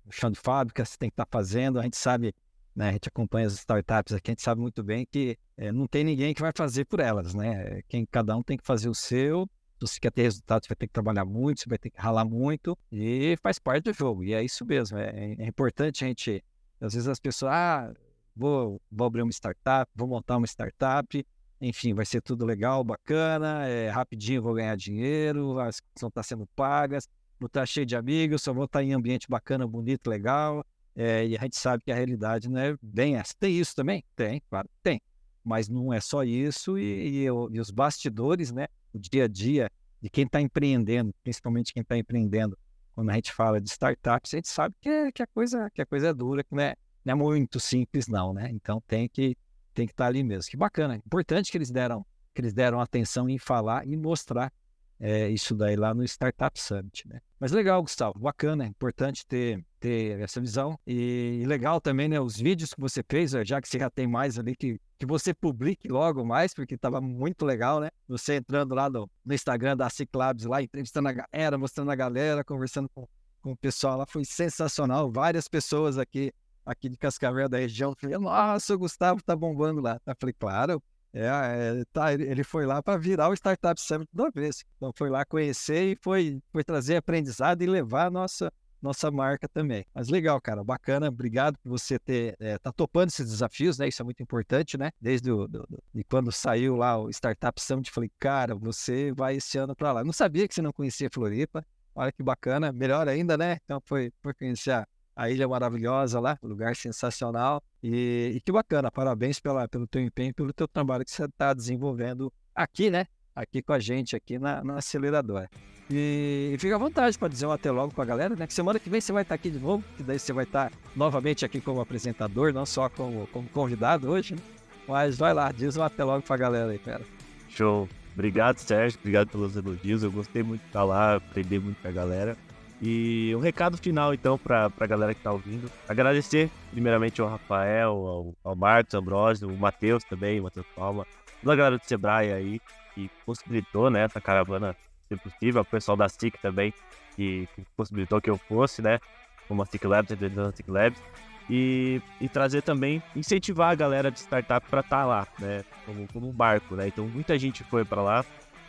no 0.06 0.12
chão 0.12 0.30
de 0.30 0.38
fábrica, 0.38 0.82
tem 0.98 1.10
que 1.10 1.12
estar 1.12 1.26
tá 1.26 1.30
fazendo. 1.30 1.78
A 1.78 1.82
gente 1.82 1.96
sabe, 1.96 2.34
né? 2.74 2.88
A 2.88 2.92
gente 2.92 3.08
acompanha 3.08 3.46
as 3.46 3.54
startups 3.54 4.14
aqui, 4.14 4.30
a 4.30 4.32
gente 4.32 4.42
sabe 4.42 4.60
muito 4.60 4.82
bem 4.82 5.06
que 5.10 5.38
é, 5.56 5.70
não 5.70 5.86
tem 5.86 6.02
ninguém 6.02 6.32
que 6.32 6.40
vai 6.40 6.52
fazer 6.56 6.86
por 6.86 7.00
elas, 7.00 7.34
né? 7.34 7.82
Quem, 7.88 8.06
cada 8.06 8.34
um 8.36 8.42
tem 8.42 8.56
que 8.56 8.64
fazer 8.64 8.88
o 8.88 8.94
seu. 8.94 9.48
Se 9.80 9.88
você 9.88 10.00
quer 10.00 10.12
ter 10.12 10.22
resultado, 10.22 10.64
você 10.64 10.68
vai 10.68 10.76
ter 10.76 10.86
que 10.86 10.92
trabalhar 10.92 11.26
muito, 11.26 11.60
você 11.60 11.68
vai 11.68 11.76
ter 11.76 11.90
que 11.90 12.00
ralar 12.00 12.24
muito 12.24 12.78
e 12.90 13.36
faz 13.42 13.58
parte 13.58 13.84
do 13.84 13.92
jogo. 13.92 14.24
E 14.24 14.32
é 14.32 14.42
isso 14.42 14.64
mesmo. 14.64 14.96
É, 14.96 15.34
é 15.38 15.46
importante 15.46 16.04
a 16.04 16.08
gente. 16.08 16.42
Às 16.80 16.94
vezes 16.94 17.08
as 17.08 17.20
pessoas, 17.20 17.52
ah, 17.52 17.92
vou, 18.34 18.80
vou 18.90 19.06
abrir 19.06 19.22
uma 19.22 19.30
startup, 19.30 19.90
vou 19.94 20.08
montar 20.08 20.38
uma 20.38 20.46
startup, 20.46 21.26
enfim, 21.68 21.94
vai 21.94 22.04
ser 22.04 22.20
tudo 22.20 22.44
legal, 22.44 22.84
bacana, 22.84 23.66
é, 23.66 23.88
rapidinho 23.88 24.42
vou 24.42 24.54
ganhar 24.54 24.76
dinheiro, 24.76 25.58
as 25.58 25.80
coisas 25.80 26.00
vão 26.00 26.08
estar 26.08 26.22
sendo 26.22 26.46
pagas, 26.54 27.08
vou 27.40 27.46
estar 27.46 27.64
cheio 27.66 27.86
de 27.86 27.96
amigos, 27.96 28.42
só 28.42 28.52
vou 28.52 28.66
estar 28.66 28.82
em 28.82 28.92
ambiente 28.92 29.26
bacana, 29.28 29.66
bonito, 29.66 30.08
legal. 30.08 30.64
É, 30.94 31.26
e 31.26 31.36
a 31.36 31.40
gente 31.40 31.56
sabe 31.56 31.82
que 31.82 31.90
a 31.90 31.94
realidade 31.94 32.48
não 32.48 32.60
é 32.60 32.76
bem 32.82 33.16
essa. 33.16 33.34
Tem 33.38 33.58
isso 33.58 33.74
também? 33.74 34.04
Tem, 34.14 34.40
claro, 34.48 34.68
tem. 34.82 35.00
Mas 35.42 35.68
não 35.68 35.92
é 35.92 36.00
só 36.00 36.22
isso, 36.22 36.78
e, 36.78 37.22
e, 37.22 37.24
e 37.24 37.30
os 37.60 37.70
bastidores, 37.70 38.52
né? 38.52 38.66
O 38.92 38.98
dia 38.98 39.24
a 39.24 39.28
dia 39.28 39.70
de 40.00 40.10
quem 40.10 40.24
está 40.24 40.40
empreendendo, 40.40 41.14
principalmente 41.22 41.72
quem 41.72 41.82
está 41.82 41.96
empreendendo, 41.96 42.56
quando 42.94 43.10
a 43.10 43.14
gente 43.14 43.32
fala 43.32 43.60
de 43.60 43.68
startups, 43.68 44.34
a 44.34 44.36
gente 44.36 44.48
sabe 44.48 44.74
que, 44.80 44.88
é, 44.88 45.10
que, 45.10 45.22
a, 45.22 45.26
coisa, 45.26 45.68
que 45.70 45.82
a 45.82 45.86
coisa 45.86 46.08
é 46.08 46.14
dura, 46.14 46.44
que 46.44 46.54
não 46.54 46.62
é, 46.62 46.76
não 47.04 47.12
é 47.12 47.14
muito 47.16 47.58
simples, 47.58 48.06
não, 48.06 48.32
né? 48.32 48.50
Então 48.52 48.82
tem 48.86 49.08
que 49.08 49.36
tem 49.74 49.86
que 49.86 49.92
estar 49.92 50.06
ali 50.06 50.22
mesmo. 50.22 50.50
Que 50.50 50.56
bacana, 50.56 50.96
importante 50.96 51.50
que 51.50 51.58
eles 51.58 51.70
deram, 51.70 52.06
que 52.32 52.40
eles 52.40 52.52
deram 52.52 52.80
atenção 52.80 53.28
em 53.28 53.38
falar 53.38 53.86
e 53.86 53.96
mostrar 53.96 54.52
é, 54.98 55.28
isso 55.28 55.54
daí 55.54 55.76
lá 55.76 55.92
no 55.92 56.04
Startup 56.04 56.58
Summit, 56.58 57.06
né? 57.08 57.20
Mas 57.38 57.52
legal, 57.52 57.82
Gustavo, 57.82 58.18
bacana, 58.18 58.64
é 58.64 58.66
importante 58.66 59.26
ter, 59.26 59.62
ter 59.78 60.20
essa 60.20 60.40
visão 60.40 60.78
e, 60.86 61.40
e 61.42 61.44
legal 61.44 61.80
também, 61.80 62.08
né, 62.08 62.18
os 62.18 62.36
vídeos 62.36 62.72
que 62.72 62.80
você 62.80 63.04
fez, 63.06 63.32
já 63.32 63.60
que 63.60 63.68
você 63.68 63.78
já 63.78 63.90
tem 63.90 64.06
mais 64.06 64.38
ali, 64.38 64.56
que, 64.56 64.80
que 64.98 65.04
você 65.04 65.34
publique 65.34 65.88
logo 65.88 66.24
mais, 66.24 66.54
porque 66.54 66.74
estava 66.74 67.00
muito 67.00 67.44
legal, 67.44 67.80
né? 67.80 67.90
Você 68.08 68.36
entrando 68.36 68.74
lá 68.74 68.88
no, 68.88 69.10
no 69.24 69.34
Instagram 69.34 69.76
da 69.76 69.90
Ciclabs 69.90 70.46
lá, 70.46 70.62
entrevistando 70.62 71.08
a 71.08 71.12
galera, 71.12 71.58
mostrando 71.58 71.90
a 71.90 71.94
galera, 71.94 72.44
conversando 72.44 72.88
com, 72.94 73.06
com 73.42 73.52
o 73.52 73.56
pessoal 73.56 73.98
lá, 73.98 74.06
foi 74.06 74.24
sensacional, 74.24 75.10
várias 75.12 75.48
pessoas 75.48 75.98
aqui 75.98 76.32
aqui 76.64 76.88
de 76.88 76.96
Cascavel, 76.96 77.48
da 77.48 77.58
região, 77.58 77.94
falei, 77.98 78.18
nossa, 78.18 78.74
o 78.74 78.78
Gustavo 78.78 79.22
tá 79.22 79.36
bombando 79.36 79.80
lá. 79.80 80.00
Eu 80.06 80.14
falei, 80.18 80.34
claro, 80.38 80.82
é, 81.12 81.26
é, 81.26 81.84
tá, 81.92 82.12
ele 82.12 82.42
foi 82.42 82.66
lá 82.66 82.82
para 82.82 82.98
virar 82.98 83.28
o 83.28 83.34
Startup 83.34 83.80
Summit 83.80 84.10
da 84.12 84.30
vez. 84.30 84.64
Então 84.76 84.92
foi 84.96 85.08
lá 85.08 85.24
conhecer 85.24 85.92
e 85.92 85.98
foi, 86.02 86.40
foi 86.50 86.64
trazer 86.64 86.96
aprendizado 86.96 87.62
e 87.62 87.66
levar 87.66 88.06
a 88.06 88.10
nossa, 88.10 88.52
nossa 88.82 89.12
marca 89.12 89.48
também. 89.48 89.86
Mas 89.94 90.08
legal, 90.08 90.40
cara, 90.40 90.64
bacana. 90.64 91.08
Obrigado 91.08 91.56
por 91.62 91.70
você 91.70 92.00
ter 92.00 92.34
é, 92.40 92.58
tá 92.58 92.72
topando 92.72 93.10
esses 93.10 93.30
desafios, 93.30 93.78
né? 93.78 93.86
Isso 93.86 94.02
é 94.02 94.04
muito 94.04 94.20
importante, 94.20 94.76
né? 94.76 94.90
Desde 95.00 95.30
o, 95.30 95.46
do, 95.46 95.64
do, 95.68 95.82
de 95.94 96.02
quando 96.02 96.32
saiu 96.32 96.74
lá 96.74 96.98
o 96.98 97.08
Startup 97.10 97.62
Summit, 97.62 97.92
falei, 97.92 98.10
cara, 98.18 98.56
você 98.56 99.12
vai 99.12 99.36
esse 99.36 99.56
ano 99.56 99.76
para 99.76 99.92
lá. 99.92 100.02
não 100.02 100.12
sabia 100.12 100.48
que 100.48 100.54
você 100.54 100.62
não 100.62 100.72
conhecia 100.72 101.08
Floripa. 101.12 101.64
Olha 101.94 102.10
que 102.10 102.24
bacana, 102.24 102.72
melhor 102.72 103.06
ainda, 103.06 103.38
né? 103.38 103.58
Então 103.64 103.80
foi, 103.86 104.12
foi 104.20 104.34
conhecer 104.34 104.84
a, 105.14 105.30
ilha 105.30 105.46
maravilhosa 105.48 106.20
lá, 106.20 106.38
lugar 106.42 106.76
sensacional. 106.76 107.62
E, 107.82 108.32
e 108.36 108.40
que 108.40 108.52
bacana, 108.52 108.90
parabéns 108.90 109.40
pela, 109.40 109.68
pelo 109.68 109.86
teu 109.86 110.02
empenho, 110.02 110.34
pelo 110.34 110.52
teu 110.52 110.66
trabalho 110.68 111.04
que 111.04 111.10
você 111.10 111.24
está 111.24 111.52
desenvolvendo 111.52 112.32
aqui, 112.54 112.90
né? 112.90 113.06
Aqui 113.34 113.62
com 113.62 113.72
a 113.72 113.78
gente, 113.78 114.14
aqui 114.14 114.38
na, 114.38 114.62
na 114.62 114.76
aceleradora. 114.78 115.50
E, 115.90 116.52
e 116.54 116.58
fica 116.58 116.76
à 116.76 116.78
vontade 116.78 117.18
para 117.18 117.28
dizer 117.28 117.46
um 117.46 117.50
até 117.50 117.70
logo 117.70 117.92
para 117.92 118.04
a 118.04 118.06
galera, 118.06 118.36
né? 118.36 118.46
Que 118.46 118.54
semana 118.54 118.78
que 118.78 118.88
vem 118.88 119.00
você 119.00 119.12
vai 119.12 119.22
estar 119.22 119.34
tá 119.34 119.36
aqui 119.36 119.50
de 119.50 119.58
novo, 119.58 119.84
que 119.96 120.02
daí 120.02 120.18
você 120.18 120.32
vai 120.32 120.44
estar 120.44 120.70
tá 120.70 120.76
novamente 120.94 121.44
aqui 121.44 121.60
como 121.60 121.80
apresentador, 121.80 122.52
não 122.52 122.64
só 122.64 122.88
como, 122.88 123.26
como 123.28 123.48
convidado 123.48 124.10
hoje, 124.10 124.34
né? 124.34 124.40
Mas 124.86 125.16
vai 125.16 125.32
lá, 125.32 125.50
diz 125.50 125.76
um 125.76 125.82
até 125.82 126.04
logo 126.04 126.22
para 126.22 126.34
a 126.34 126.38
galera 126.38 126.70
aí, 126.70 126.78
pera. 126.78 127.02
Show. 127.48 127.88
Obrigado, 128.14 128.58
Sérgio. 128.58 128.98
Obrigado 129.00 129.28
pelos 129.28 129.56
elogios. 129.56 130.02
Eu 130.02 130.12
gostei 130.12 130.42
muito 130.42 130.60
de 130.60 130.68
estar 130.68 130.84
lá, 130.84 131.16
aprender 131.16 131.58
muito 131.58 131.80
com 131.82 131.88
a 131.88 131.90
galera. 131.90 132.36
E 132.80 133.32
um 133.36 133.40
recado 133.40 133.76
final, 133.76 134.12
então, 134.12 134.36
para 134.36 134.70
a 134.78 134.86
galera 134.86 135.14
que 135.14 135.20
está 135.20 135.32
ouvindo. 135.32 135.70
Agradecer, 135.88 136.50
primeiramente, 136.70 137.20
ao 137.20 137.28
Rafael, 137.28 137.90
ao, 137.90 138.34
ao 138.42 138.56
Marcos 138.56 138.94
Ambrosio, 138.94 139.48
o 139.48 139.56
Matheus 139.56 140.04
também, 140.04 140.40
o 140.40 140.44
Matheus 140.44 140.66
Palma, 140.74 141.06
toda 141.40 141.52
a 141.52 141.56
galera 141.56 141.78
do 141.78 141.84
Sebrae 141.84 142.32
aí, 142.32 142.60
que 142.94 143.10
possibilitou 143.24 143.90
né, 143.90 144.04
essa 144.04 144.20
caravana 144.20 144.76
ser 145.08 145.18
possível, 145.18 145.62
o 145.62 145.64
pessoal 145.64 145.96
da 145.96 146.08
SIC 146.08 146.38
também, 146.40 146.74
que, 147.16 147.48
que 147.54 147.64
possibilitou 147.76 148.20
que 148.20 148.30
eu 148.30 148.36
fosse, 148.36 148.82
né, 148.82 148.98
como 149.46 149.62
a 149.62 149.66
SIC 149.66 149.84
Labs, 149.84 150.12
a 150.12 150.52
SIC 150.52 150.68
Labs 150.68 151.02
e, 151.48 152.00
e 152.20 152.28
trazer 152.28 152.62
também, 152.62 153.02
incentivar 153.14 153.70
a 153.70 153.74
galera 153.74 154.10
de 154.10 154.18
startup 154.18 154.66
para 154.68 154.80
estar 154.80 155.00
tá 155.00 155.04
lá, 155.04 155.26
né? 155.38 155.64
Como, 155.84 156.08
como 156.08 156.28
um 156.28 156.32
barco, 156.32 156.74
né? 156.74 156.88
Então 156.88 157.06
muita 157.06 157.38
gente 157.38 157.62
foi 157.64 157.84
para 157.84 158.02
lá 158.02 158.24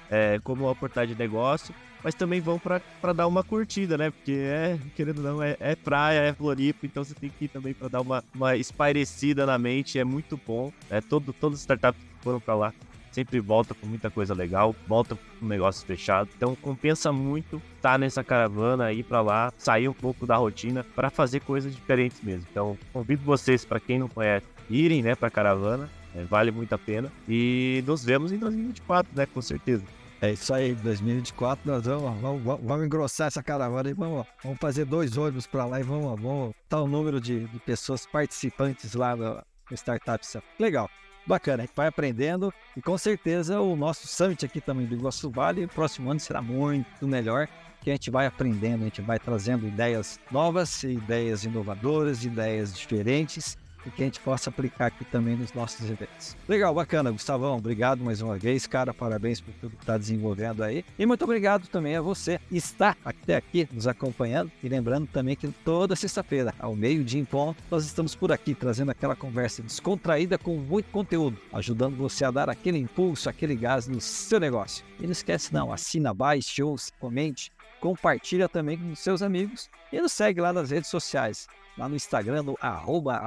é, 0.10 0.40
como 0.44 0.70
oportunidade 0.70 1.14
de 1.14 1.20
negócio, 1.20 1.74
mas 2.04 2.14
também 2.14 2.40
vão 2.40 2.60
para 2.60 3.14
dar 3.14 3.28
uma 3.28 3.44
curtida, 3.44 3.98
né? 3.98 4.12
Porque 4.12 4.32
é, 4.32 4.78
querendo 4.96 5.18
ou 5.18 5.24
não, 5.24 5.44
é, 5.44 5.58
é 5.60 5.76
praia, 5.76 6.20
é 6.20 6.34
Floripa, 6.34 6.86
então 6.86 7.04
você 7.04 7.16
tem 7.16 7.30
que 7.30 7.46
ir 7.46 7.48
também 7.48 7.74
para 7.74 7.88
dar 7.88 8.02
uma, 8.02 8.24
uma 8.34 8.56
espairecida 8.56 9.46
na 9.46 9.58
mente, 9.58 9.98
é 9.98 10.04
muito 10.04 10.40
bom. 10.46 10.72
Né? 10.90 11.02
Todo, 11.02 11.34
todos 11.34 11.58
os 11.58 11.62
startups 11.62 12.02
foram 12.22 12.40
para 12.40 12.56
lá 12.56 12.74
sempre 13.16 13.40
volta 13.40 13.74
com 13.74 13.88
muita 13.88 14.10
coisa 14.10 14.34
legal, 14.34 14.76
volta 14.86 15.16
com 15.40 15.46
negócios 15.46 15.86
fechados. 15.86 16.34
Então 16.36 16.54
compensa 16.54 17.14
muito 17.14 17.62
estar 17.78 17.94
tá 17.94 17.98
nessa 17.98 18.24
caravana, 18.26 18.92
ir 18.92 19.04
para 19.04 19.22
lá, 19.22 19.54
sair 19.58 19.88
um 19.88 19.94
pouco 19.94 20.28
da 20.28 20.36
rotina 20.36 20.86
para 20.96 21.10
fazer 21.10 21.40
coisas 21.40 21.74
diferentes 21.74 22.22
mesmo. 22.22 22.46
Então 22.52 22.78
convido 22.92 23.24
vocês, 23.24 23.64
para 23.64 23.80
quem 23.80 23.98
não 23.98 24.10
conhece, 24.10 24.46
irem 24.70 25.02
né, 25.02 25.16
para 25.16 25.30
caravana, 25.30 25.90
é, 26.04 26.05
vale 26.24 26.52
muito 26.52 26.74
a 26.74 26.78
pena. 26.78 27.12
E 27.28 27.84
nos 27.86 28.04
vemos 28.04 28.32
em 28.32 28.38
2024, 28.38 29.12
né, 29.16 29.26
com 29.26 29.42
certeza. 29.42 29.84
É 30.22 30.32
isso 30.32 30.54
aí, 30.54 30.74
2024 30.76 31.70
nós 31.70 31.86
vamos, 31.86 32.22
vamos, 32.22 32.62
vamos 32.64 32.86
engrossar 32.86 33.28
essa 33.28 33.44
caravana 33.44 33.90
e 33.90 33.94
vamos, 33.94 34.26
vamos 34.42 34.58
fazer 34.60 34.86
dois 34.86 35.18
ônibus 35.18 35.46
para 35.46 35.66
lá 35.66 35.80
e 35.80 35.84
vamos, 35.84 36.20
vamos 36.20 36.56
tal 36.70 36.88
número 36.88 37.20
de, 37.20 37.46
de 37.46 37.60
pessoas 37.60 38.06
participantes 38.06 38.94
lá 38.94 39.16
no 39.16 39.44
Startup 39.74 40.26
Legal. 40.58 40.90
Bacana, 41.28 41.64
a 41.64 41.66
gente 41.66 41.76
vai 41.76 41.88
aprendendo 41.88 42.54
e 42.78 42.82
com 42.82 42.98
certeza 42.98 43.60
o 43.60 43.76
nosso 43.76 44.08
summit 44.08 44.46
aqui 44.46 44.62
também 44.62 44.86
do 44.86 44.96
Iguaçu 44.96 45.30
Vale, 45.30 45.68
próximo 45.68 46.10
ano 46.10 46.20
será 46.20 46.42
muito 46.42 47.08
melhor, 47.08 47.48
que 47.82 47.90
a 47.90 47.94
gente 47.94 48.10
vai 48.10 48.26
aprendendo, 48.26 48.82
a 48.82 48.86
gente 48.86 49.02
vai 49.02 49.20
trazendo 49.20 49.68
ideias 49.68 50.20
novas, 50.32 50.84
ideias 50.84 51.44
inovadoras, 51.44 52.24
ideias 52.24 52.74
diferentes 52.74 53.58
e 53.86 53.92
que 53.92 54.02
a 54.02 54.06
gente 54.06 54.20
possa 54.20 54.50
aplicar 54.50 54.88
aqui 54.88 55.06
também 55.06 55.36
nos 55.36 55.54
nossos 55.54 55.90
eventos. 55.90 56.36
Legal, 56.48 56.74
bacana, 56.74 57.12
Gustavão. 57.12 57.58
Obrigado 57.58 58.04
mais 58.04 58.22
uma 58.22 58.38
vez, 58.38 58.66
cara. 58.68 58.94
Parabéns 58.94 59.42
por 59.42 59.54
tudo 59.56 59.76
que 59.76 59.84
está 59.84 59.98
desenvolvendo 59.98 60.64
aí. 60.64 60.84
E 60.98 61.06
muito 61.06 61.24
obrigado 61.24 61.68
também 61.68 61.96
a 61.96 62.02
você 62.02 62.40
que 62.50 62.58
está 62.58 62.96
até 63.04 63.36
aqui 63.36 63.68
nos 63.72 63.88
acompanhando. 63.88 64.52
E 64.64 64.70
lembrando 64.70 65.08
também 65.08 65.36
que 65.36 65.48
toda 65.64 65.96
sexta-feira, 65.96 66.54
ao 66.60 66.76
meio-dia 66.76 67.20
em 67.20 67.26
ponto, 67.26 67.62
nós 67.70 67.86
estamos 67.86 68.16
por 68.16 68.32
aqui 68.32 68.54
trazendo 68.54 68.92
aquela 68.92 69.16
conversa 69.16 69.62
descontraída 69.62 70.38
com 70.38 70.58
muito 70.58 70.90
conteúdo, 70.92 71.38
ajudando 71.54 71.96
você 71.96 72.26
a 72.26 72.32
dar 72.32 72.50
aquele 72.50 72.78
impulso, 72.78 73.30
aquele 73.30 73.56
gás 73.56 73.88
no 73.88 74.02
seu 74.02 74.40
negócio. 74.40 74.86
E 75.00 75.04
não 75.04 75.12
esquece 75.12 75.54
não, 75.54 75.72
assina, 75.72 76.14
baixe, 76.14 76.64
ouça, 76.64 76.92
comente, 77.00 77.52
compartilha 77.80 78.50
também 78.50 78.78
com 78.78 78.96
seus 78.96 79.22
amigos 79.22 79.70
e 79.92 80.02
nos 80.02 80.12
segue 80.12 80.42
lá 80.42 80.52
nas 80.52 80.72
redes 80.72 80.90
sociais 80.90 81.48
lá 81.78 81.88
no 81.90 81.96
Instagram, 81.96 82.44
no 82.44 82.58
arroba 82.62 83.22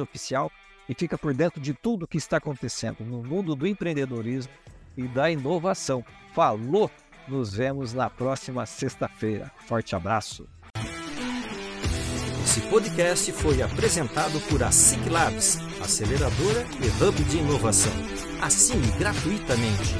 Oficial, 0.00 0.50
e 0.88 0.94
fica 0.94 1.18
por 1.18 1.34
dentro 1.34 1.60
de 1.60 1.74
tudo 1.74 2.06
que 2.06 2.18
está 2.18 2.36
acontecendo 2.36 3.04
no 3.04 3.22
mundo 3.22 3.54
do 3.54 3.66
empreendedorismo 3.66 4.52
e 4.96 5.02
da 5.08 5.30
inovação. 5.30 6.04
Falou! 6.32 6.90
Nos 7.28 7.52
vemos 7.52 7.92
na 7.92 8.08
próxima 8.08 8.64
sexta-feira. 8.66 9.50
Forte 9.66 9.96
abraço! 9.96 10.48
Esse 12.44 12.60
podcast 12.68 13.32
foi 13.32 13.60
apresentado 13.60 14.40
por 14.48 14.62
a 14.62 14.70
Labs, 15.10 15.58
aceleradora 15.82 16.64
e 16.80 17.04
hub 17.04 17.24
de 17.24 17.38
inovação. 17.38 17.92
Assine 18.40 18.86
gratuitamente 18.92 19.94